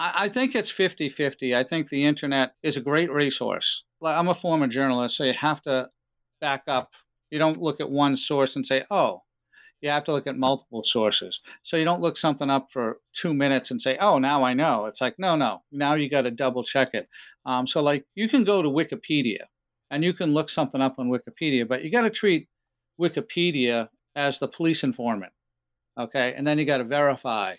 I 0.00 0.28
think 0.28 0.54
it's 0.54 0.70
50 0.70 1.08
50. 1.08 1.56
I 1.56 1.64
think 1.64 1.88
the 1.88 2.04
internet 2.04 2.54
is 2.62 2.76
a 2.76 2.80
great 2.80 3.10
resource. 3.10 3.84
I'm 4.00 4.28
a 4.28 4.34
former 4.34 4.68
journalist, 4.68 5.16
so 5.16 5.24
you 5.24 5.32
have 5.32 5.60
to 5.62 5.90
back 6.40 6.62
up. 6.68 6.92
You 7.30 7.38
don't 7.38 7.60
look 7.60 7.80
at 7.80 7.90
one 7.90 8.16
source 8.16 8.54
and 8.54 8.64
say, 8.64 8.84
oh, 8.90 9.22
you 9.80 9.90
have 9.90 10.04
to 10.04 10.12
look 10.12 10.26
at 10.26 10.36
multiple 10.36 10.82
sources. 10.82 11.40
So 11.62 11.76
you 11.76 11.84
don't 11.84 12.00
look 12.00 12.16
something 12.16 12.50
up 12.50 12.70
for 12.70 13.00
two 13.12 13.32
minutes 13.32 13.70
and 13.70 13.80
say, 13.80 13.96
oh, 13.98 14.18
now 14.18 14.42
I 14.42 14.54
know. 14.54 14.86
It's 14.86 15.00
like, 15.00 15.18
no, 15.18 15.36
no, 15.36 15.62
now 15.70 15.94
you 15.94 16.08
got 16.08 16.22
to 16.22 16.30
double 16.30 16.64
check 16.64 16.90
it. 16.94 17.08
Um, 17.46 17.66
so, 17.66 17.80
like, 17.80 18.04
you 18.14 18.28
can 18.28 18.44
go 18.44 18.60
to 18.60 18.68
Wikipedia 18.68 19.44
and 19.90 20.04
you 20.04 20.12
can 20.12 20.34
look 20.34 20.50
something 20.50 20.80
up 20.80 20.98
on 20.98 21.10
Wikipedia, 21.10 21.66
but 21.66 21.84
you 21.84 21.90
got 21.90 22.02
to 22.02 22.10
treat 22.10 22.48
Wikipedia 23.00 23.88
as 24.16 24.38
the 24.38 24.48
police 24.48 24.82
informant. 24.82 25.32
Okay. 25.98 26.34
And 26.36 26.46
then 26.46 26.58
you 26.58 26.64
got 26.64 26.78
to 26.78 26.84
verify 26.84 27.56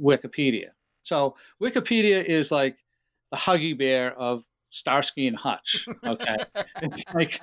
Wikipedia. 0.00 0.70
So 1.02 1.34
Wikipedia 1.62 2.24
is 2.24 2.50
like 2.50 2.76
the 3.30 3.36
Huggy 3.36 3.76
Bear 3.76 4.12
of 4.16 4.44
Starsky 4.70 5.26
and 5.26 5.36
Hutch. 5.36 5.86
Okay. 6.06 6.36
it's 6.82 7.04
like, 7.14 7.40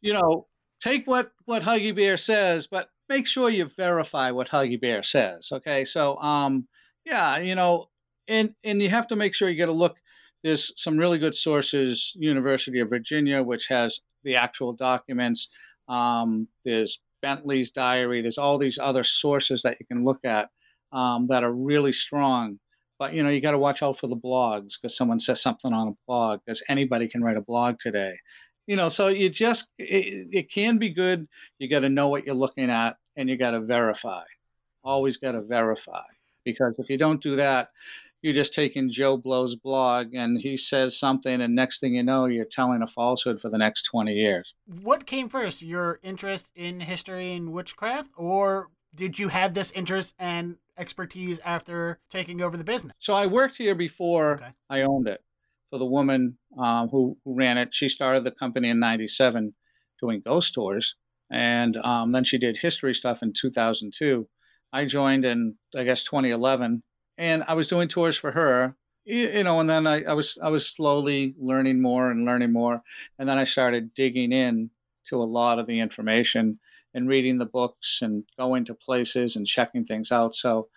you 0.00 0.12
know, 0.12 0.46
take 0.80 1.06
what, 1.06 1.32
what 1.44 1.62
Huggy 1.62 1.94
Bear 1.94 2.16
says, 2.16 2.66
but 2.66 2.88
make 3.10 3.26
sure 3.26 3.50
you 3.50 3.66
verify 3.66 4.30
what 4.30 4.48
Huggy 4.48 4.80
Bear 4.80 5.02
says. 5.02 5.50
Okay. 5.52 5.84
So, 5.84 6.16
um, 6.18 6.68
yeah, 7.04 7.38
you 7.38 7.56
know, 7.56 7.88
and, 8.28 8.54
and 8.62 8.80
you 8.80 8.88
have 8.88 9.08
to 9.08 9.16
make 9.16 9.34
sure 9.34 9.48
you 9.48 9.56
get 9.56 9.68
a 9.68 9.72
look. 9.72 9.98
There's 10.44 10.72
some 10.80 10.96
really 10.96 11.18
good 11.18 11.34
sources, 11.34 12.12
University 12.14 12.78
of 12.78 12.88
Virginia, 12.88 13.42
which 13.42 13.66
has 13.68 14.00
the 14.22 14.36
actual 14.36 14.72
documents. 14.72 15.48
Um, 15.88 16.46
there's 16.64 17.00
Bentley's 17.20 17.72
diary. 17.72 18.22
There's 18.22 18.38
all 18.38 18.58
these 18.58 18.78
other 18.78 19.02
sources 19.02 19.62
that 19.62 19.76
you 19.80 19.86
can 19.86 20.04
look 20.04 20.20
at 20.24 20.48
um, 20.92 21.26
that 21.30 21.42
are 21.42 21.52
really 21.52 21.92
strong. 21.92 22.60
But 23.00 23.12
you 23.12 23.24
know, 23.24 23.28
you 23.28 23.40
got 23.40 23.52
to 23.52 23.58
watch 23.58 23.82
out 23.82 23.98
for 23.98 24.06
the 24.06 24.16
blogs 24.16 24.74
because 24.80 24.96
someone 24.96 25.18
says 25.18 25.42
something 25.42 25.72
on 25.72 25.88
a 25.88 25.96
blog. 26.06 26.40
Because 26.46 26.62
anybody 26.68 27.08
can 27.08 27.22
write 27.24 27.36
a 27.36 27.42
blog 27.42 27.78
today. 27.80 28.14
You 28.70 28.76
know, 28.76 28.88
so 28.88 29.08
you 29.08 29.28
just 29.30 29.66
it, 29.78 30.28
it 30.30 30.48
can 30.48 30.78
be 30.78 30.90
good. 30.90 31.26
You 31.58 31.68
got 31.68 31.80
to 31.80 31.88
know 31.88 32.06
what 32.06 32.24
you're 32.24 32.36
looking 32.36 32.70
at, 32.70 32.98
and 33.16 33.28
you 33.28 33.36
got 33.36 33.50
to 33.50 33.60
verify. 33.60 34.22
Always 34.84 35.16
got 35.16 35.32
to 35.32 35.42
verify 35.42 36.04
because 36.44 36.76
if 36.78 36.88
you 36.88 36.96
don't 36.96 37.20
do 37.20 37.34
that, 37.34 37.70
you're 38.22 38.32
just 38.32 38.54
taking 38.54 38.88
Joe 38.88 39.16
Blow's 39.16 39.56
blog 39.56 40.14
and 40.14 40.40
he 40.40 40.56
says 40.56 40.96
something, 40.96 41.40
and 41.40 41.52
next 41.52 41.80
thing 41.80 41.94
you 41.94 42.04
know, 42.04 42.26
you're 42.26 42.44
telling 42.44 42.80
a 42.80 42.86
falsehood 42.86 43.40
for 43.40 43.48
the 43.48 43.58
next 43.58 43.82
20 43.90 44.12
years. 44.12 44.54
What 44.66 45.04
came 45.04 45.28
first, 45.28 45.62
your 45.62 45.98
interest 46.04 46.48
in 46.54 46.78
history 46.78 47.32
and 47.32 47.52
witchcraft, 47.52 48.12
or 48.16 48.68
did 48.94 49.18
you 49.18 49.30
have 49.30 49.52
this 49.52 49.72
interest 49.72 50.14
and 50.16 50.58
expertise 50.78 51.40
after 51.40 51.98
taking 52.08 52.40
over 52.40 52.56
the 52.56 52.62
business? 52.62 52.94
So 53.00 53.14
I 53.14 53.26
worked 53.26 53.56
here 53.56 53.74
before 53.74 54.34
okay. 54.34 54.52
I 54.68 54.82
owned 54.82 55.08
it 55.08 55.24
for 55.70 55.78
the 55.78 55.86
woman 55.86 56.36
um, 56.58 56.88
who, 56.88 57.16
who, 57.24 57.36
ran 57.36 57.56
it. 57.56 57.72
She 57.72 57.88
started 57.88 58.24
the 58.24 58.30
company 58.30 58.68
in 58.68 58.80
97 58.80 59.54
doing 60.00 60.20
ghost 60.24 60.54
tours, 60.54 60.96
and 61.30 61.76
um, 61.78 62.12
then 62.12 62.24
she 62.24 62.38
did 62.38 62.58
history 62.58 62.94
stuff 62.94 63.22
in 63.22 63.32
2002. 63.32 64.28
I 64.72 64.84
joined 64.84 65.24
in, 65.24 65.56
I 65.76 65.84
guess, 65.84 66.04
2011 66.04 66.82
and 67.20 67.44
I 67.46 67.52
was 67.52 67.68
doing 67.68 67.86
tours 67.86 68.16
for 68.16 68.32
her, 68.32 68.76
you 69.04 69.44
know, 69.44 69.60
and 69.60 69.68
then 69.68 69.86
I, 69.86 70.02
I 70.04 70.14
was 70.14 70.38
I 70.42 70.48
was 70.48 70.66
slowly 70.66 71.34
learning 71.38 71.82
more 71.82 72.10
and 72.10 72.24
learning 72.24 72.52
more, 72.52 72.82
and 73.18 73.28
then 73.28 73.36
I 73.36 73.44
started 73.44 73.94
digging 73.94 74.32
in 74.32 74.70
to 75.06 75.16
a 75.16 75.24
lot 75.24 75.58
of 75.58 75.66
the 75.66 75.80
information 75.80 76.58
and 76.94 77.08
reading 77.08 77.36
the 77.36 77.46
books 77.46 78.00
and 78.00 78.24
going 78.38 78.64
to 78.64 78.74
places 78.74 79.36
and 79.36 79.46
checking 79.46 79.84
things 79.84 80.10
out. 80.10 80.34
So 80.34 80.68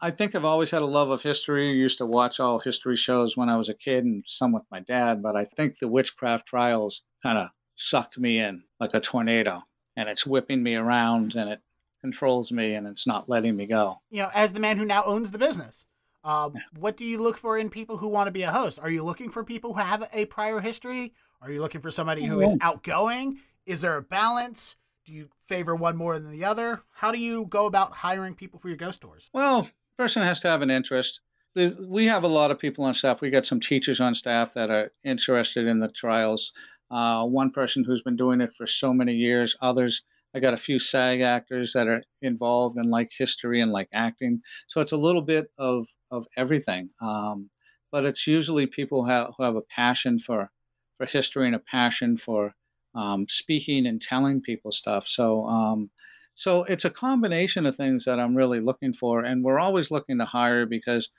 I 0.00 0.10
think 0.10 0.34
I've 0.34 0.44
always 0.44 0.70
had 0.70 0.82
a 0.82 0.86
love 0.86 1.10
of 1.10 1.22
history. 1.22 1.68
I 1.68 1.72
used 1.72 1.98
to 1.98 2.06
watch 2.06 2.40
all 2.40 2.58
history 2.58 2.96
shows 2.96 3.36
when 3.36 3.48
I 3.48 3.56
was 3.56 3.68
a 3.68 3.74
kid 3.74 4.04
and 4.04 4.24
some 4.26 4.52
with 4.52 4.64
my 4.70 4.80
dad, 4.80 5.22
but 5.22 5.36
I 5.36 5.44
think 5.44 5.78
the 5.78 5.88
witchcraft 5.88 6.46
trials 6.46 7.02
kind 7.22 7.38
of 7.38 7.48
sucked 7.76 8.18
me 8.18 8.38
in 8.38 8.64
like 8.80 8.94
a 8.94 9.00
tornado 9.00 9.62
and 9.96 10.08
it's 10.08 10.26
whipping 10.26 10.62
me 10.62 10.74
around 10.74 11.34
and 11.36 11.48
it 11.48 11.60
controls 12.00 12.52
me 12.52 12.74
and 12.74 12.86
it's 12.86 13.06
not 13.06 13.28
letting 13.28 13.56
me 13.56 13.66
go. 13.66 14.00
You 14.10 14.22
know, 14.22 14.30
as 14.34 14.52
the 14.52 14.60
man 14.60 14.76
who 14.76 14.84
now 14.84 15.04
owns 15.04 15.30
the 15.30 15.38
business, 15.38 15.86
uh, 16.22 16.50
what 16.78 16.96
do 16.96 17.04
you 17.04 17.22
look 17.22 17.38
for 17.38 17.56
in 17.56 17.70
people 17.70 17.98
who 17.98 18.08
want 18.08 18.26
to 18.26 18.32
be 18.32 18.42
a 18.42 18.50
host? 18.50 18.78
Are 18.78 18.90
you 18.90 19.04
looking 19.04 19.30
for 19.30 19.44
people 19.44 19.74
who 19.74 19.80
have 19.80 20.08
a 20.12 20.24
prior 20.26 20.60
history? 20.60 21.14
Are 21.40 21.50
you 21.50 21.60
looking 21.60 21.80
for 21.80 21.90
somebody 21.90 22.24
who 22.24 22.40
is 22.40 22.56
outgoing? 22.60 23.38
Is 23.66 23.82
there 23.82 23.96
a 23.96 24.02
balance? 24.02 24.76
Do 25.04 25.12
you 25.12 25.28
favor 25.46 25.76
one 25.76 25.96
more 25.96 26.18
than 26.18 26.32
the 26.32 26.44
other? 26.46 26.82
How 26.94 27.12
do 27.12 27.18
you 27.18 27.46
go 27.46 27.66
about 27.66 27.92
hiring 27.92 28.34
people 28.34 28.58
for 28.58 28.68
your 28.68 28.78
ghost 28.78 29.02
tours? 29.02 29.30
Well, 29.34 29.68
person 29.98 30.22
has 30.22 30.40
to 30.40 30.48
have 30.48 30.62
an 30.62 30.70
interest. 30.70 31.20
There's, 31.54 31.76
we 31.76 32.06
have 32.06 32.24
a 32.24 32.28
lot 32.28 32.50
of 32.50 32.58
people 32.58 32.84
on 32.84 32.94
staff. 32.94 33.20
We 33.20 33.30
got 33.30 33.46
some 33.46 33.60
teachers 33.60 34.00
on 34.00 34.14
staff 34.14 34.54
that 34.54 34.70
are 34.70 34.92
interested 35.04 35.66
in 35.66 35.80
the 35.80 35.88
trials. 35.88 36.52
Uh, 36.90 37.24
one 37.24 37.50
person 37.50 37.84
who's 37.84 38.02
been 38.02 38.16
doing 38.16 38.40
it 38.40 38.52
for 38.52 38.66
so 38.66 38.92
many 38.92 39.12
years. 39.12 39.56
Others 39.60 40.02
I 40.34 40.40
got 40.40 40.52
a 40.52 40.58
few 40.58 40.78
SAG 40.78 41.20
actors 41.20 41.72
that 41.74 41.86
are 41.86 42.02
involved 42.20 42.76
in 42.76 42.90
like 42.90 43.10
history 43.16 43.60
and 43.60 43.70
like 43.70 43.88
acting. 43.92 44.42
So 44.66 44.80
it's 44.80 44.92
a 44.92 44.96
little 44.96 45.22
bit 45.22 45.46
of 45.58 45.86
of 46.10 46.26
everything. 46.36 46.90
Um, 47.00 47.50
but 47.92 48.04
it's 48.04 48.26
usually 48.26 48.66
people 48.66 49.04
who 49.04 49.10
have, 49.10 49.30
who 49.38 49.44
have 49.44 49.54
a 49.54 49.62
passion 49.62 50.18
for 50.18 50.50
for 50.96 51.06
history 51.06 51.46
and 51.46 51.54
a 51.54 51.60
passion 51.60 52.16
for 52.16 52.54
um, 52.94 53.26
speaking 53.28 53.86
and 53.86 54.02
telling 54.02 54.40
people 54.40 54.72
stuff. 54.72 55.06
So 55.06 55.46
um, 55.46 55.90
so 56.34 56.64
it's 56.64 56.84
a 56.84 56.90
combination 56.90 57.64
of 57.66 57.76
things 57.76 58.04
that 58.04 58.18
I'm 58.18 58.34
really 58.34 58.60
looking 58.60 58.92
for, 58.92 59.20
and 59.20 59.44
we're 59.44 59.60
always 59.60 59.90
looking 59.90 60.18
to 60.18 60.24
hire 60.24 60.66
because 60.66 61.10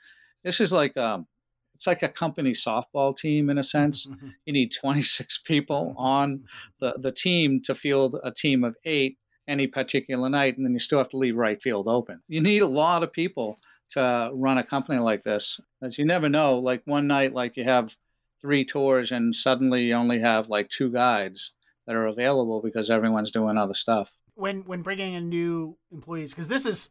this 0.44 0.60
is 0.60 0.72
like 0.72 0.96
um, 0.96 1.26
it's 1.74 1.86
like 1.86 2.02
a 2.02 2.08
company 2.08 2.52
softball 2.52 3.16
team 3.16 3.48
in 3.50 3.58
a 3.58 3.62
sense. 3.62 4.06
Mm-hmm. 4.06 4.28
You 4.44 4.52
need 4.52 4.72
26 4.72 5.38
people 5.44 5.90
mm-hmm. 5.90 5.98
on 5.98 6.44
the, 6.80 6.98
the 7.00 7.12
team 7.12 7.62
to 7.64 7.74
field 7.74 8.16
a 8.22 8.30
team 8.30 8.64
of 8.64 8.76
eight 8.84 9.18
any 9.48 9.66
particular 9.66 10.28
night, 10.28 10.56
and 10.56 10.66
then 10.66 10.72
you 10.72 10.78
still 10.78 10.98
have 10.98 11.10
to 11.10 11.16
leave 11.16 11.36
right 11.36 11.62
field 11.62 11.88
open. 11.88 12.20
You 12.28 12.40
need 12.40 12.62
a 12.62 12.66
lot 12.66 13.02
of 13.02 13.12
people 13.12 13.58
to 13.90 14.30
run 14.34 14.58
a 14.58 14.64
company 14.64 14.98
like 14.98 15.22
this, 15.22 15.60
as 15.80 15.98
you 15.98 16.04
never 16.04 16.28
know. 16.28 16.58
Like 16.58 16.82
one 16.84 17.06
night, 17.06 17.32
like 17.32 17.56
you 17.56 17.64
have 17.64 17.96
three 18.40 18.64
tours, 18.64 19.12
and 19.12 19.34
suddenly 19.34 19.84
you 19.84 19.94
only 19.94 20.20
have 20.20 20.48
like 20.48 20.68
two 20.68 20.90
guides 20.90 21.54
that 21.86 21.96
are 21.96 22.06
available 22.06 22.60
because 22.60 22.90
everyone's 22.90 23.30
doing 23.30 23.56
other 23.56 23.74
stuff. 23.74 24.16
When 24.34 24.62
when 24.62 24.82
bringing 24.82 25.14
in 25.14 25.28
new 25.28 25.78
employees, 25.92 26.32
because 26.32 26.48
this 26.48 26.66
is 26.66 26.90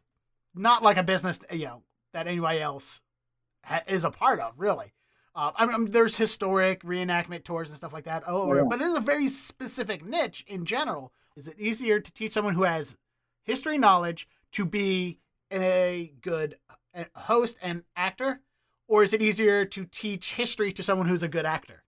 not 0.54 0.82
like 0.82 0.96
a 0.96 1.02
business, 1.02 1.40
you 1.52 1.66
know, 1.66 1.82
that 2.12 2.26
anybody 2.26 2.60
else 2.60 3.00
ha- 3.64 3.82
is 3.86 4.04
a 4.04 4.10
part 4.10 4.40
of, 4.40 4.54
really. 4.56 4.92
Uh, 5.34 5.52
I 5.54 5.66
mean, 5.66 5.90
there's 5.90 6.16
historic 6.16 6.82
reenactment 6.82 7.44
tours 7.44 7.68
and 7.68 7.76
stuff 7.76 7.92
like 7.92 8.04
that. 8.04 8.22
Oh, 8.26 8.54
yeah. 8.54 8.64
but 8.68 8.80
it's 8.80 8.96
a 8.96 9.02
very 9.02 9.28
specific 9.28 10.02
niche 10.04 10.44
in 10.48 10.64
general. 10.64 11.12
Is 11.36 11.46
it 11.46 11.60
easier 11.60 12.00
to 12.00 12.12
teach 12.12 12.32
someone 12.32 12.54
who 12.54 12.62
has 12.62 12.96
history 13.44 13.76
knowledge 13.76 14.26
to 14.52 14.64
be 14.64 15.18
a 15.52 16.14
good 16.22 16.56
host 17.14 17.58
and 17.60 17.82
actor, 17.94 18.40
or 18.88 19.02
is 19.02 19.12
it 19.12 19.20
easier 19.20 19.66
to 19.66 19.84
teach 19.84 20.34
history 20.34 20.72
to 20.72 20.82
someone 20.82 21.06
who's 21.06 21.22
a 21.22 21.28
good 21.28 21.44
actor? 21.46 21.82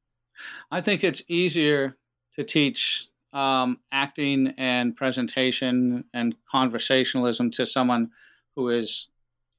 I 0.70 0.82
think 0.82 1.02
it's 1.02 1.22
easier 1.26 1.96
to 2.38 2.44
teach 2.44 3.08
um, 3.34 3.78
acting 3.92 4.54
and 4.56 4.96
presentation 4.96 6.04
and 6.14 6.34
conversationalism 6.50 7.50
to 7.50 7.66
someone 7.66 8.10
who 8.56 8.70
is 8.70 9.08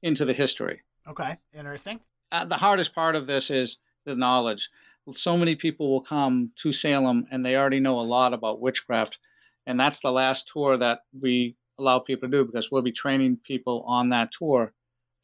into 0.02 0.24
the 0.24 0.32
history. 0.32 0.80
Okay, 1.06 1.38
interesting 1.54 2.00
uh, 2.32 2.44
the 2.44 2.56
hardest 2.56 2.94
part 2.94 3.16
of 3.16 3.26
this 3.26 3.50
is 3.50 3.78
the 4.04 4.14
knowledge. 4.14 4.70
So 5.12 5.36
many 5.36 5.56
people 5.56 5.90
will 5.90 6.00
come 6.00 6.52
to 6.56 6.72
Salem 6.72 7.26
and 7.30 7.44
they 7.44 7.56
already 7.56 7.80
know 7.80 7.98
a 7.98 8.02
lot 8.02 8.32
about 8.32 8.60
witchcraft. 8.60 9.18
And 9.66 9.78
that's 9.78 10.00
the 10.00 10.12
last 10.12 10.48
tour 10.48 10.76
that 10.76 11.00
we 11.18 11.56
allow 11.78 11.98
people 11.98 12.28
to 12.28 12.36
do 12.36 12.44
because 12.44 12.70
we'll 12.70 12.82
be 12.82 12.92
training 12.92 13.38
people 13.42 13.82
on 13.86 14.10
that 14.10 14.32
tour 14.32 14.72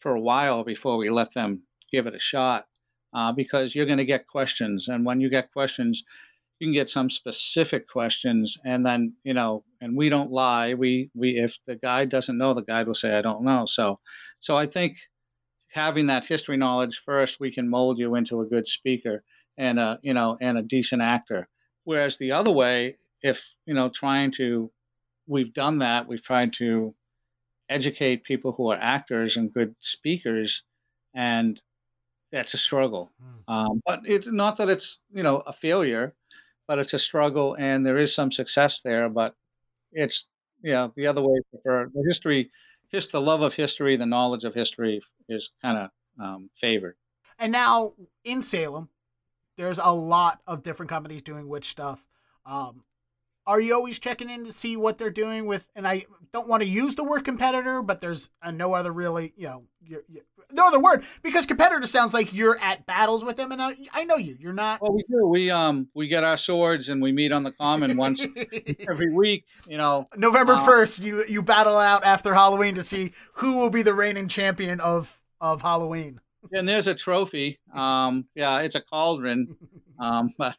for 0.01 0.15
a 0.15 0.21
while 0.21 0.65
before 0.65 0.97
we 0.97 1.11
let 1.11 1.35
them 1.35 1.63
give 1.91 2.07
it 2.07 2.15
a 2.15 2.19
shot. 2.19 2.67
Uh, 3.13 3.33
because 3.33 3.75
you're 3.75 3.87
going 3.87 3.97
to 3.97 4.05
get 4.05 4.27
questions. 4.27 4.89
And 4.89 5.07
when 5.07 5.23
you 5.23 5.31
get 5.31 5.53
questions, 5.53 6.05
you 6.59 6.67
can 6.67 6.75
get 6.75 6.89
some 6.89 7.11
specific 7.11 7.89
questions 7.89 8.59
and 8.65 8.85
then 8.85 9.15
you 9.25 9.35
know 9.35 9.65
and 9.81 9.97
we 9.97 10.09
don't 10.09 10.31
lie. 10.31 10.75
We 10.75 11.11
we 11.15 11.31
if 11.31 11.59
the 11.67 11.77
guide 11.77 12.09
doesn't 12.09 12.39
know 12.39 12.55
the 12.55 12.63
guide 12.63 12.87
will 12.87 12.95
say 12.95 13.17
i 13.17 13.23
don't 13.23 13.45
know. 13.45 13.67
So 13.67 14.01
so 14.41 14.57
i 14.57 14.67
think 14.67 14.97
having 15.69 16.07
that 16.07 16.27
history 16.27 16.57
knowledge 16.57 16.97
first 17.05 17.41
we 17.41 17.51
can 17.51 17.69
mold 17.69 17.99
you 17.99 18.15
into 18.15 18.41
a 18.41 18.47
good 18.47 18.67
speaker 18.67 19.23
and 19.59 19.79
a 19.79 19.99
you 20.03 20.15
know 20.15 20.37
and 20.41 20.59
a 20.59 20.63
decent 20.63 21.03
actor. 21.03 21.49
Whereas 21.85 22.17
the 22.17 22.33
other 22.33 22.51
way 22.53 22.97
if 23.23 23.53
you 23.67 23.75
know 23.75 23.89
trying 23.89 24.31
to 24.33 24.71
we've 25.27 25.53
done 25.53 25.79
that 25.79 26.09
we've 26.09 26.23
tried 26.23 26.53
to 26.55 26.95
educate 27.69 28.25
people 28.25 28.53
who 28.53 28.71
are 28.71 28.79
actors 28.81 29.37
and 29.37 29.53
good 29.53 29.75
speakers 29.81 30.63
and 31.15 31.61
that's 32.33 32.55
a 32.55 32.59
struggle. 32.59 33.13
Mm. 33.23 33.55
um, 33.55 33.83
but 33.87 34.01
it's 34.05 34.31
not 34.31 34.57
that 34.57 34.69
it's 34.69 35.03
you 35.13 35.23
know 35.23 35.43
a 35.47 35.53
failure 35.53 36.15
but 36.67 36.79
it's 36.79 36.95
a 36.95 36.99
struggle 36.99 37.55
and 37.59 37.87
there 37.87 37.97
is 37.97 38.15
some 38.15 38.33
success 38.33 38.81
there 38.81 39.09
but 39.09 39.35
it's 39.93 40.29
yeah 40.63 40.89
the 40.97 41.07
other 41.07 41.23
way 41.23 41.41
for 41.63 41.91
the 41.95 42.05
history 42.07 42.51
just 42.91 43.13
the 43.13 43.21
love 43.21 43.43
of 43.43 43.55
history 43.55 43.97
the 43.97 44.07
knowledge 44.07 44.45
of 44.45 44.55
history 44.55 45.01
is 45.29 45.51
kind 45.63 45.79
of 45.79 45.91
um, 46.19 46.51
favored. 46.53 46.97
And 47.39 47.53
now 47.53 47.93
in 48.25 48.43
salem 48.43 48.89
there's 49.57 49.79
a 49.79 49.93
lot 49.93 50.41
of 50.47 50.63
different 50.63 50.91
companies 50.91 51.23
doing 51.23 51.49
witch 51.49 51.67
stuff. 51.67 52.07
Um, 52.45 52.85
are 53.47 53.61
you 53.61 53.75
always 53.75 53.99
checking 53.99 54.29
in 54.29 54.45
to 54.45 54.53
see 54.53 54.77
what 54.77 54.99
they're 54.99 55.11
doing 55.11 55.47
with 55.47 55.71
and 55.75 55.87
i 55.87 56.05
don't 56.33 56.49
want 56.49 56.63
to 56.63 56.69
use 56.69 56.95
the 56.95 57.05
word 57.05 57.25
competitor 57.25 57.83
but 57.83 58.01
there's 58.01 58.31
a 58.43 58.53
no 58.53 58.75
other 58.75 58.93
really 58.93 59.33
you 59.37 59.47
know 59.47 59.65
you're, 59.83 60.03
you're, 60.09 60.25
no 60.53 60.69
other 60.69 60.79
word 60.79 61.05
because 61.23 61.47
competitor 61.47 61.87
sounds 61.87 62.15
like 62.15 62.33
you're 62.33 62.59
at 62.61 62.87
battles 62.87 63.25
with 63.25 63.37
them 63.37 63.53
and 63.53 63.61
I, 63.61 63.77
I 63.93 64.05
know 64.05 64.17
you 64.17 64.37
you're 64.39 64.53
not 64.53 64.81
well 64.81 64.93
we 64.93 65.03
do. 65.09 65.27
We 65.27 65.51
um 65.51 65.89
we 65.95 66.09
get 66.09 66.25
our 66.25 66.37
swords 66.37 66.89
and 66.89 67.03
we 67.03 67.13
meet 67.13 67.33
on 67.33 67.43
the 67.43 67.53
common 67.53 67.97
once 67.97 68.25
every 68.89 69.13
week 69.13 69.45
you 69.67 69.77
know 69.77 70.09
november 70.17 70.55
uh, 70.55 70.67
1st 70.67 71.05
you 71.05 71.25
you 71.29 71.43
battle 71.43 71.77
out 71.77 72.05
after 72.05 72.35
halloween 72.35 72.75
to 72.77 72.83
see 72.83 73.13
who 73.35 73.59
will 73.59 73.71
be 73.71 73.83
the 73.83 73.95
reigning 73.95 74.29
champion 74.29 74.81
of 74.81 75.21
of 75.41 75.63
halloween. 75.63 76.21
And 76.53 76.69
there's 76.69 76.87
a 76.87 76.95
trophy 76.95 77.59
um 77.75 78.27
yeah 78.35 78.61
it's 78.61 78.77
a 78.77 78.81
cauldron 78.81 79.57
um 79.99 80.31
but 80.39 80.57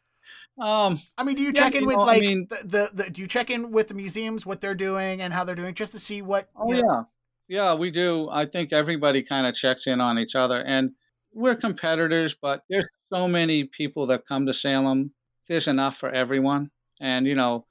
um, 0.58 0.98
I 1.16 1.22
mean, 1.22 1.36
do 1.36 1.42
you 1.42 1.52
yeah, 1.54 1.62
check 1.62 1.74
in 1.76 1.86
with 1.86 1.96
know, 1.96 2.02
like 2.02 2.18
I 2.18 2.20
mean, 2.20 2.46
the, 2.50 2.56
the, 2.64 2.90
the, 2.92 3.10
do 3.10 3.22
you 3.22 3.28
check 3.28 3.50
in 3.50 3.70
with 3.70 3.88
the 3.88 3.94
museums 3.94 4.44
what 4.44 4.60
they're 4.60 4.74
doing 4.74 5.22
and 5.22 5.32
how 5.32 5.44
they're 5.44 5.54
doing 5.54 5.74
just 5.74 5.92
to 5.92 5.98
see 6.00 6.20
what? 6.20 6.48
Oh 6.56 6.72
yeah, 6.72 6.82
know? 6.82 7.06
yeah, 7.46 7.74
we 7.74 7.90
do. 7.90 8.28
I 8.30 8.44
think 8.46 8.72
everybody 8.72 9.22
kind 9.22 9.46
of 9.46 9.54
checks 9.54 9.86
in 9.86 10.00
on 10.00 10.18
each 10.18 10.34
other, 10.34 10.60
and 10.60 10.92
we're 11.32 11.54
competitors, 11.54 12.34
but 12.34 12.64
there's 12.68 12.88
so 13.12 13.28
many 13.28 13.64
people 13.64 14.06
that 14.06 14.26
come 14.26 14.46
to 14.46 14.52
Salem. 14.52 15.12
There's 15.46 15.68
enough 15.68 15.96
for 15.96 16.10
everyone, 16.10 16.70
and 17.00 17.26
you 17.26 17.36
know, 17.36 17.66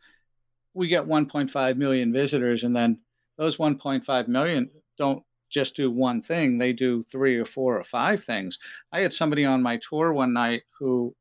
we 0.73 0.87
get 0.87 1.05
1.5 1.05 1.75
million 1.75 2.13
visitors, 2.13 2.63
and 2.63 2.75
then 2.75 2.99
those 3.37 3.57
1.5 3.57 4.27
million 4.29 4.71
don't 4.97 5.23
just 5.49 5.75
do 5.75 5.91
one 5.91 6.21
thing; 6.21 6.57
they 6.57 6.71
do 6.71 7.03
three 7.03 7.35
or 7.35 7.45
four 7.45 7.77
or 7.77 7.83
five 7.83 8.23
things. 8.23 8.59
I 8.93 9.01
had 9.01 9.11
somebody 9.11 9.43
on 9.43 9.61
my 9.61 9.77
tour 9.77 10.13
one 10.13 10.31
night 10.31 10.63
who 10.79 11.13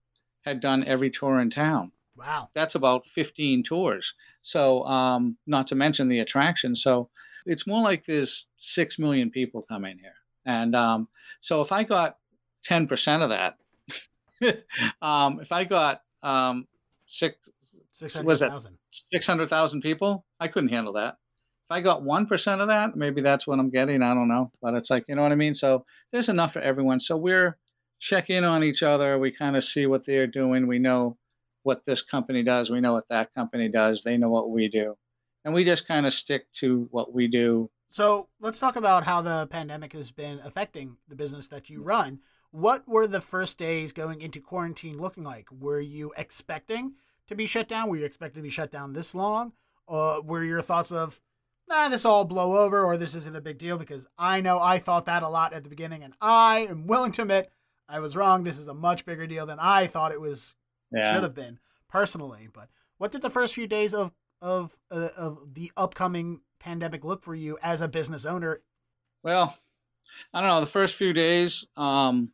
had 0.46 0.60
done 0.60 0.84
every 0.86 1.10
tour 1.10 1.40
in 1.40 1.50
town. 1.50 1.92
Wow. 2.16 2.48
That's 2.54 2.74
about 2.74 3.04
15 3.04 3.64
tours. 3.64 4.14
So, 4.40 4.84
um, 4.84 5.36
not 5.46 5.66
to 5.66 5.74
mention 5.74 6.08
the 6.08 6.20
attraction. 6.20 6.74
So, 6.76 7.10
it's 7.44 7.66
more 7.66 7.82
like 7.82 8.06
there's 8.06 8.48
6 8.56 8.98
million 8.98 9.30
people 9.30 9.62
coming 9.62 9.98
here. 9.98 10.14
And 10.46 10.74
um, 10.74 11.08
so, 11.40 11.60
if 11.60 11.72
I 11.72 11.84
got 11.84 12.16
10% 12.66 13.22
of 13.22 13.28
that, 13.30 13.58
um, 15.02 15.40
if 15.40 15.52
I 15.52 15.64
got 15.64 16.02
um, 16.22 16.66
six, 17.06 17.36
600,000 17.92 18.78
600,000 18.90 19.80
people, 19.82 20.24
I 20.40 20.48
couldn't 20.48 20.70
handle 20.70 20.94
that. 20.94 21.16
If 21.64 21.70
I 21.70 21.80
got 21.80 22.02
1% 22.02 22.60
of 22.60 22.68
that, 22.68 22.96
maybe 22.96 23.20
that's 23.20 23.46
what 23.46 23.58
I'm 23.58 23.70
getting. 23.70 24.00
I 24.02 24.14
don't 24.14 24.28
know. 24.28 24.52
But 24.62 24.74
it's 24.74 24.90
like, 24.90 25.04
you 25.08 25.16
know 25.16 25.22
what 25.22 25.32
I 25.32 25.36
mean? 25.36 25.54
So, 25.54 25.84
there's 26.12 26.28
enough 26.28 26.52
for 26.54 26.60
everyone. 26.60 27.00
So, 27.00 27.16
we're, 27.16 27.58
check 27.98 28.30
in 28.30 28.44
on 28.44 28.62
each 28.62 28.82
other. 28.82 29.18
We 29.18 29.30
kind 29.30 29.56
of 29.56 29.64
see 29.64 29.86
what 29.86 30.06
they're 30.06 30.26
doing. 30.26 30.66
We 30.66 30.78
know 30.78 31.16
what 31.62 31.84
this 31.84 32.02
company 32.02 32.42
does. 32.42 32.70
We 32.70 32.80
know 32.80 32.92
what 32.92 33.08
that 33.08 33.34
company 33.34 33.68
does. 33.68 34.02
They 34.02 34.16
know 34.16 34.30
what 34.30 34.50
we 34.50 34.68
do. 34.68 34.96
And 35.44 35.54
we 35.54 35.64
just 35.64 35.86
kind 35.86 36.06
of 36.06 36.12
stick 36.12 36.52
to 36.54 36.88
what 36.90 37.12
we 37.12 37.28
do. 37.28 37.70
So 37.88 38.28
let's 38.40 38.58
talk 38.58 38.76
about 38.76 39.04
how 39.04 39.22
the 39.22 39.46
pandemic 39.46 39.92
has 39.92 40.10
been 40.10 40.40
affecting 40.44 40.96
the 41.08 41.14
business 41.14 41.46
that 41.48 41.70
you 41.70 41.82
run. 41.82 42.20
What 42.50 42.86
were 42.88 43.06
the 43.06 43.20
first 43.20 43.58
days 43.58 43.92
going 43.92 44.20
into 44.20 44.40
quarantine 44.40 44.98
looking 44.98 45.22
like? 45.22 45.48
Were 45.50 45.80
you 45.80 46.12
expecting 46.16 46.94
to 47.28 47.34
be 47.34 47.46
shut 47.46 47.68
down? 47.68 47.88
Were 47.88 47.96
you 47.96 48.04
expecting 48.04 48.42
to 48.42 48.46
be 48.46 48.50
shut 48.50 48.70
down 48.70 48.92
this 48.92 49.14
long? 49.14 49.52
Or 49.86 50.20
were 50.22 50.44
your 50.44 50.62
thoughts 50.62 50.90
of, 50.90 51.20
nah, 51.68 51.88
this 51.88 52.04
all 52.04 52.24
blow 52.24 52.58
over 52.58 52.84
or 52.84 52.96
this 52.96 53.14
isn't 53.14 53.36
a 53.36 53.40
big 53.40 53.58
deal? 53.58 53.78
Because 53.78 54.06
I 54.18 54.40
know 54.40 54.60
I 54.60 54.78
thought 54.78 55.06
that 55.06 55.22
a 55.22 55.28
lot 55.28 55.52
at 55.52 55.64
the 55.64 55.70
beginning, 55.70 56.02
and 56.02 56.14
I 56.20 56.66
am 56.68 56.86
willing 56.86 57.12
to 57.12 57.22
admit 57.22 57.50
I 57.88 58.00
was 58.00 58.16
wrong. 58.16 58.44
This 58.44 58.58
is 58.58 58.68
a 58.68 58.74
much 58.74 59.04
bigger 59.04 59.26
deal 59.26 59.46
than 59.46 59.58
I 59.60 59.86
thought 59.86 60.12
it 60.12 60.20
was 60.20 60.54
yeah. 60.92 61.12
should 61.12 61.22
have 61.22 61.34
been 61.34 61.58
personally. 61.88 62.48
But 62.52 62.68
what 62.98 63.12
did 63.12 63.22
the 63.22 63.30
first 63.30 63.54
few 63.54 63.66
days 63.66 63.94
of 63.94 64.12
of 64.42 64.76
uh, 64.90 65.08
of 65.16 65.54
the 65.54 65.72
upcoming 65.76 66.40
pandemic 66.58 67.04
look 67.04 67.22
for 67.22 67.34
you 67.34 67.58
as 67.62 67.80
a 67.80 67.88
business 67.88 68.24
owner? 68.24 68.60
Well, 69.22 69.56
I 70.32 70.40
don't 70.40 70.50
know. 70.50 70.60
The 70.60 70.66
first 70.66 70.94
few 70.94 71.12
days, 71.12 71.66
um, 71.76 72.32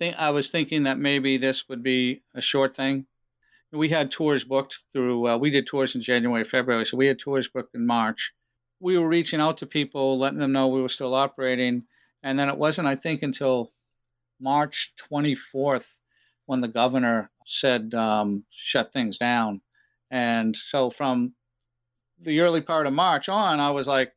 think 0.00 0.16
I 0.18 0.30
was 0.30 0.50
thinking 0.50 0.84
that 0.84 0.98
maybe 0.98 1.36
this 1.36 1.68
would 1.68 1.82
be 1.82 2.22
a 2.34 2.40
short 2.40 2.74
thing. 2.74 3.06
We 3.70 3.90
had 3.90 4.10
tours 4.10 4.42
booked 4.42 4.80
through. 4.92 5.28
Uh, 5.28 5.36
we 5.36 5.50
did 5.50 5.66
tours 5.66 5.94
in 5.94 6.00
January, 6.00 6.42
February, 6.42 6.86
so 6.86 6.96
we 6.96 7.06
had 7.06 7.20
tours 7.20 7.46
booked 7.46 7.74
in 7.74 7.86
March. 7.86 8.32
We 8.80 8.98
were 8.98 9.06
reaching 9.06 9.40
out 9.40 9.58
to 9.58 9.66
people, 9.66 10.18
letting 10.18 10.38
them 10.38 10.52
know 10.52 10.66
we 10.66 10.82
were 10.82 10.88
still 10.88 11.14
operating, 11.14 11.84
and 12.22 12.38
then 12.38 12.48
it 12.48 12.56
wasn't, 12.56 12.88
I 12.88 12.96
think, 12.96 13.22
until 13.22 13.70
March 14.40 14.92
24th 15.10 15.96
when 16.46 16.60
the 16.60 16.68
governor 16.68 17.30
said 17.44 17.94
um, 17.94 18.44
shut 18.50 18.92
things 18.92 19.18
down. 19.18 19.60
And 20.10 20.56
so 20.56 20.90
from 20.90 21.34
the 22.18 22.40
early 22.40 22.60
part 22.60 22.86
of 22.86 22.92
March 22.92 23.28
on, 23.28 23.60
I 23.60 23.70
was 23.70 23.86
like, 23.86 24.12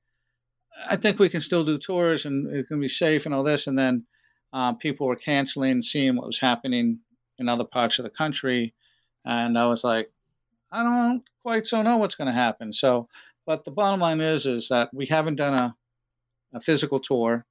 I 0.89 0.95
think 0.95 1.19
we 1.19 1.29
can 1.29 1.41
still 1.41 1.63
do 1.63 1.77
tours 1.77 2.25
and 2.25 2.53
it 2.53 2.67
can 2.67 2.79
be 2.79 2.87
safe 2.87 3.25
and 3.25 3.33
all 3.33 3.43
this. 3.43 3.67
And 3.67 3.77
then 3.77 4.05
uh, 4.51 4.73
people 4.73 5.07
were 5.07 5.15
canceling, 5.15 5.81
seeing 5.81 6.15
what 6.15 6.27
was 6.27 6.39
happening 6.39 6.99
in 7.37 7.49
other 7.49 7.63
parts 7.63 7.99
of 7.99 8.03
the 8.03 8.09
country. 8.09 8.73
And 9.25 9.57
I 9.57 9.67
was 9.67 9.83
like, 9.83 10.09
I 10.71 10.83
don't 10.83 11.23
quite 11.43 11.65
so 11.67 11.81
know 11.81 11.97
what's 11.97 12.15
going 12.15 12.27
to 12.27 12.33
happen. 12.33 12.73
So, 12.73 13.07
but 13.45 13.63
the 13.63 13.71
bottom 13.71 13.99
line 13.99 14.21
is, 14.21 14.45
is 14.45 14.69
that 14.69 14.89
we 14.93 15.05
haven't 15.05 15.35
done 15.35 15.53
a, 15.53 15.75
a 16.53 16.59
physical 16.59 16.99
tour 16.99 17.45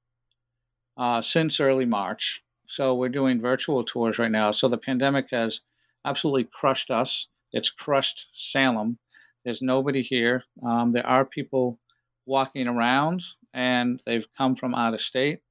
uh, 0.97 1.21
since 1.21 1.59
early 1.59 1.85
March. 1.85 2.42
So 2.67 2.95
we're 2.95 3.09
doing 3.09 3.39
virtual 3.39 3.83
tours 3.83 4.17
right 4.17 4.31
now. 4.31 4.51
So 4.51 4.67
the 4.67 4.77
pandemic 4.77 5.29
has 5.31 5.61
absolutely 6.05 6.45
crushed 6.45 6.89
us. 6.89 7.27
It's 7.51 7.69
crushed 7.69 8.27
Salem. 8.31 8.97
There's 9.43 9.61
nobody 9.61 10.01
here. 10.01 10.43
Um, 10.65 10.93
there 10.93 11.05
are 11.05 11.25
people 11.25 11.79
walking 12.25 12.67
around 12.67 13.21
and 13.53 14.01
they've 14.05 14.25
come 14.37 14.55
from 14.55 14.73
out 14.73 14.93
of 14.93 15.01
state 15.01 15.41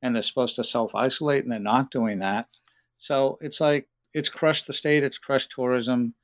and 0.00 0.14
they're 0.14 0.22
supposed 0.22 0.56
to 0.56 0.64
self 0.64 0.94
isolate 0.94 1.44
and 1.44 1.52
they're 1.52 1.60
not 1.60 1.90
doing 1.90 2.18
that. 2.18 2.48
So 2.96 3.38
it's 3.40 3.60
like 3.60 3.88
it's 4.14 4.28
crushed 4.28 4.66
the 4.66 4.72
state, 4.72 5.04
it's 5.04 5.18
crushed 5.18 5.52
tourism, 5.52 6.14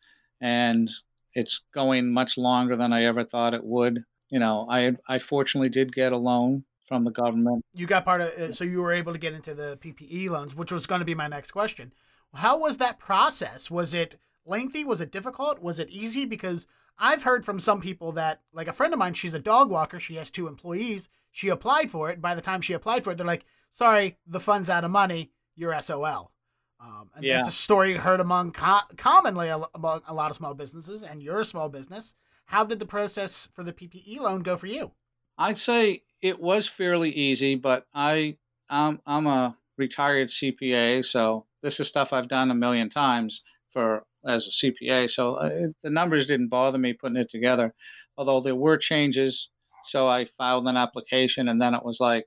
and 0.40 0.90
it's 1.34 1.62
going 1.74 2.12
much 2.12 2.36
longer 2.36 2.76
than 2.76 2.92
I 2.92 3.05
ever 3.05 3.24
thought 3.24 3.55
it 3.55 3.64
would. 3.64 4.05
You 4.30 4.40
know, 4.40 4.66
I 4.70 4.92
I 5.09 5.18
fortunately 5.18 5.68
did 5.68 5.94
get 5.94 6.12
a 6.12 6.18
loan 6.18 6.64
from 6.89 7.05
the 7.05 7.11
government. 7.11 7.64
You 7.74 7.86
got 7.86 8.05
part 8.05 8.22
of 8.22 8.28
uh, 8.30 8.53
so 8.53 8.64
you 8.64 8.82
were 8.82 8.93
able 8.93 9.12
to 9.12 9.18
get 9.18 9.34
into 9.34 9.55
the 9.55 9.78
PPE 9.80 10.30
loans, 10.30 10.57
which 10.57 10.72
was 10.72 10.86
going 10.86 11.01
to 11.01 11.05
be 11.05 11.14
my 11.14 11.28
next 11.28 11.53
question. 11.53 11.93
How 12.34 12.59
was 12.59 12.78
that 12.78 12.99
process? 12.99 13.70
Was 13.70 13.95
it 13.95 14.16
lengthy? 14.45 14.84
Was 14.84 15.01
it 15.01 15.12
difficult? 15.12 15.62
Was 15.62 15.78
it 15.78 15.91
easy? 15.91 16.24
Because 16.24 16.66
I've 16.99 17.22
heard 17.22 17.45
from 17.45 17.61
some 17.61 17.80
people 17.80 18.12
that, 18.12 18.41
like 18.53 18.66
a 18.66 18.72
friend 18.72 18.93
of 18.93 18.99
mine, 18.99 19.14
she's 19.14 19.34
a 19.34 19.39
dog 19.39 19.70
walker. 19.70 20.01
She 20.01 20.16
has 20.16 20.30
two 20.30 20.49
employees. 20.49 21.09
She 21.30 21.49
applied 21.49 21.91
for 21.91 22.11
it. 22.11 22.20
By 22.20 22.34
the 22.34 22.41
time 22.41 22.61
she 22.61 22.72
applied 22.72 23.05
for 23.05 23.11
it, 23.11 23.18
they're 23.18 23.26
like, 23.26 23.45
"Sorry, 23.70 24.16
the 24.26 24.41
fund's 24.41 24.70
out 24.70 24.84
of 24.84 24.91
money. 24.91 25.30
You're 25.55 25.78
SOL." 25.80 26.32
Um, 26.80 27.11
and 27.14 27.24
yeah. 27.24 27.36
that's 27.36 27.49
a 27.49 27.53
story 27.53 27.97
heard 27.97 28.20
among 28.20 28.53
co- 28.53 28.80
commonly 28.97 29.49
among 29.49 30.03
a 30.07 30.14
lot 30.14 30.30
of 30.30 30.36
small 30.36 30.55
businesses. 30.55 31.03
And 31.03 31.22
you're 31.22 31.41
a 31.41 31.45
small 31.45 31.68
business. 31.68 32.14
How 32.47 32.64
did 32.64 32.78
the 32.78 32.86
process 32.86 33.49
for 33.53 33.62
the 33.62 33.72
PPE 33.72 34.20
loan 34.20 34.43
go 34.43 34.57
for 34.57 34.68
you? 34.68 34.93
I'd 35.36 35.59
say 35.59 36.03
it 36.23 36.41
was 36.41 36.66
fairly 36.66 37.11
easy, 37.11 37.55
but 37.55 37.87
I 37.95 38.37
I'm, 38.71 39.01
I'm 39.07 39.27
a 39.27 39.57
retired 39.77 40.29
CPA, 40.29 41.05
so 41.05 41.47
this 41.62 41.81
is 41.81 41.89
stuff 41.89 42.12
I've 42.12 42.29
done 42.29 42.51
a 42.51 42.55
million 42.55 42.89
times 42.91 43.43
for 43.71 44.05
as 44.27 44.47
a 44.47 44.51
CPA. 44.51 45.09
So 45.11 45.37
uh, 45.37 45.51
it, 45.53 45.77
the 45.83 45.91
numbers 45.91 46.27
didn't 46.27 46.49
bother 46.49 46.79
me 46.79 46.93
putting 46.93 47.16
it 47.16 47.31
together, 47.31 47.75
although 48.16 48.41
there 48.41 48.57
were 48.57 48.77
changes. 48.77 49.49
So 49.85 50.09
I 50.09 50.27
filed 50.27 50.66
an 50.69 50.77
application, 50.77 51.49
and 51.49 51.61
then 51.62 51.75
it 51.75 51.85
was 51.85 52.01
like, 52.01 52.27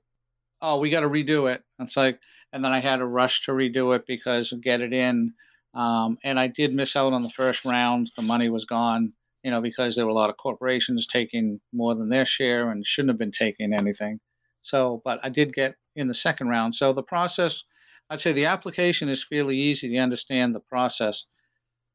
oh, 0.60 0.78
we 0.78 0.90
got 0.90 1.00
to 1.00 1.08
redo 1.08 1.52
it. 1.52 1.62
It's 1.78 1.96
like, 1.96 2.20
and 2.52 2.64
then 2.64 2.72
I 2.72 2.80
had 2.80 2.98
to 2.98 3.06
rush 3.06 3.44
to 3.46 3.52
redo 3.52 3.94
it 3.96 4.06
because 4.06 4.52
get 4.62 4.80
it 4.80 4.92
in 4.92 5.34
Um, 5.74 6.18
and 6.22 6.38
I 6.38 6.48
did 6.48 6.74
miss 6.74 6.96
out 6.96 7.12
on 7.12 7.22
the 7.22 7.30
first 7.30 7.64
round. 7.64 8.10
The 8.16 8.22
money 8.22 8.48
was 8.50 8.64
gone, 8.64 9.14
you 9.42 9.50
know, 9.50 9.60
because 9.60 9.96
there 9.96 10.04
were 10.04 10.10
a 10.10 10.14
lot 10.14 10.30
of 10.30 10.36
corporations 10.36 11.06
taking 11.06 11.60
more 11.72 11.94
than 11.94 12.08
their 12.08 12.24
share 12.24 12.70
and 12.70 12.86
shouldn't 12.86 13.10
have 13.10 13.18
been 13.18 13.30
taking 13.30 13.72
anything. 13.72 14.20
So, 14.60 15.02
but 15.04 15.18
I 15.22 15.28
did 15.28 15.52
get 15.52 15.74
in 15.96 16.08
the 16.08 16.14
second 16.14 16.48
round. 16.48 16.74
So 16.74 16.92
the 16.92 17.02
process, 17.02 17.64
I'd 18.08 18.20
say 18.20 18.32
the 18.32 18.46
application 18.46 19.08
is 19.08 19.24
fairly 19.24 19.56
easy 19.56 19.88
to 19.88 19.98
understand 19.98 20.54
the 20.54 20.60
process, 20.60 21.24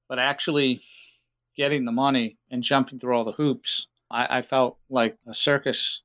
but 0.09 0.19
actually 0.19 0.81
getting 1.55 1.85
the 1.85 1.91
money 1.91 2.37
and 2.51 2.61
jumping 2.61 2.99
through 2.99 3.15
all 3.15 3.23
the 3.23 3.31
hoops, 3.31 3.87
I, 4.11 4.37
I 4.37 4.41
felt 4.41 4.77
like 4.89 5.17
a 5.25 5.33
circus 5.33 6.03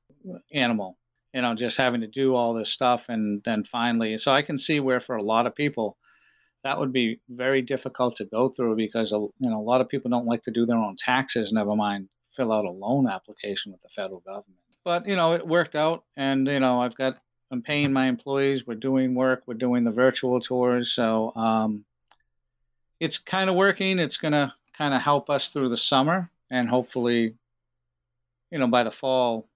animal, 0.53 0.97
you 1.33 1.41
know, 1.41 1.53
just 1.55 1.77
having 1.77 2.01
to 2.01 2.07
do 2.07 2.35
all 2.35 2.53
this 2.53 2.69
stuff 2.69 3.09
and 3.09 3.41
then 3.43 3.63
finally. 3.63 4.17
So 4.17 4.31
I 4.31 4.41
can 4.41 4.57
see 4.57 4.79
where 4.79 4.99
for 4.99 5.15
a 5.15 5.23
lot 5.23 5.45
of 5.45 5.55
people, 5.55 5.97
that 6.63 6.79
would 6.79 6.93
be 6.93 7.19
very 7.29 7.61
difficult 7.61 8.15
to 8.15 8.25
go 8.25 8.49
through 8.49 8.75
because 8.75 9.11
you 9.11 9.31
know 9.39 9.59
a 9.59 9.61
lot 9.61 9.81
of 9.81 9.89
people 9.89 10.09
don't 10.09 10.25
like 10.25 10.43
to 10.43 10.51
do 10.51 10.65
their 10.65 10.77
own 10.77 10.95
taxes. 10.95 11.53
Never 11.53 11.75
mind 11.75 12.09
fill 12.31 12.51
out 12.51 12.65
a 12.65 12.71
loan 12.71 13.07
application 13.07 13.71
with 13.71 13.81
the 13.81 13.89
federal 13.89 14.21
government. 14.21 14.59
But 14.83 15.07
you 15.07 15.15
know 15.15 15.33
it 15.33 15.47
worked 15.47 15.75
out, 15.75 16.03
and 16.17 16.47
you 16.47 16.59
know 16.59 16.81
I've 16.81 16.95
got 16.95 17.17
I'm 17.51 17.61
paying 17.61 17.93
my 17.93 18.07
employees. 18.07 18.65
We're 18.65 18.75
doing 18.75 19.13
work. 19.13 19.43
We're 19.45 19.53
doing 19.53 19.83
the 19.83 19.91
virtual 19.91 20.39
tours, 20.39 20.91
so 20.91 21.33
um, 21.35 21.85
it's 22.99 23.17
kind 23.17 23.49
of 23.49 23.55
working. 23.55 23.99
It's 23.99 24.17
gonna 24.17 24.55
kind 24.77 24.93
of 24.93 25.01
help 25.01 25.29
us 25.29 25.49
through 25.49 25.69
the 25.69 25.77
summer, 25.77 26.29
and 26.49 26.69
hopefully, 26.69 27.35
you 28.51 28.57
know 28.57 28.67
by 28.67 28.83
the 28.83 28.91
fall, 28.91 29.47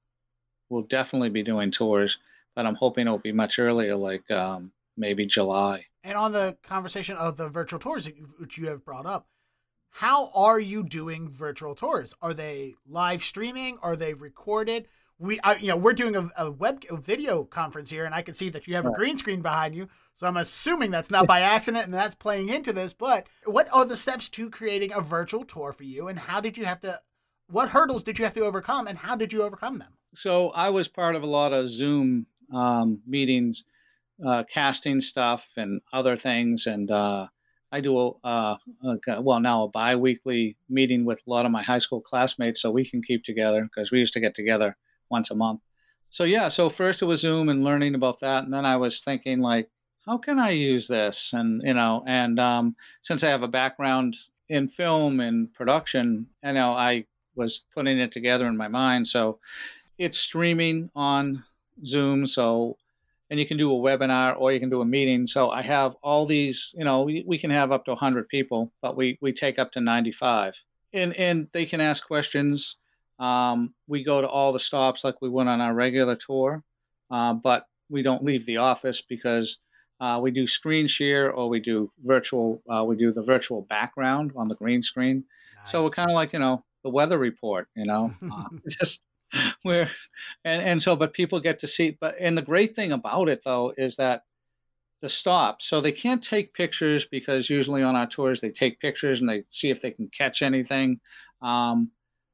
we'll 0.70 0.84
definitely 0.84 1.30
be 1.30 1.44
doing 1.44 1.72
tours. 1.72 2.20
But 2.56 2.66
I'm 2.66 2.76
hoping 2.76 3.06
it'll 3.06 3.20
be 3.20 3.32
much 3.32 3.60
earlier, 3.60 3.96
like 3.96 4.30
um, 4.32 4.72
maybe 4.98 5.26
July. 5.26 5.87
And 6.08 6.18
on 6.18 6.32
the 6.32 6.56
conversation 6.64 7.18
of 7.18 7.36
the 7.36 7.50
virtual 7.50 7.80
tours, 7.80 8.10
which 8.40 8.58
you 8.58 8.68
have 8.70 8.86
brought 8.86 9.06
up, 9.06 9.28
how 9.90 10.32
are 10.34 10.58
you 10.58 10.82
doing 10.82 11.30
virtual 11.30 11.76
tours? 11.76 12.16
Are 12.22 12.34
they 12.34 12.76
live 12.88 13.22
streaming? 13.22 13.78
Are 13.84 13.98
they 13.98 14.14
recorded? 14.14 14.88
We, 15.20 15.38
I, 15.44 15.58
you 15.58 15.68
know, 15.68 15.76
we're 15.76 15.92
doing 15.92 16.16
a, 16.16 16.30
a 16.38 16.50
web 16.50 16.86
a 16.90 16.96
video 16.96 17.44
conference 17.44 17.90
here, 17.90 18.06
and 18.06 18.16
I 18.16 18.22
can 18.22 18.36
see 18.36 18.48
that 18.52 18.68
you 18.68 18.76
have 18.76 18.86
a 18.86 18.94
green 18.94 19.18
screen 19.18 19.42
behind 19.42 19.76
you. 19.76 19.90
So 20.16 20.28
I'm 20.28 20.38
assuming 20.38 20.92
that's 20.92 21.12
not 21.12 21.28
by 21.28 21.42
accident, 21.42 21.84
and 21.84 21.94
that's 21.94 22.16
playing 22.16 22.48
into 22.48 22.72
this. 22.72 22.94
But 22.94 23.28
what 23.44 23.68
are 23.74 23.84
the 23.84 23.98
steps 23.98 24.30
to 24.30 24.50
creating 24.50 24.94
a 24.94 25.02
virtual 25.02 25.44
tour 25.44 25.74
for 25.74 25.84
you, 25.84 26.08
and 26.08 26.20
how 26.20 26.40
did 26.40 26.58
you 26.58 26.64
have 26.64 26.80
to? 26.82 27.02
What 27.50 27.70
hurdles 27.70 28.04
did 28.04 28.18
you 28.18 28.24
have 28.24 28.34
to 28.36 28.46
overcome, 28.46 28.88
and 28.88 29.00
how 29.00 29.18
did 29.18 29.34
you 29.34 29.44
overcome 29.44 29.76
them? 29.76 29.98
So 30.14 30.52
I 30.52 30.70
was 30.70 30.88
part 30.88 31.16
of 31.16 31.24
a 31.24 31.28
lot 31.28 31.52
of 31.52 31.70
Zoom 31.70 32.28
um, 32.54 33.02
meetings 33.06 33.66
uh, 34.26 34.44
casting 34.50 35.02
stuff 35.02 35.50
and 35.58 35.82
other 35.94 36.18
things. 36.18 36.66
And 36.66 36.90
uh, 36.92 37.28
I 37.72 37.82
do 37.82 37.98
a, 37.98 38.12
uh, 38.24 38.58
a, 38.84 39.22
well 39.22 39.40
now 39.40 39.64
a 39.64 39.70
biweekly 39.70 40.58
meeting 40.70 41.06
with 41.06 41.22
a 41.26 41.30
lot 41.30 41.46
of 41.46 41.52
my 41.52 41.64
high 41.64 41.80
school 41.80 42.02
classmates 42.02 42.62
so 42.62 42.72
we 42.72 42.86
can 42.86 43.02
keep 43.02 43.24
together 43.24 43.64
because 43.64 43.92
we 43.92 44.00
used 44.00 44.14
to 44.14 44.20
get 44.20 44.36
together 44.36 44.78
once 45.10 45.32
a 45.32 45.36
month. 45.36 45.62
So 46.10 46.24
yeah, 46.24 46.48
so 46.48 46.70
first 46.70 47.02
it 47.02 47.06
was 47.06 47.22
Zoom 47.22 47.50
and 47.50 47.64
learning 47.64 47.94
about 47.94 48.22
that, 48.22 48.46
and 48.46 48.54
then 48.54 48.66
I 48.66 48.78
was 48.78 49.02
thinking 49.02 49.42
like, 49.42 49.70
how 50.06 50.18
can 50.18 50.40
I 50.40 50.52
use 50.52 50.88
this? 50.88 51.34
And 51.34 51.62
you 51.64 51.74
know, 51.74 52.04
and 52.08 52.40
um, 52.40 52.76
since 53.02 53.24
I 53.24 53.30
have 53.30 53.44
a 53.44 53.48
background 53.48 54.16
in 54.48 54.70
film 54.70 55.20
and 55.20 55.54
production, 55.54 56.28
you 56.44 56.54
know, 56.54 56.72
I 56.72 57.06
was 57.36 57.66
putting 57.76 58.00
it 58.00 58.14
together 58.14 58.48
in 58.48 58.56
my 58.56 58.70
mind. 58.70 59.10
So 59.10 59.40
it's 59.98 60.18
streaming 60.18 60.90
on 60.96 61.44
Zoom, 61.86 62.26
so 62.26 62.78
and 63.30 63.40
you 63.40 63.46
can 63.46 63.58
do 63.58 63.72
a 63.72 63.76
webinar 63.76 64.40
or 64.40 64.52
you 64.52 64.60
can 64.60 64.70
do 64.70 64.82
a 64.82 64.86
meeting. 64.86 65.28
So 65.28 65.50
I 65.50 65.62
have 65.62 65.96
all 66.02 66.26
these, 66.26 66.74
you 66.78 66.86
know, 66.86 67.04
we, 67.04 67.24
we 67.28 67.38
can 67.38 67.50
have 67.50 67.72
up 67.72 67.86
to 67.86 67.92
100 67.92 68.30
people, 68.30 68.72
but 68.82 68.96
we, 68.96 69.18
we 69.22 69.34
take 69.34 69.60
up 69.60 69.72
to 69.74 69.82
95. 69.82 70.64
And, 70.94 71.14
and 71.16 71.48
they 71.52 71.66
can 71.66 71.82
ask 71.82 72.08
questions. 72.08 72.78
Um, 73.20 73.74
we 73.88 74.04
go 74.04 74.22
to 74.22 74.28
all 74.28 74.54
the 74.54 74.60
stops 74.60 75.04
like 75.04 75.22
we 75.22 75.30
went 75.30 75.50
on 75.50 75.60
our 75.60 75.74
regular 75.74 76.16
tour, 76.16 76.64
uh, 77.12 77.34
but 77.34 77.66
we 77.90 78.02
don't 78.02 78.24
leave 78.24 78.46
the 78.46 78.58
office 78.58 79.02
because 79.02 79.58
uh, 80.00 80.20
we 80.22 80.32
do 80.32 80.48
screen 80.48 80.88
share 80.88 81.32
or 81.32 81.50
we 81.50 81.60
do 81.60 81.92
virtual, 82.04 82.62
uh, 82.70 82.84
we 82.86 82.96
do 82.96 83.12
the 83.12 83.24
virtual 83.24 83.64
background 83.64 84.32
on 84.38 84.48
the 84.48 84.56
green 84.56 84.82
screen. 84.82 85.26
Nice. 85.58 85.72
So 85.72 85.84
we're 85.84 85.90
kind 85.90 86.10
of 86.10 86.16
like, 86.16 86.32
you 86.34 86.40
know, 86.40 86.64
the 86.84 86.92
weather 86.92 87.18
report, 87.18 87.68
you 87.76 87.86
know, 87.86 88.14
uh, 88.32 88.46
just 88.70 89.07
where 89.64 89.90
and 90.46 90.62
and 90.62 90.82
so 90.82 90.96
but 90.96 91.14
people 91.14 91.40
get 91.40 91.60
to 91.60 91.68
see 91.68 91.98
but 92.00 92.16
and 92.20 92.38
the 92.38 92.42
great 92.42 92.76
thing 92.76 92.92
about 92.92 93.28
it 93.28 93.42
though 93.44 93.74
is 93.78 93.98
that 93.98 94.24
the 95.02 95.10
stop 95.10 95.62
so 95.62 95.80
they 95.80 95.92
can't 95.92 96.24
take 96.24 96.54
pictures 96.54 97.06
because 97.06 97.50
usually 97.50 97.84
on 97.84 97.96
our 97.96 98.08
tours 98.08 98.42
they 98.42 98.50
take 98.50 98.80
pictures 98.80 99.20
and 99.20 99.30
they 99.30 99.44
see 99.50 99.70
if 99.70 99.82
they 99.82 99.92
can 99.92 100.08
catch 100.08 100.42
anything. 100.42 101.00
Um, 101.42 101.92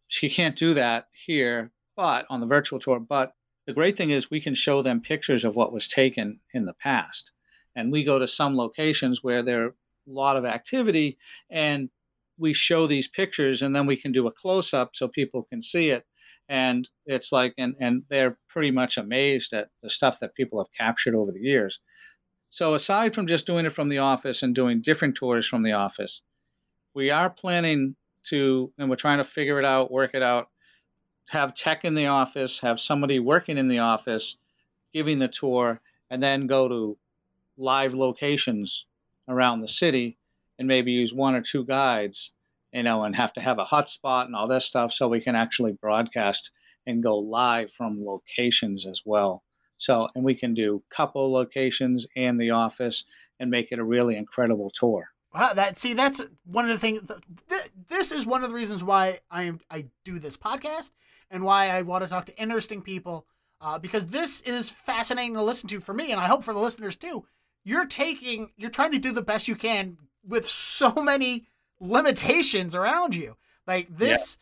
so 0.07 0.25
you 0.25 0.31
can't 0.31 0.55
do 0.55 0.73
that 0.75 1.07
here 1.11 1.71
but 1.97 2.25
on 2.29 2.39
the 2.39 2.45
virtual 2.45 2.79
tour 2.79 2.99
but 2.99 3.33
the 3.65 3.73
great 3.73 3.97
thing 3.97 4.09
is 4.09 4.29
we 4.29 4.41
can 4.41 4.55
show 4.55 4.81
them 4.81 5.01
pictures 5.01 5.45
of 5.45 5.55
what 5.55 5.73
was 5.73 5.87
taken 5.87 6.39
in 6.53 6.65
the 6.65 6.73
past. 6.73 7.31
And 7.75 7.91
we 7.91 8.03
go 8.03 8.19
to 8.19 8.27
some 8.27 8.57
locations 8.57 9.23
where 9.23 9.41
there 9.41 9.63
are 9.63 9.67
a 9.67 9.73
lot 10.05 10.35
of 10.35 10.45
activity 10.45 11.17
and 11.49 11.89
we 12.37 12.53
show 12.53 12.87
these 12.87 13.07
pictures 13.07 13.61
and 13.61 13.75
then 13.75 13.85
we 13.85 13.95
can 13.95 14.11
do 14.11 14.27
a 14.27 14.31
close 14.31 14.73
up 14.73 14.95
so 14.95 15.07
people 15.07 15.43
can 15.43 15.61
see 15.61 15.89
it 15.89 16.05
and 16.49 16.89
it's 17.05 17.31
like 17.31 17.53
and 17.57 17.75
and 17.79 18.03
they're 18.09 18.37
pretty 18.47 18.71
much 18.71 18.97
amazed 18.97 19.53
at 19.53 19.69
the 19.81 19.89
stuff 19.89 20.19
that 20.19 20.35
people 20.35 20.59
have 20.59 20.71
captured 20.71 21.15
over 21.15 21.31
the 21.31 21.41
years. 21.41 21.79
So 22.49 22.75
aside 22.75 23.15
from 23.15 23.27
just 23.27 23.47
doing 23.47 23.65
it 23.65 23.71
from 23.71 23.89
the 23.89 23.97
office 23.97 24.43
and 24.43 24.53
doing 24.53 24.81
different 24.81 25.15
tours 25.15 25.47
from 25.47 25.63
the 25.63 25.71
office 25.71 26.21
we 26.93 27.09
are 27.09 27.29
planning 27.29 27.95
to 28.23 28.71
and 28.77 28.89
we're 28.89 28.95
trying 28.95 29.17
to 29.17 29.23
figure 29.23 29.59
it 29.59 29.65
out 29.65 29.91
work 29.91 30.11
it 30.13 30.21
out 30.23 30.49
have 31.29 31.55
tech 31.55 31.83
in 31.83 31.95
the 31.95 32.07
office 32.07 32.59
have 32.59 32.79
somebody 32.79 33.19
working 33.19 33.57
in 33.57 33.67
the 33.67 33.79
office 33.79 34.37
giving 34.93 35.19
the 35.19 35.27
tour 35.27 35.81
and 36.09 36.21
then 36.21 36.47
go 36.47 36.67
to 36.67 36.97
live 37.57 37.93
locations 37.93 38.85
around 39.27 39.61
the 39.61 39.67
city 39.67 40.17
and 40.59 40.67
maybe 40.67 40.91
use 40.91 41.13
one 41.13 41.35
or 41.35 41.41
two 41.41 41.65
guides 41.65 42.33
you 42.73 42.83
know, 42.83 43.03
and 43.03 43.15
have 43.15 43.33
to 43.33 43.41
have 43.41 43.59
a 43.59 43.65
hotspot 43.65 44.25
and 44.25 44.35
all 44.35 44.47
this 44.47 44.65
stuff 44.65 44.91
so 44.91 45.07
we 45.07 45.21
can 45.21 45.35
actually 45.35 45.71
broadcast 45.71 46.51
and 46.85 47.03
go 47.03 47.17
live 47.17 47.71
from 47.71 48.03
locations 48.03 48.85
as 48.85 49.01
well. 49.05 49.43
So, 49.77 50.07
and 50.15 50.23
we 50.23 50.35
can 50.35 50.53
do 50.53 50.83
couple 50.89 51.31
locations 51.31 52.07
and 52.15 52.39
the 52.39 52.51
office 52.51 53.03
and 53.39 53.51
make 53.51 53.71
it 53.71 53.79
a 53.79 53.83
really 53.83 54.15
incredible 54.15 54.71
tour. 54.73 55.09
Wow, 55.33 55.53
that 55.53 55.77
see, 55.77 55.93
that's 55.93 56.21
one 56.45 56.69
of 56.69 56.75
the 56.75 56.79
things. 56.79 57.01
This 57.87 58.11
is 58.11 58.25
one 58.25 58.43
of 58.43 58.49
the 58.49 58.55
reasons 58.55 58.83
why 58.83 59.19
I 59.31 59.43
am 59.43 59.59
I 59.69 59.87
do 60.05 60.19
this 60.19 60.37
podcast 60.37 60.91
and 61.31 61.43
why 61.43 61.69
I 61.69 61.81
want 61.81 62.03
to 62.03 62.09
talk 62.09 62.25
to 62.27 62.41
interesting 62.41 62.81
people 62.81 63.25
uh, 63.59 63.79
because 63.79 64.07
this 64.07 64.41
is 64.41 64.69
fascinating 64.69 65.33
to 65.33 65.41
listen 65.41 65.69
to 65.69 65.79
for 65.79 65.93
me, 65.93 66.11
and 66.11 66.19
I 66.19 66.27
hope 66.27 66.43
for 66.43 66.53
the 66.53 66.59
listeners 66.59 66.95
too. 66.95 67.25
You're 67.63 67.85
taking, 67.85 68.51
you're 68.57 68.69
trying 68.69 68.91
to 68.91 68.99
do 68.99 69.11
the 69.11 69.21
best 69.21 69.47
you 69.47 69.55
can 69.55 69.97
with 70.25 70.45
so 70.45 70.91
many 70.93 71.47
limitations 71.83 72.73
around 72.73 73.15
you. 73.15 73.35
Like 73.67 73.95
this, 73.95 74.37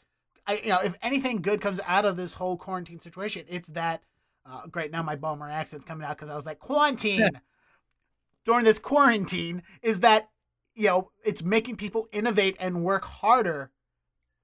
yeah. 0.47 0.53
I 0.53 0.61
you 0.61 0.69
know, 0.69 0.79
if 0.81 0.97
anything 1.01 1.41
good 1.41 1.61
comes 1.61 1.79
out 1.85 2.05
of 2.05 2.15
this 2.17 2.35
whole 2.35 2.57
quarantine 2.57 2.99
situation, 2.99 3.45
it's 3.49 3.69
that. 3.69 4.03
Uh, 4.43 4.65
great, 4.65 4.91
now 4.91 5.03
my 5.03 5.15
Balmer 5.15 5.49
accent's 5.49 5.85
coming 5.85 6.05
out 6.05 6.17
because 6.17 6.29
I 6.29 6.35
was 6.35 6.47
like 6.47 6.59
quarantine 6.59 7.29
during 8.45 8.65
this 8.65 8.79
quarantine. 8.79 9.61
Is 9.83 9.99
that 9.99 10.29
you 10.73 10.87
know 10.87 11.11
it's 11.23 11.43
making 11.43 11.75
people 11.75 12.07
innovate 12.11 12.57
and 12.59 12.83
work 12.83 13.05
harder 13.05 13.71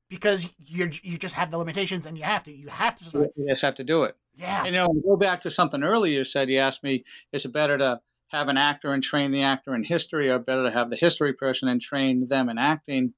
because 0.09 0.49
you 0.63 0.91
you 1.01 1.17
just 1.17 1.35
have 1.35 1.51
the 1.51 1.57
limitations 1.57 2.05
and 2.05 2.17
you 2.17 2.23
have 2.23 2.43
to 2.43 2.51
you 2.55 2.67
have 2.67 2.95
to 2.95 3.31
you 3.35 3.47
just 3.49 3.63
have 3.63 3.75
to 3.75 3.83
do 3.83 4.03
it. 4.03 4.15
Yeah. 4.35 4.65
You 4.65 4.71
know, 4.71 4.87
go 4.87 5.15
back 5.15 5.41
to 5.41 5.49
something 5.49 5.83
earlier 5.83 6.19
you 6.19 6.23
said. 6.23 6.49
You 6.49 6.59
asked 6.59 6.83
me, 6.83 7.03
is 7.31 7.43
it 7.45 7.51
better 7.51 7.77
to 7.77 8.01
have 8.29 8.49
an 8.49 8.57
actor 8.57 8.91
and 8.91 9.01
train 9.01 9.31
the 9.31 9.43
actor 9.43 9.73
in 9.73 9.83
history, 9.83 10.29
or 10.29 10.39
better 10.39 10.63
to 10.63 10.71
have 10.71 10.89
the 10.89 10.95
history 10.95 11.33
person 11.33 11.69
and 11.69 11.81
train 11.81 12.25
them 12.25 12.49
in 12.49 12.57
acting. 12.57 13.13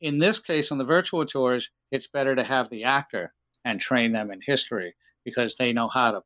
In 0.00 0.18
this 0.18 0.38
case, 0.38 0.72
on 0.72 0.78
the 0.78 0.84
virtual 0.84 1.26
tours, 1.26 1.70
it's 1.90 2.06
better 2.06 2.34
to 2.34 2.44
have 2.44 2.70
the 2.70 2.84
actor 2.84 3.34
and 3.64 3.80
train 3.80 4.12
them 4.12 4.30
in 4.30 4.40
history 4.40 4.94
because 5.24 5.56
they 5.56 5.72
know 5.72 5.88
how 5.88 6.12
to 6.12 6.22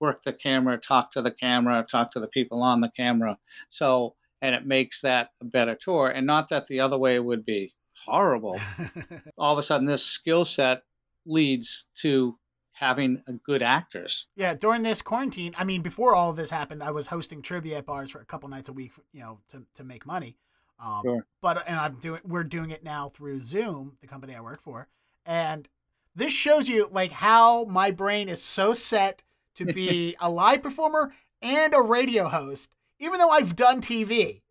work 0.00 0.22
the 0.22 0.32
camera, 0.32 0.78
talk 0.78 1.10
to 1.12 1.22
the 1.22 1.32
camera, 1.32 1.84
talk 1.88 2.12
to 2.12 2.20
the 2.20 2.28
people 2.28 2.62
on 2.62 2.80
the 2.80 2.90
camera. 2.90 3.36
So, 3.68 4.14
and 4.40 4.54
it 4.54 4.66
makes 4.66 5.00
that 5.00 5.30
a 5.40 5.44
better 5.44 5.74
tour. 5.74 6.08
And 6.08 6.26
not 6.26 6.48
that 6.50 6.68
the 6.68 6.78
other 6.78 6.96
way 6.96 7.18
would 7.18 7.44
be 7.44 7.74
horrible. 8.04 8.60
All 9.38 9.52
of 9.52 9.58
a 9.58 9.62
sudden, 9.62 9.86
this 9.86 10.04
skill 10.04 10.44
set 10.44 10.82
leads 11.26 11.86
to 11.96 12.38
having 12.78 13.22
a 13.26 13.32
good 13.32 13.62
actors. 13.62 14.26
Yeah, 14.36 14.54
during 14.54 14.82
this 14.82 15.02
quarantine, 15.02 15.54
I 15.58 15.64
mean, 15.64 15.82
before 15.82 16.14
all 16.14 16.30
of 16.30 16.36
this 16.36 16.50
happened, 16.50 16.82
I 16.82 16.92
was 16.92 17.08
hosting 17.08 17.42
trivia 17.42 17.78
at 17.78 17.86
bars 17.86 18.10
for 18.10 18.20
a 18.20 18.24
couple 18.24 18.48
nights 18.48 18.68
a 18.68 18.72
week, 18.72 18.92
you 19.12 19.20
know, 19.20 19.40
to, 19.50 19.64
to 19.74 19.84
make 19.84 20.06
money. 20.06 20.36
Um, 20.78 21.02
sure. 21.02 21.26
But 21.40 21.64
and 21.66 21.76
I'm 21.76 21.96
doing 21.96 22.20
we're 22.24 22.44
doing 22.44 22.70
it 22.70 22.84
now 22.84 23.08
through 23.08 23.40
Zoom, 23.40 23.96
the 24.00 24.06
company 24.06 24.36
I 24.36 24.40
work 24.40 24.60
for, 24.62 24.86
and 25.26 25.68
this 26.14 26.32
shows 26.32 26.68
you 26.68 26.88
like 26.92 27.10
how 27.10 27.64
my 27.64 27.90
brain 27.90 28.28
is 28.28 28.40
so 28.40 28.72
set 28.74 29.24
to 29.56 29.66
be 29.66 30.14
a 30.20 30.30
live 30.30 30.62
performer 30.62 31.12
and 31.42 31.74
a 31.74 31.82
radio 31.82 32.28
host, 32.28 32.72
even 33.00 33.18
though 33.18 33.30
I've 33.30 33.56
done 33.56 33.80
TV. 33.80 34.42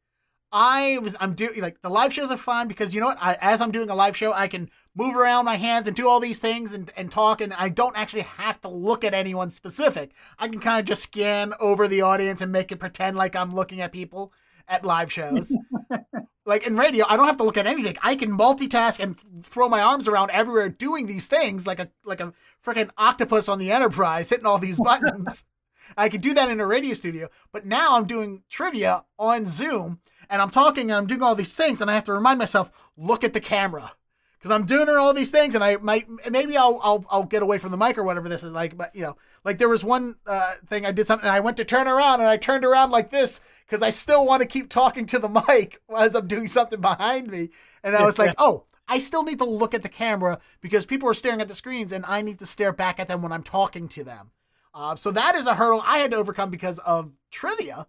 I 0.51 0.99
was 1.01 1.15
I'm 1.19 1.33
doing 1.33 1.61
like 1.61 1.81
the 1.81 1.89
live 1.89 2.13
shows 2.13 2.31
are 2.31 2.37
fun 2.37 2.67
because 2.67 2.93
you 2.93 3.01
know 3.01 3.07
what? 3.07 3.21
I, 3.21 3.37
as 3.41 3.59
I'm 3.59 3.71
doing 3.71 3.89
a 3.89 3.95
live 3.95 4.15
show, 4.15 4.31
I 4.31 4.47
can 4.47 4.69
move 4.95 5.15
around 5.15 5.45
my 5.45 5.55
hands 5.55 5.87
and 5.87 5.95
do 5.95 6.07
all 6.07 6.19
these 6.19 6.39
things 6.39 6.73
and, 6.73 6.91
and 6.95 7.11
talk, 7.11 7.41
and 7.41 7.53
I 7.53 7.69
don't 7.69 7.97
actually 7.97 8.23
have 8.23 8.61
to 8.61 8.69
look 8.69 9.03
at 9.03 9.13
anyone 9.13 9.51
specific. 9.51 10.13
I 10.39 10.47
can 10.47 10.59
kind 10.59 10.79
of 10.79 10.85
just 10.85 11.03
scan 11.03 11.53
over 11.59 11.87
the 11.87 12.01
audience 12.01 12.41
and 12.41 12.51
make 12.51 12.71
it 12.71 12.79
pretend 12.79 13.17
like 13.17 13.35
I'm 13.35 13.49
looking 13.49 13.81
at 13.81 13.91
people 13.91 14.31
at 14.67 14.85
live 14.85 15.11
shows. 15.11 15.55
like 16.45 16.65
in 16.65 16.77
radio, 16.77 17.05
I 17.07 17.17
don't 17.17 17.27
have 17.27 17.37
to 17.37 17.43
look 17.43 17.57
at 17.57 17.67
anything. 17.67 17.97
I 18.01 18.15
can 18.15 18.37
multitask 18.37 18.99
and 18.99 19.17
throw 19.45 19.67
my 19.67 19.81
arms 19.81 20.07
around 20.07 20.31
everywhere 20.31 20.69
doing 20.69 21.07
these 21.07 21.27
things 21.27 21.67
like 21.67 21.79
a 21.79 21.89
like 22.05 22.21
a 22.21 22.33
freaking 22.65 22.89
octopus 22.97 23.49
on 23.49 23.59
the 23.59 23.71
Enterprise 23.71 24.29
hitting 24.29 24.45
all 24.45 24.59
these 24.59 24.79
buttons. 24.79 25.45
I 25.97 26.09
could 26.09 26.21
do 26.21 26.33
that 26.33 26.49
in 26.49 26.59
a 26.59 26.65
radio 26.65 26.93
studio, 26.93 27.29
but 27.53 27.65
now 27.65 27.95
I'm 27.95 28.05
doing 28.05 28.43
trivia 28.49 29.05
on 29.17 29.45
Zoom 29.45 29.99
and 30.29 30.41
I'm 30.41 30.49
talking 30.49 30.91
and 30.91 30.93
I'm 30.93 31.07
doing 31.07 31.21
all 31.21 31.35
these 31.35 31.55
things 31.55 31.81
and 31.81 31.89
I 31.89 31.93
have 31.93 32.03
to 32.05 32.13
remind 32.13 32.39
myself, 32.39 32.89
look 32.95 33.23
at 33.23 33.33
the 33.33 33.41
camera. 33.41 33.93
Because 34.37 34.51
I'm 34.51 34.65
doing 34.65 34.87
all 34.87 35.15
these 35.15 35.31
things 35.31 35.55
and 35.55 35.63
I 35.63 35.77
might 35.77 36.07
maybe 36.29 36.55
I'll, 36.55 36.79
I'll 36.83 37.05
I'll 37.09 37.23
get 37.23 37.41
away 37.41 37.57
from 37.57 37.71
the 37.71 37.77
mic 37.77 37.97
or 37.97 38.03
whatever 38.03 38.29
this 38.29 38.43
is 38.43 38.51
like, 38.51 38.77
but 38.77 38.95
you 38.95 39.01
know, 39.01 39.17
like 39.43 39.57
there 39.57 39.67
was 39.67 39.83
one 39.83 40.17
uh, 40.27 40.53
thing 40.67 40.85
I 40.85 40.91
did 40.91 41.07
something 41.07 41.27
and 41.27 41.35
I 41.35 41.39
went 41.39 41.57
to 41.57 41.65
turn 41.65 41.87
around 41.87 42.19
and 42.19 42.29
I 42.29 42.37
turned 42.37 42.63
around 42.63 42.91
like 42.91 43.09
this 43.09 43.41
because 43.65 43.81
I 43.81 43.89
still 43.89 44.27
want 44.27 44.41
to 44.41 44.47
keep 44.47 44.69
talking 44.69 45.07
to 45.07 45.17
the 45.19 45.43
mic 45.47 45.81
as 45.95 46.15
I'm 46.15 46.27
doing 46.27 46.47
something 46.47 46.79
behind 46.79 47.31
me. 47.31 47.49
And 47.83 47.95
I 47.95 48.05
was 48.05 48.19
like, 48.19 48.35
oh, 48.37 48.65
I 48.87 48.99
still 48.99 49.23
need 49.23 49.39
to 49.39 49.45
look 49.45 49.73
at 49.73 49.81
the 49.81 49.89
camera 49.89 50.39
because 50.61 50.85
people 50.85 51.09
are 51.09 51.13
staring 51.13 51.41
at 51.41 51.47
the 51.47 51.55
screens 51.55 51.91
and 51.91 52.05
I 52.05 52.21
need 52.21 52.39
to 52.39 52.45
stare 52.45 52.71
back 52.71 52.99
at 52.99 53.07
them 53.07 53.21
when 53.21 53.31
I'm 53.31 53.43
talking 53.43 53.87
to 53.89 54.03
them. 54.03 54.31
Uh, 54.73 54.95
so 54.95 55.11
that 55.11 55.35
is 55.35 55.47
a 55.47 55.55
hurdle 55.55 55.81
I 55.85 55.97
had 55.97 56.11
to 56.11 56.17
overcome 56.17 56.51
because 56.51 56.79
of 56.79 57.11
trivia. 57.31 57.87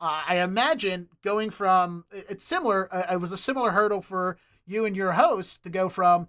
Uh, 0.00 0.22
I 0.28 0.38
imagine 0.38 1.08
going 1.22 1.50
from 1.50 2.04
it's 2.10 2.44
similar. 2.44 2.92
Uh, 2.92 3.14
it 3.14 3.20
was 3.20 3.32
a 3.32 3.36
similar 3.36 3.72
hurdle 3.72 4.00
for 4.00 4.38
you 4.66 4.84
and 4.84 4.96
your 4.96 5.12
host 5.12 5.62
to 5.64 5.70
go 5.70 5.88
from 5.88 6.28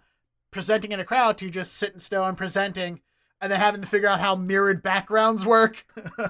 presenting 0.52 0.92
in 0.92 1.00
a 1.00 1.06
crowd 1.06 1.38
to 1.38 1.50
just 1.50 1.74
sitting 1.74 2.00
still 2.00 2.24
and 2.26 2.38
presenting 2.38 3.02
and 3.42 3.52
then 3.52 3.60
having 3.60 3.82
to 3.82 3.88
figure 3.88 4.08
out 4.08 4.20
how 4.20 4.36
mirrored 4.36 4.82
backgrounds 4.82 5.46
work. 5.46 5.86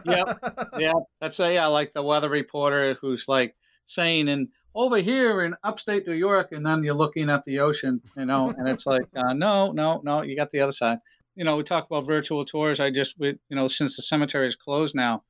yeah, 0.06 0.34
yeah, 0.78 0.94
that's 1.22 1.40
a 1.40 1.54
yeah, 1.54 1.68
like 1.68 1.94
the 1.94 2.04
weather 2.04 2.30
reporter 2.30 2.96
who's 3.02 3.28
like 3.28 3.56
saying 3.86 4.30
and 4.30 4.50
over 4.76 4.98
here 4.98 5.42
in 5.42 5.56
upstate 5.64 6.08
New 6.08 6.14
York, 6.14 6.52
and 6.52 6.66
then 6.66 6.84
you're 6.84 6.94
looking 6.94 7.30
at 7.30 7.44
the 7.44 7.60
ocean, 7.60 8.02
you 8.16 8.26
know, 8.26 8.54
and 8.56 8.68
it's 8.68 8.86
like, 8.86 9.02
uh, 9.16 9.34
no, 9.34 9.72
no, 9.72 10.02
no, 10.04 10.22
you 10.24 10.36
got 10.36 10.52
the 10.52 10.60
other 10.60 10.72
side. 10.72 11.00
You 11.36 11.44
know, 11.44 11.56
we 11.56 11.64
talk 11.64 11.86
about 11.86 12.06
virtual 12.06 12.46
tours. 12.46 12.80
I 12.80 12.92
just, 12.92 13.18
we, 13.18 13.40
you 13.50 13.56
know, 13.56 13.68
since 13.68 13.96
the 13.96 14.02
cemetery 14.02 14.48
is 14.48 14.56
closed 14.56 14.96
now, 14.96 15.24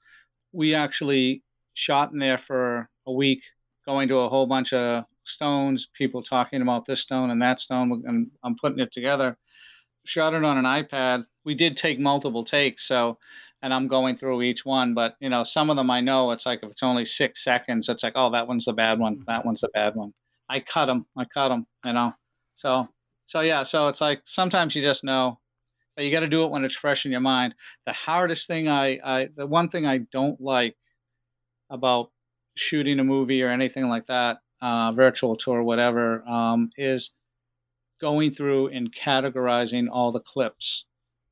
we 0.51 0.74
actually 0.74 1.43
shot 1.80 2.11
in 2.11 2.19
there 2.19 2.38
for 2.38 2.89
a 3.05 3.11
week, 3.11 3.43
going 3.86 4.07
to 4.09 4.17
a 4.17 4.30
whole 4.30 4.47
bunch 4.47 4.73
of 4.73 5.05
stones, 5.23 5.88
people 5.93 6.21
talking 6.21 6.61
about 6.61 6.86
this 6.86 7.01
stone 7.01 7.30
and 7.30 7.41
that 7.41 7.59
stone, 7.59 8.03
and 8.05 8.32
I'm 8.43 8.55
putting 8.55 8.80
it 8.80 8.91
together 8.91 9.38
shot 10.09 10.34
it 10.34 10.43
on 10.43 10.57
an 10.57 10.65
iPad. 10.65 11.25
We 11.45 11.55
did 11.55 11.77
take 11.77 11.99
multiple 11.99 12.43
takes, 12.43 12.84
so 12.84 13.17
and 13.61 13.73
I'm 13.73 13.88
going 13.88 14.15
through 14.15 14.41
each 14.41 14.65
one, 14.65 14.93
but 14.93 15.15
you 15.19 15.30
know, 15.30 15.43
some 15.43 15.69
of 15.69 15.75
them 15.75 15.91
I 15.91 16.01
know 16.01 16.32
it's 16.32 16.45
like 16.45 16.59
if 16.63 16.69
it's 16.69 16.84
only 16.84 17.05
six 17.05 17.43
seconds, 17.43 17.89
it's 17.89 18.03
like, 18.03 18.13
oh, 18.15 18.32
that 18.32 18.47
one's 18.47 18.65
the 18.65 18.73
bad 18.73 18.99
one, 18.99 19.23
that 19.27 19.45
one's 19.45 19.61
the 19.61 19.69
bad 19.69 19.95
one. 19.95 20.13
I 20.47 20.61
cut 20.61 20.88
them, 20.88 21.05
I 21.17 21.25
cut 21.25 21.49
them, 21.49 21.67
you 21.86 21.93
know. 21.93 22.13
So, 22.55 22.88
so 23.25 23.41
yeah, 23.41 23.63
so 23.63 23.88
it's 23.88 24.01
like 24.01 24.21
sometimes 24.23 24.75
you 24.75 24.82
just 24.82 25.03
know, 25.03 25.39
but 25.95 26.05
you 26.05 26.11
got 26.11 26.21
to 26.21 26.27
do 26.27 26.43
it 26.43 26.51
when 26.51 26.63
it's 26.63 26.75
fresh 26.75 27.05
in 27.05 27.11
your 27.11 27.21
mind. 27.21 27.53
The 27.86 27.93
hardest 27.93 28.47
thing 28.47 28.67
I, 28.67 28.99
I, 29.03 29.30
the 29.36 29.45
one 29.45 29.69
thing 29.69 29.86
I 29.86 29.99
don't 30.11 30.39
like 30.41 30.75
about 31.70 32.11
shooting 32.55 32.99
a 32.99 33.03
movie 33.03 33.41
or 33.43 33.49
anything 33.49 33.88
like 33.88 34.05
that, 34.05 34.39
uh, 34.61 34.91
virtual 34.91 35.36
tour, 35.36 35.63
whatever, 35.63 36.24
um, 36.28 36.70
is 36.78 37.11
going 38.01 38.32
through 38.32 38.67
and 38.67 38.93
categorizing 38.93 39.88
all 39.91 40.11
the 40.11 40.20
clips 40.20 40.86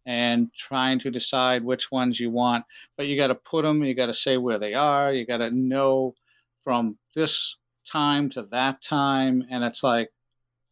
and 0.05 0.49
trying 0.53 0.99
to 0.99 1.11
decide 1.11 1.63
which 1.63 1.91
ones 1.91 2.19
you 2.19 2.29
want. 2.29 2.65
But 2.95 3.07
you 3.07 3.17
got 3.17 3.27
to 3.27 3.35
put 3.35 3.63
them, 3.63 3.83
you 3.83 3.93
got 3.93 4.05
to 4.07 4.13
say 4.13 4.37
where 4.37 4.57
they 4.57 4.73
are, 4.73 5.11
you 5.11 5.25
got 5.25 5.37
to 5.37 5.51
know 5.51 6.15
from 6.63 6.97
this 7.13 7.57
time 7.85 8.29
to 8.31 8.43
that 8.51 8.81
time. 8.81 9.45
And 9.49 9.63
it's 9.63 9.83
like, 9.83 10.09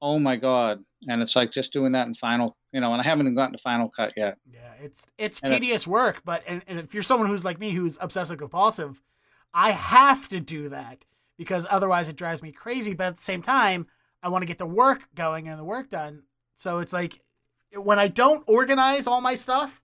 oh 0.01 0.19
my 0.19 0.35
God. 0.35 0.83
And 1.07 1.21
it's 1.21 1.35
like 1.35 1.51
just 1.51 1.73
doing 1.73 1.91
that 1.91 2.07
in 2.07 2.13
final, 2.13 2.55
you 2.71 2.79
know, 2.79 2.93
and 2.93 3.01
I 3.01 3.03
haven't 3.03 3.25
even 3.25 3.35
gotten 3.35 3.55
to 3.55 3.61
final 3.61 3.89
cut 3.89 4.13
yet. 4.15 4.37
Yeah, 4.49 4.71
it's 4.81 5.05
it's 5.17 5.41
and 5.41 5.51
tedious 5.51 5.83
it, 5.83 5.89
work, 5.89 6.21
but 6.25 6.43
and, 6.47 6.63
and 6.67 6.79
if 6.79 6.93
you're 6.93 7.03
someone 7.03 7.27
who's 7.29 7.45
like 7.45 7.59
me 7.59 7.71
who's 7.71 7.97
obsessive 8.01 8.37
compulsive, 8.39 9.01
I 9.55 9.71
have 9.71 10.27
to 10.29 10.41
do 10.41 10.69
that 10.69 11.05
because 11.37 11.65
otherwise 11.69 12.09
it 12.09 12.17
drives 12.17 12.43
me 12.43 12.51
crazy. 12.51 12.93
But 12.93 13.07
at 13.07 13.15
the 13.15 13.21
same 13.21 13.41
time, 13.41 13.87
I 14.21 14.27
want 14.27 14.41
to 14.41 14.47
get 14.47 14.57
the 14.57 14.65
work 14.65 15.07
going 15.15 15.47
and 15.47 15.57
the 15.57 15.63
work 15.63 15.89
done. 15.89 16.23
So 16.55 16.79
it's 16.79 16.93
like 16.93 17.21
when 17.73 17.97
I 17.97 18.09
don't 18.09 18.43
organize 18.47 19.07
all 19.07 19.21
my 19.21 19.33
stuff, 19.33 19.81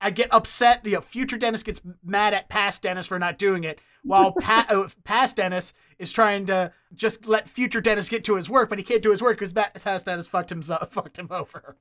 I 0.00 0.10
get 0.10 0.32
upset. 0.32 0.84
You 0.84 0.92
know, 0.92 1.00
future 1.00 1.38
Dennis 1.38 1.62
gets 1.62 1.80
mad 2.04 2.34
at 2.34 2.50
past 2.50 2.82
Dennis 2.82 3.06
for 3.06 3.18
not 3.18 3.38
doing 3.38 3.64
it, 3.64 3.80
while 4.02 4.32
pa- 4.40 4.66
uh, 4.68 4.88
past 5.04 5.36
Dennis 5.36 5.72
is 5.98 6.12
trying 6.12 6.44
to 6.46 6.72
just 6.94 7.26
let 7.26 7.48
future 7.48 7.80
Dennis 7.80 8.10
get 8.10 8.24
to 8.24 8.36
his 8.36 8.50
work, 8.50 8.68
but 8.68 8.78
he 8.78 8.84
can't 8.84 9.02
do 9.02 9.10
his 9.10 9.22
work 9.22 9.38
because 9.38 9.54
past 9.54 10.04
Dennis 10.04 10.28
fucked 10.28 10.52
him 10.52 10.60
fucked 10.90 11.18
him 11.18 11.28
over. 11.30 11.76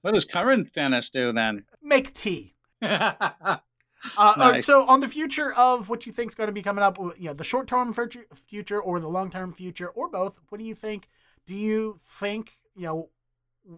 what 0.00 0.14
does 0.14 0.24
current 0.24 0.72
Dennis 0.72 1.10
do 1.10 1.32
then? 1.32 1.64
Make 1.80 2.12
tea. 2.12 2.54
uh, 4.18 4.34
nice. 4.36 4.66
So, 4.66 4.88
on 4.88 5.00
the 5.00 5.08
future 5.08 5.52
of 5.54 5.88
what 5.88 6.06
you 6.06 6.12
think 6.12 6.30
is 6.30 6.34
going 6.34 6.48
to 6.48 6.52
be 6.52 6.62
coming 6.62 6.82
up, 6.82 6.98
you 6.98 7.26
know, 7.26 7.32
the 7.32 7.44
short 7.44 7.66
term 7.66 7.92
future 7.92 8.80
or 8.80 9.00
the 9.00 9.08
long 9.08 9.30
term 9.30 9.52
future 9.52 9.88
or 9.88 10.08
both, 10.08 10.40
what 10.48 10.58
do 10.58 10.64
you 10.64 10.74
think 10.74 11.08
do 11.46 11.54
you 11.54 11.96
think 11.98 12.58
you 12.74 12.86
know 12.86 13.08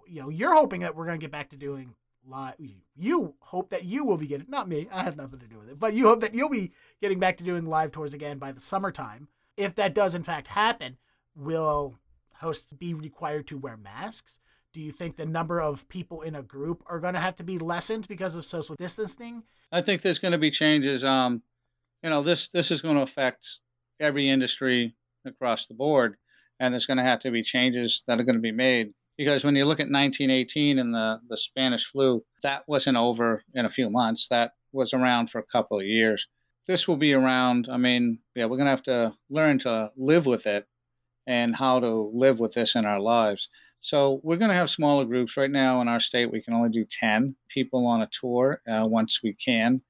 you 0.06 0.20
know 0.20 0.28
you're 0.28 0.54
hoping 0.54 0.80
that 0.80 0.96
we're 0.96 1.06
going 1.06 1.18
to 1.18 1.24
get 1.24 1.30
back 1.30 1.50
to 1.50 1.56
doing 1.56 1.94
live 2.26 2.54
you 2.96 3.34
hope 3.40 3.70
that 3.70 3.84
you 3.84 4.04
will 4.04 4.16
be 4.16 4.26
getting 4.26 4.46
not 4.48 4.68
me 4.68 4.88
i 4.92 5.02
have 5.02 5.16
nothing 5.16 5.38
to 5.38 5.46
do 5.46 5.58
with 5.58 5.70
it 5.70 5.78
but 5.78 5.94
you 5.94 6.06
hope 6.06 6.20
that 6.20 6.34
you'll 6.34 6.48
be 6.48 6.72
getting 7.00 7.18
back 7.18 7.36
to 7.36 7.44
doing 7.44 7.64
live 7.64 7.92
tours 7.92 8.12
again 8.12 8.38
by 8.38 8.52
the 8.52 8.60
summertime 8.60 9.28
if 9.56 9.74
that 9.74 9.94
does 9.94 10.14
in 10.14 10.22
fact 10.22 10.48
happen 10.48 10.98
will 11.34 11.96
hosts 12.34 12.72
be 12.72 12.92
required 12.92 13.46
to 13.46 13.56
wear 13.56 13.76
masks 13.76 14.40
do 14.72 14.80
you 14.80 14.92
think 14.92 15.16
the 15.16 15.26
number 15.26 15.60
of 15.60 15.88
people 15.88 16.22
in 16.22 16.34
a 16.34 16.42
group 16.42 16.82
are 16.86 17.00
going 17.00 17.14
to 17.14 17.20
have 17.20 17.36
to 17.36 17.44
be 17.44 17.58
lessened 17.58 18.06
because 18.08 18.34
of 18.34 18.44
social 18.44 18.74
distancing 18.76 19.42
i 19.72 19.80
think 19.80 20.02
there's 20.02 20.18
going 20.18 20.32
to 20.32 20.38
be 20.38 20.50
changes 20.50 21.04
um 21.04 21.42
you 22.02 22.10
know 22.10 22.22
this 22.22 22.48
this 22.48 22.70
is 22.70 22.80
going 22.80 22.96
to 22.96 23.02
affect 23.02 23.60
every 24.00 24.28
industry 24.28 24.94
across 25.24 25.66
the 25.66 25.74
board 25.74 26.16
and 26.60 26.72
there's 26.72 26.86
going 26.86 26.96
to 26.96 27.02
have 27.02 27.20
to 27.20 27.30
be 27.30 27.42
changes 27.42 28.02
that 28.06 28.18
are 28.18 28.24
going 28.24 28.36
to 28.36 28.40
be 28.40 28.52
made 28.52 28.92
because 29.18 29.44
when 29.44 29.56
you 29.56 29.64
look 29.64 29.80
at 29.80 29.90
1918 29.90 30.78
and 30.78 30.94
the, 30.94 31.20
the 31.28 31.36
Spanish 31.36 31.84
flu, 31.84 32.24
that 32.44 32.62
wasn't 32.68 32.96
over 32.96 33.42
in 33.52 33.66
a 33.66 33.68
few 33.68 33.90
months. 33.90 34.28
That 34.28 34.52
was 34.72 34.94
around 34.94 35.28
for 35.28 35.40
a 35.40 35.46
couple 35.52 35.78
of 35.78 35.84
years. 35.84 36.28
This 36.68 36.86
will 36.86 36.96
be 36.96 37.12
around. 37.12 37.68
I 37.70 37.78
mean, 37.78 38.20
yeah, 38.36 38.44
we're 38.44 38.56
going 38.56 38.66
to 38.66 38.70
have 38.70 38.82
to 38.84 39.14
learn 39.28 39.58
to 39.60 39.90
live 39.96 40.26
with 40.26 40.46
it 40.46 40.66
and 41.26 41.56
how 41.56 41.80
to 41.80 42.10
live 42.14 42.38
with 42.38 42.52
this 42.52 42.76
in 42.76 42.86
our 42.86 43.00
lives. 43.00 43.48
So 43.80 44.20
we're 44.22 44.36
going 44.36 44.50
to 44.50 44.56
have 44.56 44.70
smaller 44.70 45.04
groups. 45.04 45.36
Right 45.36 45.50
now 45.50 45.80
in 45.80 45.88
our 45.88 46.00
state, 46.00 46.30
we 46.30 46.42
can 46.42 46.54
only 46.54 46.70
do 46.70 46.84
10 46.84 47.36
people 47.48 47.86
on 47.86 48.02
a 48.02 48.08
tour 48.10 48.60
uh, 48.68 48.86
once 48.86 49.22
we 49.22 49.34
can. 49.34 49.82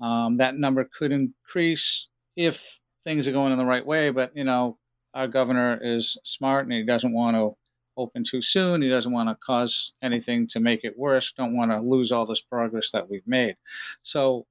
Um, 0.00 0.36
that 0.36 0.56
number 0.56 0.88
could 0.92 1.12
increase 1.12 2.08
if 2.36 2.80
things 3.04 3.28
are 3.28 3.32
going 3.32 3.52
in 3.52 3.58
the 3.58 3.64
right 3.64 3.86
way, 3.86 4.10
but 4.10 4.34
you 4.34 4.44
know, 4.44 4.78
our 5.12 5.28
governor 5.28 5.78
is 5.80 6.18
smart 6.24 6.64
and 6.64 6.72
he 6.72 6.84
doesn't 6.84 7.12
want 7.12 7.36
to 7.36 7.56
open 7.96 8.24
too 8.24 8.42
soon. 8.42 8.82
He 8.82 8.88
doesn't 8.88 9.12
want 9.12 9.28
to 9.28 9.36
cause 9.36 9.92
anything 10.02 10.46
to 10.48 10.60
make 10.60 10.84
it 10.84 10.98
worse. 10.98 11.32
Don't 11.32 11.56
want 11.56 11.70
to 11.70 11.80
lose 11.80 12.10
all 12.10 12.26
this 12.26 12.40
progress 12.40 12.90
that 12.90 13.08
we've 13.08 13.26
made. 13.26 13.56
So, 14.02 14.46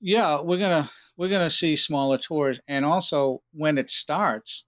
yeah, 0.00 0.40
we're 0.40 0.58
gonna 0.58 0.88
we're 1.16 1.28
gonna 1.28 1.50
see 1.50 1.74
smaller 1.74 2.18
tours, 2.18 2.60
and 2.68 2.84
also 2.84 3.42
when 3.52 3.78
it 3.78 3.90
starts, 3.90 4.64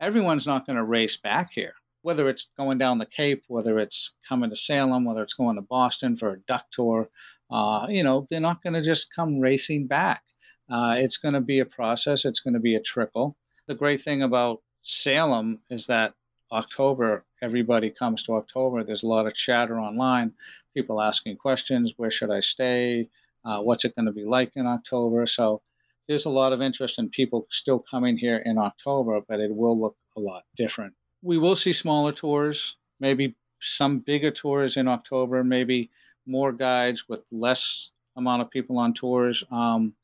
everyone's 0.00 0.46
not 0.46 0.66
going 0.66 0.76
to 0.76 0.84
race 0.84 1.16
back 1.16 1.50
here. 1.52 1.74
Whether 2.08 2.30
it's 2.30 2.48
going 2.56 2.78
down 2.78 2.96
the 2.96 3.04
Cape, 3.04 3.44
whether 3.48 3.78
it's 3.78 4.14
coming 4.26 4.48
to 4.48 4.56
Salem, 4.56 5.04
whether 5.04 5.22
it's 5.22 5.34
going 5.34 5.56
to 5.56 5.60
Boston 5.60 6.16
for 6.16 6.32
a 6.32 6.40
duck 6.40 6.64
tour, 6.72 7.10
uh, 7.50 7.86
you 7.90 8.02
know, 8.02 8.26
they're 8.30 8.40
not 8.40 8.62
going 8.62 8.72
to 8.72 8.80
just 8.80 9.14
come 9.14 9.40
racing 9.40 9.88
back. 9.88 10.22
Uh, 10.70 10.94
it's 10.96 11.18
going 11.18 11.34
to 11.34 11.42
be 11.42 11.58
a 11.58 11.66
process. 11.66 12.24
It's 12.24 12.40
going 12.40 12.54
to 12.54 12.60
be 12.60 12.74
a 12.74 12.80
trickle. 12.80 13.36
The 13.66 13.74
great 13.74 14.00
thing 14.00 14.22
about 14.22 14.62
Salem 14.80 15.60
is 15.68 15.86
that 15.88 16.14
October, 16.50 17.26
everybody 17.42 17.90
comes 17.90 18.22
to 18.22 18.36
October. 18.36 18.82
There's 18.82 19.02
a 19.02 19.06
lot 19.06 19.26
of 19.26 19.34
chatter 19.34 19.78
online, 19.78 20.32
people 20.72 21.02
asking 21.02 21.36
questions 21.36 21.92
where 21.98 22.10
should 22.10 22.30
I 22.30 22.40
stay? 22.40 23.10
Uh, 23.44 23.60
what's 23.60 23.84
it 23.84 23.94
going 23.94 24.06
to 24.06 24.12
be 24.12 24.24
like 24.24 24.52
in 24.56 24.66
October? 24.66 25.26
So 25.26 25.60
there's 26.06 26.24
a 26.24 26.30
lot 26.30 26.54
of 26.54 26.62
interest 26.62 26.98
in 26.98 27.10
people 27.10 27.46
still 27.50 27.80
coming 27.80 28.16
here 28.16 28.38
in 28.38 28.56
October, 28.56 29.20
but 29.28 29.40
it 29.40 29.54
will 29.54 29.78
look 29.78 29.98
a 30.16 30.20
lot 30.20 30.44
different. 30.56 30.94
We 31.22 31.38
will 31.38 31.56
see 31.56 31.72
smaller 31.72 32.12
tours, 32.12 32.76
maybe 33.00 33.34
some 33.60 33.98
bigger 33.98 34.30
tours 34.30 34.76
in 34.76 34.88
October, 34.88 35.42
maybe 35.42 35.90
more 36.26 36.52
guides 36.52 37.08
with 37.08 37.20
less 37.32 37.90
amount 38.16 38.42
of 38.42 38.50
people 38.50 38.78
on 38.78 38.94
tours. 38.94 39.42
Um, 39.50 39.94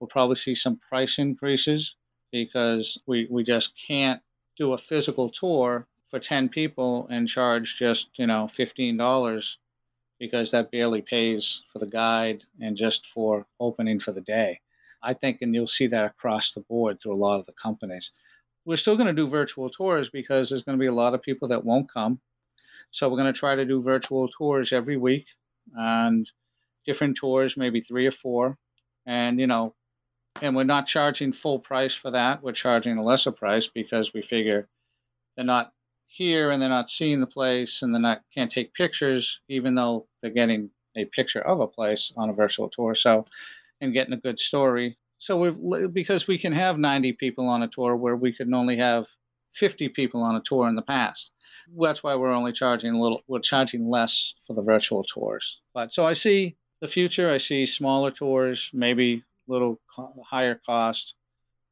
we'll 0.00 0.08
probably 0.08 0.36
see 0.36 0.54
some 0.54 0.76
price 0.76 1.18
increases 1.18 1.96
because 2.32 3.00
we, 3.06 3.28
we 3.30 3.44
just 3.44 3.74
can't 3.76 4.20
do 4.56 4.72
a 4.72 4.78
physical 4.78 5.30
tour 5.30 5.86
for 6.08 6.18
10 6.18 6.48
people 6.48 7.06
and 7.08 7.28
charge 7.28 7.76
just, 7.76 8.18
you 8.18 8.26
know, 8.26 8.46
$15 8.46 9.56
because 10.18 10.50
that 10.52 10.70
barely 10.70 11.02
pays 11.02 11.62
for 11.72 11.78
the 11.78 11.86
guide 11.86 12.44
and 12.60 12.76
just 12.76 13.06
for 13.06 13.46
opening 13.60 14.00
for 14.00 14.12
the 14.12 14.20
day. 14.20 14.60
I 15.02 15.12
think, 15.12 15.42
and 15.42 15.54
you'll 15.54 15.66
see 15.66 15.86
that 15.88 16.06
across 16.06 16.52
the 16.52 16.60
board 16.62 17.00
through 17.00 17.14
a 17.14 17.16
lot 17.16 17.38
of 17.38 17.46
the 17.46 17.52
companies. 17.52 18.10
We're 18.64 18.76
still 18.76 18.96
going 18.96 19.14
to 19.14 19.22
do 19.22 19.28
virtual 19.28 19.68
tours 19.68 20.08
because 20.08 20.50
there's 20.50 20.62
going 20.62 20.78
to 20.78 20.82
be 20.82 20.86
a 20.86 20.92
lot 20.92 21.14
of 21.14 21.22
people 21.22 21.48
that 21.48 21.64
won't 21.64 21.90
come. 21.92 22.20
So 22.90 23.08
we're 23.08 23.18
going 23.18 23.32
to 23.32 23.38
try 23.38 23.54
to 23.56 23.64
do 23.64 23.82
virtual 23.82 24.28
tours 24.28 24.72
every 24.72 24.96
week 24.96 25.28
and 25.74 26.30
different 26.84 27.16
tours, 27.16 27.56
maybe 27.56 27.80
three 27.80 28.06
or 28.06 28.12
four. 28.12 28.58
And, 29.06 29.40
you 29.40 29.46
know, 29.46 29.74
and 30.40 30.56
we're 30.56 30.64
not 30.64 30.86
charging 30.86 31.32
full 31.32 31.58
price 31.58 31.94
for 31.94 32.10
that. 32.10 32.42
We're 32.42 32.52
charging 32.52 32.96
a 32.96 33.02
lesser 33.02 33.32
price 33.32 33.66
because 33.66 34.12
we 34.12 34.22
figure 34.22 34.68
they're 35.36 35.44
not 35.44 35.72
here 36.06 36.50
and 36.50 36.62
they're 36.62 36.68
not 36.68 36.90
seeing 36.90 37.20
the 37.20 37.26
place 37.26 37.82
and 37.82 37.92
they're 37.92 38.00
not 38.00 38.22
can't 38.32 38.50
take 38.50 38.74
pictures, 38.74 39.40
even 39.48 39.74
though 39.74 40.06
they're 40.20 40.30
getting 40.30 40.70
a 40.96 41.04
picture 41.06 41.40
of 41.40 41.60
a 41.60 41.66
place 41.66 42.12
on 42.16 42.30
a 42.30 42.32
virtual 42.32 42.68
tour. 42.68 42.94
So, 42.94 43.26
and 43.80 43.92
getting 43.92 44.14
a 44.14 44.18
good 44.18 44.38
story. 44.38 44.96
So 45.24 45.38
we've 45.38 45.94
because 45.94 46.28
we 46.28 46.36
can 46.36 46.52
have 46.52 46.76
90 46.76 47.14
people 47.14 47.48
on 47.48 47.62
a 47.62 47.68
tour 47.68 47.96
where 47.96 48.14
we 48.14 48.30
could 48.30 48.52
only 48.52 48.76
have 48.76 49.06
50 49.54 49.88
people 49.88 50.22
on 50.22 50.36
a 50.36 50.42
tour 50.42 50.68
in 50.68 50.76
the 50.76 50.82
past. 50.82 51.32
That's 51.80 52.02
why 52.02 52.14
we're 52.14 52.30
only 52.30 52.52
charging 52.52 52.92
a 52.92 53.00
little. 53.00 53.22
We're 53.26 53.38
charging 53.38 53.88
less 53.88 54.34
for 54.46 54.52
the 54.52 54.60
virtual 54.60 55.02
tours. 55.02 55.62
But 55.72 55.94
so 55.94 56.04
I 56.04 56.12
see 56.12 56.56
the 56.82 56.88
future. 56.88 57.30
I 57.30 57.38
see 57.38 57.64
smaller 57.64 58.10
tours, 58.10 58.70
maybe 58.74 59.24
a 59.48 59.50
little 59.50 59.80
higher 60.26 60.60
cost 60.66 61.14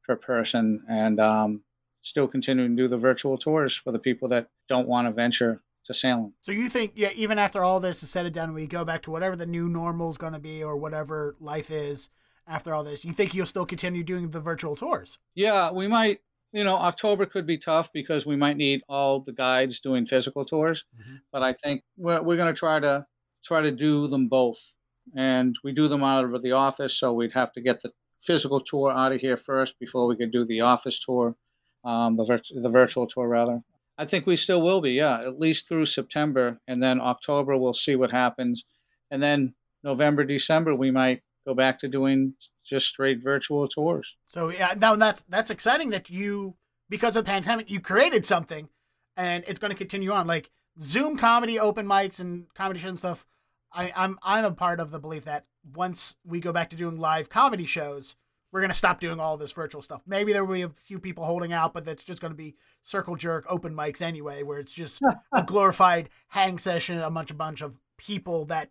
per 0.03 0.15
person, 0.15 0.83
and 0.89 1.19
um, 1.19 1.63
still 2.01 2.27
continuing 2.27 2.75
to 2.75 2.83
do 2.83 2.87
the 2.87 2.97
virtual 2.97 3.37
tours 3.37 3.75
for 3.75 3.91
the 3.91 3.99
people 3.99 4.29
that 4.29 4.47
don't 4.67 4.87
want 4.87 5.07
to 5.07 5.11
venture 5.11 5.61
to 5.85 5.93
Salem. 5.93 6.33
So 6.41 6.51
you 6.51 6.69
think, 6.69 6.93
yeah, 6.95 7.11
even 7.15 7.37
after 7.37 7.63
all 7.63 7.79
this 7.79 8.01
is 8.01 8.09
said 8.09 8.25
and 8.25 8.33
done, 8.33 8.55
we 8.55 8.65
go 8.65 8.83
back 8.83 9.03
to 9.03 9.11
whatever 9.11 9.35
the 9.35 9.45
new 9.45 9.69
normal 9.69 10.09
is 10.09 10.17
going 10.17 10.33
to 10.33 10.39
be 10.39 10.63
or 10.63 10.75
whatever 10.75 11.35
life 11.39 11.69
is 11.69 12.09
after 12.47 12.73
all 12.73 12.83
this, 12.83 13.05
you 13.05 13.13
think 13.13 13.33
you'll 13.33 13.45
still 13.45 13.65
continue 13.65 14.03
doing 14.03 14.29
the 14.29 14.39
virtual 14.39 14.75
tours? 14.75 15.19
Yeah, 15.35 15.71
we 15.71 15.87
might. 15.87 16.19
You 16.51 16.63
know, 16.63 16.75
October 16.75 17.25
could 17.25 17.47
be 17.47 17.57
tough 17.57 17.91
because 17.91 18.27
we 18.27 18.35
might 18.35 18.57
need 18.57 18.83
all 18.87 19.19
the 19.19 19.33
guides 19.33 19.79
doing 19.79 20.05
physical 20.05 20.45
tours, 20.45 20.85
mm-hmm. 20.95 21.15
but 21.31 21.41
I 21.41 21.51
think 21.51 21.81
we're, 21.97 22.21
we're 22.21 22.37
going 22.37 22.53
to 22.53 22.57
try 22.57 22.79
to 22.79 23.07
try 23.43 23.61
to 23.61 23.71
do 23.71 24.07
them 24.07 24.27
both 24.27 24.75
and 25.15 25.57
we 25.63 25.71
do 25.71 25.87
them 25.87 26.03
out 26.03 26.25
of 26.25 26.41
the 26.41 26.51
office. 26.51 26.97
So 26.97 27.13
we'd 27.13 27.33
have 27.33 27.51
to 27.53 27.61
get 27.61 27.81
the 27.81 27.91
physical 28.19 28.59
tour 28.59 28.91
out 28.91 29.11
of 29.11 29.19
here 29.19 29.37
first 29.37 29.77
before 29.79 30.07
we 30.07 30.15
could 30.15 30.31
do 30.31 30.45
the 30.45 30.61
office 30.61 30.99
tour, 30.99 31.35
um, 31.83 32.15
the 32.15 32.23
virt- 32.23 32.61
the 32.61 32.69
virtual 32.69 33.07
tour 33.07 33.27
rather. 33.27 33.61
I 33.97 34.05
think 34.05 34.25
we 34.25 34.35
still 34.35 34.61
will 34.61 34.81
be, 34.81 34.93
yeah, 34.93 35.19
at 35.19 35.39
least 35.39 35.67
through 35.67 35.85
September, 35.85 36.59
and 36.67 36.81
then 36.81 36.99
October 36.99 37.57
we'll 37.57 37.73
see 37.73 37.95
what 37.95 38.11
happens, 38.11 38.65
and 39.11 39.21
then 39.21 39.53
November, 39.83 40.23
December 40.23 40.73
we 40.73 40.89
might 40.89 41.21
go 41.45 41.53
back 41.53 41.79
to 41.79 41.87
doing 41.87 42.33
just 42.63 42.87
straight 42.87 43.21
virtual 43.23 43.67
tours. 43.67 44.15
So 44.27 44.49
yeah, 44.49 44.73
now 44.77 44.95
that's 44.95 45.23
that's 45.23 45.49
exciting 45.49 45.89
that 45.89 46.09
you 46.09 46.55
because 46.89 47.15
of 47.15 47.25
the 47.25 47.31
pandemic 47.31 47.69
you 47.69 47.79
created 47.79 48.25
something, 48.25 48.69
and 49.17 49.43
it's 49.47 49.59
going 49.59 49.71
to 49.71 49.77
continue 49.77 50.11
on 50.11 50.27
like 50.27 50.49
Zoom 50.79 51.17
comedy 51.17 51.59
open 51.59 51.85
mics 51.85 52.19
and 52.19 52.45
comedy 52.53 52.79
shows 52.79 52.89
and 52.89 52.99
stuff 52.99 53.25
I, 53.73 53.91
I'm 53.95 54.19
I'm 54.21 54.45
a 54.45 54.51
part 54.51 54.79
of 54.79 54.91
the 54.91 54.99
belief 54.99 55.25
that 55.25 55.45
once 55.75 56.15
we 56.23 56.39
go 56.39 56.53
back 56.53 56.69
to 56.69 56.75
doing 56.75 56.99
live 56.99 57.29
comedy 57.29 57.65
shows, 57.65 58.15
we're 58.51 58.61
gonna 58.61 58.73
stop 58.73 58.99
doing 58.99 59.19
all 59.19 59.35
this 59.35 59.51
virtual 59.51 59.81
stuff. 59.81 60.03
Maybe 60.05 60.31
there 60.31 60.45
will 60.45 60.53
be 60.53 60.61
a 60.61 60.69
few 60.69 60.99
people 60.99 61.25
holding 61.25 61.53
out, 61.53 61.73
but 61.73 61.85
that's 61.85 62.03
just 62.03 62.21
gonna 62.21 62.35
be 62.35 62.55
circle 62.83 63.15
jerk 63.15 63.45
open 63.49 63.73
mics 63.73 64.01
anyway, 64.01 64.43
where 64.43 64.59
it's 64.59 64.73
just 64.73 65.01
a 65.33 65.43
glorified 65.43 66.09
hang 66.29 66.59
session, 66.59 66.99
a 66.99 67.09
bunch 67.09 67.31
a 67.31 67.35
bunch 67.35 67.61
of 67.61 67.79
people 67.97 68.45
that 68.45 68.69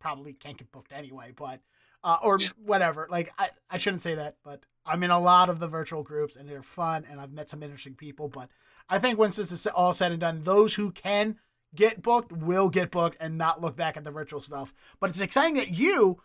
probably 0.00 0.32
can't 0.34 0.58
get 0.58 0.70
booked 0.70 0.92
anyway, 0.92 1.32
but 1.34 1.60
uh, 2.04 2.18
or 2.22 2.38
whatever. 2.64 3.06
Like 3.10 3.32
I, 3.38 3.50
I 3.70 3.78
shouldn't 3.78 4.02
say 4.02 4.14
that, 4.14 4.36
but 4.44 4.64
I'm 4.84 5.02
in 5.02 5.10
a 5.10 5.20
lot 5.20 5.48
of 5.48 5.60
the 5.60 5.68
virtual 5.68 6.02
groups 6.02 6.36
and 6.36 6.48
they're 6.48 6.62
fun 6.62 7.04
and 7.10 7.20
I've 7.20 7.32
met 7.32 7.50
some 7.50 7.62
interesting 7.62 7.94
people. 7.94 8.28
But 8.28 8.48
I 8.88 8.98
think 8.98 9.18
once 9.18 9.36
this 9.36 9.52
is 9.52 9.66
all 9.66 9.92
said 9.92 10.12
and 10.12 10.20
done, 10.20 10.40
those 10.40 10.74
who 10.74 10.90
can 10.90 11.36
get 11.74 12.02
booked 12.02 12.32
will 12.32 12.68
get 12.68 12.90
booked 12.90 13.16
and 13.20 13.38
not 13.38 13.60
look 13.60 13.76
back 13.76 13.96
at 13.96 14.04
the 14.04 14.10
virtual 14.10 14.40
stuff. 14.40 14.74
But 15.00 15.10
it's 15.10 15.20
exciting 15.20 15.54
that 15.54 15.70
you 15.70 16.20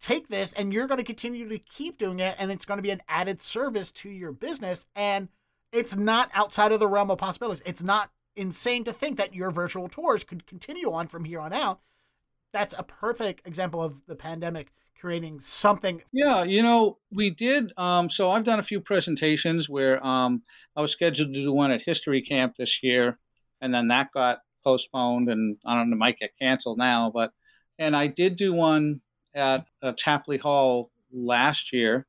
take 0.00 0.28
this 0.28 0.52
and 0.52 0.72
you're 0.72 0.86
going 0.86 0.98
to 0.98 1.04
continue 1.04 1.48
to 1.48 1.58
keep 1.58 1.98
doing 1.98 2.20
it 2.20 2.34
and 2.38 2.50
it's 2.50 2.64
going 2.64 2.78
to 2.78 2.82
be 2.82 2.90
an 2.90 3.02
added 3.08 3.42
service 3.42 3.92
to 3.92 4.08
your 4.08 4.32
business 4.32 4.86
and 4.96 5.28
it's 5.72 5.96
not 5.96 6.30
outside 6.34 6.72
of 6.72 6.80
the 6.80 6.88
realm 6.88 7.10
of 7.10 7.18
possibilities. 7.18 7.62
It's 7.64 7.82
not 7.82 8.10
insane 8.34 8.84
to 8.84 8.92
think 8.92 9.18
that 9.18 9.34
your 9.34 9.50
virtual 9.50 9.88
tours 9.88 10.24
could 10.24 10.46
continue 10.46 10.92
on 10.92 11.06
from 11.06 11.24
here 11.24 11.40
on 11.40 11.52
out. 11.52 11.80
That's 12.52 12.74
a 12.76 12.82
perfect 12.82 13.46
example 13.46 13.82
of 13.82 14.02
the 14.06 14.16
pandemic 14.16 14.72
creating 15.00 15.40
something. 15.40 16.02
Yeah, 16.12 16.44
you 16.44 16.62
know, 16.62 16.98
we 17.10 17.30
did. 17.30 17.72
Um, 17.76 18.10
so 18.10 18.28
I've 18.30 18.44
done 18.44 18.58
a 18.58 18.64
few 18.64 18.80
presentations 18.80 19.68
where 19.68 20.04
um, 20.06 20.42
I 20.76 20.82
was 20.82 20.92
scheduled 20.92 21.32
to 21.34 21.42
do 21.42 21.52
one 21.52 21.70
at 21.70 21.82
History 21.82 22.20
Camp 22.20 22.56
this 22.56 22.82
year, 22.82 23.18
and 23.60 23.72
then 23.72 23.88
that 23.88 24.12
got 24.12 24.40
postponed, 24.62 25.30
and 25.30 25.56
I 25.64 25.78
don't 25.78 25.90
know, 25.90 25.96
might 25.96 26.18
get 26.18 26.38
canceled 26.38 26.78
now. 26.78 27.10
But 27.12 27.32
and 27.78 27.96
I 27.96 28.08
did 28.08 28.36
do 28.36 28.52
one 28.52 29.00
at 29.34 29.66
uh, 29.82 29.92
Tapley 29.96 30.36
Hall 30.36 30.90
last 31.12 31.72
year, 31.72 32.06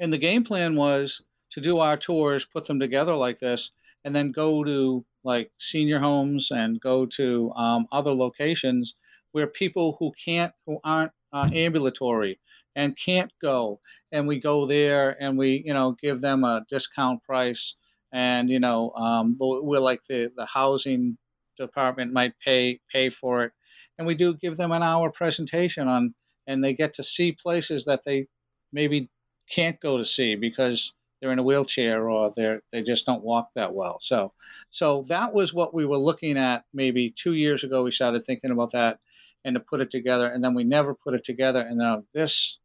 and 0.00 0.12
the 0.12 0.18
game 0.18 0.42
plan 0.42 0.74
was 0.74 1.22
to 1.50 1.60
do 1.60 1.78
our 1.78 1.96
tours, 1.96 2.44
put 2.44 2.66
them 2.66 2.80
together 2.80 3.14
like 3.14 3.38
this, 3.38 3.70
and 4.04 4.16
then 4.16 4.32
go 4.32 4.64
to 4.64 5.04
like 5.22 5.52
senior 5.58 6.00
homes 6.00 6.50
and 6.50 6.80
go 6.80 7.06
to 7.06 7.52
um, 7.52 7.86
other 7.92 8.12
locations 8.12 8.94
where 9.32 9.46
people 9.46 9.96
who 9.98 10.12
can't, 10.22 10.52
who 10.66 10.78
aren't 10.84 11.12
uh, 11.32 11.48
ambulatory 11.52 12.38
and 12.76 12.96
can't 12.96 13.32
go, 13.42 13.80
and 14.12 14.26
we 14.26 14.40
go 14.40 14.66
there 14.66 15.16
and 15.22 15.36
we, 15.36 15.62
you 15.66 15.74
know, 15.74 15.96
give 16.00 16.20
them 16.20 16.44
a 16.44 16.64
discount 16.68 17.22
price 17.22 17.74
and 18.12 18.50
you 18.50 18.60
know 18.60 18.90
um, 18.90 19.36
we're 19.40 19.78
like 19.80 20.04
the 20.08 20.30
the 20.36 20.46
housing 20.46 21.16
department 21.58 22.12
might 22.12 22.34
pay 22.44 22.80
pay 22.92 23.08
for 23.08 23.44
it, 23.44 23.52
and 23.98 24.06
we 24.06 24.14
do 24.14 24.34
give 24.34 24.56
them 24.56 24.72
an 24.72 24.82
hour 24.82 25.10
presentation 25.10 25.88
on, 25.88 26.14
and 26.46 26.62
they 26.62 26.74
get 26.74 26.92
to 26.94 27.02
see 27.02 27.32
places 27.32 27.84
that 27.86 28.02
they 28.04 28.26
maybe 28.72 29.08
can't 29.50 29.80
go 29.80 29.98
to 29.98 30.04
see 30.04 30.34
because 30.34 30.92
they're 31.20 31.32
in 31.32 31.38
a 31.38 31.42
wheelchair 31.42 32.08
or 32.08 32.32
they're 32.36 32.62
they 32.72 32.82
just 32.82 33.06
don't 33.06 33.24
walk 33.24 33.50
that 33.54 33.74
well. 33.74 33.98
So, 34.00 34.32
so 34.70 35.02
that 35.08 35.32
was 35.32 35.54
what 35.54 35.74
we 35.74 35.86
were 35.86 35.98
looking 35.98 36.36
at 36.36 36.64
maybe 36.74 37.10
two 37.10 37.34
years 37.34 37.64
ago. 37.64 37.84
We 37.84 37.90
started 37.90 38.24
thinking 38.24 38.50
about 38.50 38.72
that 38.72 38.98
and 39.44 39.54
to 39.54 39.60
put 39.60 39.80
it 39.80 39.90
together, 39.90 40.28
and 40.28 40.42
then 40.42 40.54
we 40.54 40.64
never 40.64 40.94
put 40.94 41.14
it 41.14 41.24
together, 41.24 41.60
and 41.60 41.78
now 41.78 42.04
this 42.14 42.58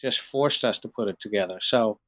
just 0.00 0.20
forced 0.20 0.64
us 0.64 0.78
to 0.80 0.88
put 0.88 1.08
it 1.08 1.18
together. 1.20 1.58
So, 1.60 1.98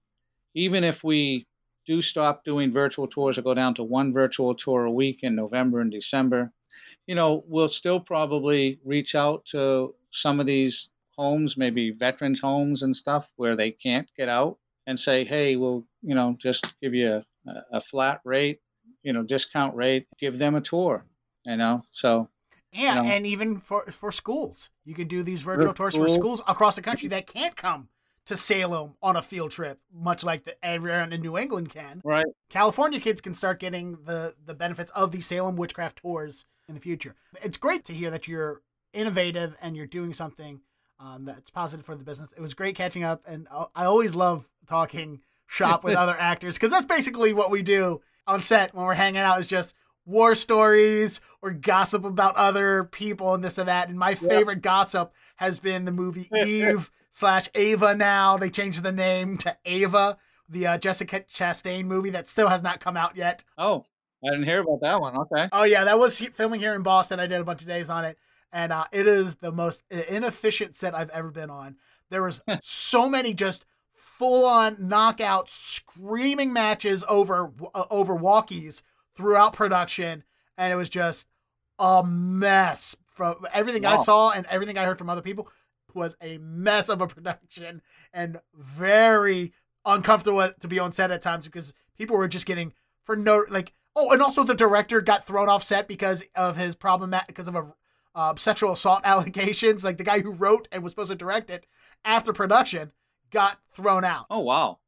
even 0.54 0.84
if 0.84 1.04
we 1.04 1.46
do 1.86 2.02
stop 2.02 2.44
doing 2.44 2.70
virtual 2.72 3.06
tours 3.06 3.38
or 3.38 3.42
go 3.42 3.54
down 3.54 3.74
to 3.74 3.82
one 3.82 4.12
virtual 4.12 4.54
tour 4.54 4.84
a 4.84 4.92
week 4.92 5.20
in 5.22 5.34
November 5.34 5.80
and 5.80 5.90
December, 5.90 6.52
you 7.06 7.14
know, 7.14 7.44
we'll 7.46 7.68
still 7.68 8.00
probably 8.00 8.78
reach 8.84 9.14
out 9.14 9.46
to 9.46 9.94
some 10.10 10.40
of 10.40 10.46
these 10.46 10.90
homes, 11.16 11.56
maybe 11.56 11.90
veterans 11.90 12.40
homes 12.40 12.82
and 12.82 12.94
stuff 12.94 13.32
where 13.36 13.56
they 13.56 13.70
can't 13.70 14.08
get 14.16 14.28
out 14.28 14.58
and 14.86 15.00
say, 15.00 15.24
hey, 15.24 15.56
we'll, 15.56 15.84
you 16.02 16.14
know, 16.14 16.36
just 16.38 16.74
give 16.80 16.94
you 16.94 17.22
a, 17.46 17.52
a 17.72 17.80
flat 17.80 18.20
rate, 18.24 18.60
you 19.02 19.12
know, 19.12 19.22
discount 19.22 19.74
rate, 19.74 20.06
give 20.18 20.38
them 20.38 20.54
a 20.54 20.60
tour, 20.60 21.04
you 21.44 21.56
know, 21.56 21.82
so. 21.90 22.28
Yeah, 22.72 22.96
you 22.96 23.02
know, 23.02 23.08
and 23.08 23.26
even 23.26 23.58
for 23.58 23.84
for 23.86 24.12
schools, 24.12 24.70
you 24.84 24.94
could 24.94 25.08
do 25.08 25.22
these 25.22 25.42
virtual 25.42 25.72
tours 25.72 25.96
for 25.96 26.08
schools 26.08 26.42
across 26.46 26.76
the 26.76 26.82
country 26.82 27.08
that 27.08 27.26
can't 27.26 27.56
come 27.56 27.88
to 28.26 28.36
Salem 28.36 28.94
on 29.02 29.16
a 29.16 29.22
field 29.22 29.50
trip, 29.50 29.80
much 29.90 30.22
like 30.22 30.44
the 30.44 30.54
everyone 30.62 31.14
in 31.14 31.22
New 31.22 31.38
England 31.38 31.70
can. 31.70 32.02
Right. 32.04 32.26
California 32.50 33.00
kids 33.00 33.22
can 33.22 33.34
start 33.34 33.58
getting 33.58 33.98
the 34.04 34.34
the 34.44 34.52
benefits 34.52 34.92
of 34.92 35.12
the 35.12 35.22
Salem 35.22 35.56
witchcraft 35.56 35.98
tours 35.98 36.44
in 36.68 36.74
the 36.74 36.80
future. 36.80 37.14
It's 37.42 37.56
great 37.56 37.86
to 37.86 37.94
hear 37.94 38.10
that 38.10 38.28
you're 38.28 38.60
innovative 38.92 39.56
and 39.62 39.74
you're 39.74 39.86
doing 39.86 40.12
something 40.12 40.60
um, 41.00 41.24
that's 41.24 41.50
positive 41.50 41.86
for 41.86 41.96
the 41.96 42.04
business. 42.04 42.30
It 42.36 42.40
was 42.40 42.52
great 42.52 42.76
catching 42.76 43.02
up, 43.02 43.24
and 43.26 43.48
I 43.74 43.86
always 43.86 44.14
love 44.14 44.46
talking 44.66 45.20
shop 45.46 45.82
with 45.82 45.94
other 45.96 46.16
actors 46.18 46.56
because 46.56 46.70
that's 46.70 46.86
basically 46.86 47.32
what 47.32 47.50
we 47.50 47.62
do 47.62 48.02
on 48.26 48.42
set 48.42 48.74
when 48.74 48.84
we're 48.84 48.94
hanging 48.94 49.22
out. 49.22 49.40
Is 49.40 49.46
just 49.46 49.74
war 50.09 50.34
stories 50.34 51.20
or 51.42 51.52
gossip 51.52 52.02
about 52.02 52.34
other 52.36 52.84
people 52.84 53.34
and 53.34 53.44
this 53.44 53.59
and 53.59 53.68
that. 53.68 53.88
And 53.88 53.98
my 53.98 54.14
favorite 54.14 54.62
gossip 54.62 55.12
has 55.36 55.59
been 55.59 55.84
the 55.84 55.92
movie 55.92 56.28
Eve 56.36 56.90
slash 57.11 57.48
Ava 57.54 57.94
now. 57.94 58.38
They 58.38 58.48
changed 58.48 58.82
the 58.82 58.90
name 58.90 59.36
to 59.38 59.56
Ava, 59.66 60.16
the 60.48 60.66
uh, 60.66 60.78
Jessica 60.78 61.20
Chastain 61.20 61.84
movie 61.84 62.11
that 62.11 62.26
still 62.26 62.48
has 62.48 62.62
not 62.62 62.80
come 62.80 62.96
out 62.96 63.16
yet. 63.16 63.44
Oh, 63.59 63.84
I 64.24 64.30
didn't 64.30 64.46
hear 64.46 64.62
about 64.62 64.80
that 64.80 65.00
one. 65.00 65.16
Okay. 65.16 65.48
Oh 65.52 65.64
yeah, 65.64 65.84
that 65.84 65.98
was 65.98 66.18
filming 66.18 66.61
here 66.61 66.74
in 66.74 66.82
Boston. 66.82 67.20
I 67.20 67.26
did 67.26 67.40
a 67.40 67.44
bunch 67.44 67.61
of 67.61 67.68
days 67.68 67.90
on 67.90 68.04
it, 68.04 68.18
and 68.50 68.72
uh, 68.72 68.84
it 68.90 69.06
is 69.06 69.36
the 69.36 69.52
most 69.52 69.84
inefficient 69.90 70.76
set 70.76 70.94
I've 70.94 71.11
ever 71.11 71.30
been 71.30 71.50
on. 71.50 71.76
There 72.11 72.22
was 72.22 72.40
so 72.62 73.09
many 73.09 73.34
just 73.34 73.66
full 73.92 74.46
on 74.46 74.88
knockout, 74.88 75.50
screaming 75.50 76.52
matches 76.52 77.04
over 77.09 77.52
uh, 77.74 77.84
over 77.90 78.16
walkies 78.16 78.82
throughout 79.18 79.52
production, 79.52 80.22
and 80.56 80.72
it 80.72 80.76
was 80.76 80.88
just 80.88 81.28
a 81.78 82.02
mess. 82.04 82.96
From 83.04 83.44
everything 83.52 83.84
I 83.84 83.96
saw 83.96 84.30
and 84.30 84.46
everything 84.46 84.78
I 84.78 84.84
heard 84.84 84.96
from 84.96 85.10
other 85.10 85.22
people, 85.22 85.48
was 85.92 86.16
a 86.22 86.38
mess 86.38 86.88
of 86.88 87.00
a 87.00 87.06
production 87.08 87.82
and 88.12 88.40
very 88.54 89.52
uncomfortable 89.84 90.50
to 90.60 90.68
be 90.68 90.78
on 90.78 90.92
set 90.92 91.10
at 91.10 91.20
times 91.20 91.46
because 91.46 91.74
people 91.96 92.16
were 92.16 92.28
just 92.28 92.46
getting 92.46 92.72
for 93.02 93.16
no 93.16 93.44
like. 93.50 93.72
Oh, 93.96 94.12
and 94.12 94.22
also 94.22 94.44
the 94.44 94.54
director 94.54 95.00
got 95.00 95.26
thrown 95.26 95.48
off 95.48 95.64
set 95.64 95.88
because 95.88 96.22
of 96.36 96.56
his 96.56 96.76
problem 96.76 97.12
because 97.26 97.48
of 97.48 97.56
a 97.56 97.74
uh, 98.14 98.36
sexual 98.36 98.72
assault 98.72 99.00
allegations. 99.04 99.82
Like 99.82 99.98
the 99.98 100.04
guy 100.04 100.20
who 100.20 100.32
wrote 100.32 100.68
and 100.70 100.84
was 100.84 100.92
supposed 100.92 101.10
to 101.10 101.16
direct 101.16 101.50
it 101.50 101.66
after 102.04 102.32
production 102.32 102.92
got 103.30 103.58
thrown 103.72 104.04
out. 104.04 104.26
Oh 104.30 104.38
wow, 104.38 104.78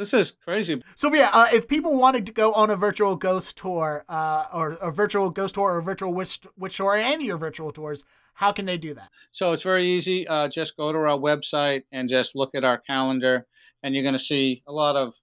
this 0.00 0.14
is 0.14 0.32
crazy. 0.42 0.82
So 0.96 1.12
yeah, 1.14 1.28
uh, 1.32 1.48
if 1.52 1.68
people 1.68 1.94
wanted 1.94 2.24
to 2.26 2.32
go 2.32 2.54
on 2.54 2.70
a 2.70 2.76
virtual 2.76 3.16
ghost 3.16 3.58
tour, 3.58 4.04
uh, 4.08 4.46
or 4.52 4.72
a 4.80 4.90
virtual 4.90 5.28
ghost 5.28 5.56
tour, 5.56 5.74
or 5.74 5.78
a 5.78 5.82
virtual 5.82 6.14
witch 6.14 6.40
witch 6.56 6.78
tour, 6.78 6.86
or 6.86 6.96
any 6.96 7.16
of 7.16 7.22
your 7.22 7.36
virtual 7.36 7.70
tours, 7.70 8.02
how 8.34 8.50
can 8.50 8.64
they 8.64 8.78
do 8.78 8.94
that? 8.94 9.10
So 9.30 9.52
it's 9.52 9.62
very 9.62 9.84
easy. 9.84 10.26
Uh, 10.26 10.48
just 10.48 10.76
go 10.76 10.90
to 10.90 10.98
our 10.98 11.18
website 11.18 11.82
and 11.92 12.08
just 12.08 12.34
look 12.34 12.54
at 12.54 12.64
our 12.64 12.78
calendar, 12.78 13.46
and 13.82 13.94
you're 13.94 14.02
going 14.02 14.14
to 14.14 14.18
see 14.18 14.62
a 14.66 14.72
lot 14.72 14.96
of 14.96 15.14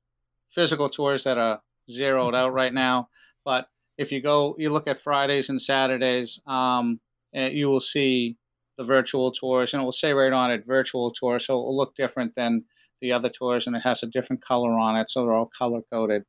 physical 0.50 0.90
tours 0.90 1.24
that 1.24 1.40
are 1.40 1.60
zeroed 1.90 2.36
out 2.36 2.54
right 2.54 2.74
now. 2.74 3.10
But 3.44 3.68
if 3.98 4.12
you 4.12 4.22
go, 4.22 4.56
you 4.60 4.70
look 4.70 4.88
at 4.88 5.02
Fridays 5.02 5.50
and 5.50 5.60
Saturdays, 5.60 6.40
um, 6.46 7.00
and 7.34 7.52
you 7.54 7.68
will 7.68 7.80
see 7.80 8.38
the 8.78 8.84
virtual 8.84 9.32
tours, 9.32 9.74
and 9.74 9.82
it 9.82 9.86
will 9.86 9.92
say 9.92 10.14
right 10.14 10.32
on 10.32 10.52
it 10.52 10.68
virtual 10.68 11.12
tour, 11.12 11.40
so 11.40 11.56
it 11.56 11.64
will 11.64 11.76
look 11.76 11.96
different 11.96 12.36
than 12.36 12.64
the 13.02 13.12
other 13.12 13.30
tours, 13.30 13.68
and 13.68 13.76
it 13.76 13.82
has 13.84 14.04
a 14.04 14.08
different 14.08 14.42
color 14.42 14.78
on 14.78 14.96
it, 14.96 15.10
so 15.10 15.24
they're 15.24 15.34
all 15.34 15.50
color 15.58 15.82
coded. 15.92 16.24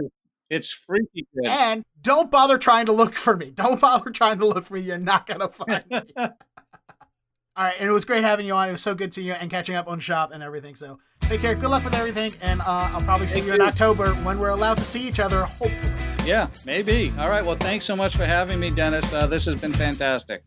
It's 0.51 0.73
freaky 0.73 1.27
good. 1.35 1.47
And 1.47 1.85
don't 2.01 2.31
bother 2.31 2.57
trying 2.57 2.87
to 2.87 2.93
look 2.93 3.15
for 3.15 3.37
me. 3.37 3.51
Don't 3.51 3.81
bother 3.81 4.11
trying 4.11 4.39
to 4.39 4.47
look 4.47 4.65
for 4.65 4.75
me. 4.75 4.81
You're 4.81 4.99
not 4.99 5.27
gonna 5.27 5.49
find 5.49 5.85
me. 5.91 6.01
All 7.59 7.65
right, 7.65 7.75
and 7.81 7.89
it 7.89 7.93
was 7.93 8.05
great 8.05 8.23
having 8.23 8.47
you 8.47 8.55
on. 8.55 8.69
It 8.69 8.73
was 8.73 8.83
so 8.83 8.95
good 8.95 9.11
to 9.13 9.21
you 9.21 9.33
and 9.33 9.51
catching 9.51 9.75
up 9.75 9.89
on 9.89 9.99
shop 9.99 10.31
and 10.33 10.45
everything. 10.45 10.77
So 10.77 11.01
take 11.23 11.41
care. 11.41 11.57
Good 11.57 11.71
luck 11.71 11.83
with 11.83 11.93
everything, 11.97 12.33
and 12.41 12.61
uh, 12.61 12.65
I'll 12.93 13.01
probably 13.01 13.27
see 13.27 13.41
Thank 13.41 13.47
you 13.47 13.55
in. 13.55 13.61
October 13.61 14.11
when 14.23 14.39
we're 14.39 14.51
allowed 14.51 14.77
to 14.77 14.85
see 14.85 15.09
each 15.09 15.19
other. 15.19 15.43
Hopefully. 15.43 15.93
Yeah, 16.25 16.47
maybe. 16.65 17.13
All 17.19 17.29
right. 17.29 17.45
Well, 17.45 17.57
thanks 17.57 17.85
so 17.85 17.97
much 17.97 18.17
for 18.17 18.25
having 18.25 18.61
me, 18.61 18.71
Dennis. 18.71 19.13
Uh, 19.13 19.27
this 19.27 19.45
has 19.47 19.57
been 19.57 19.73
fantastic. 19.73 20.45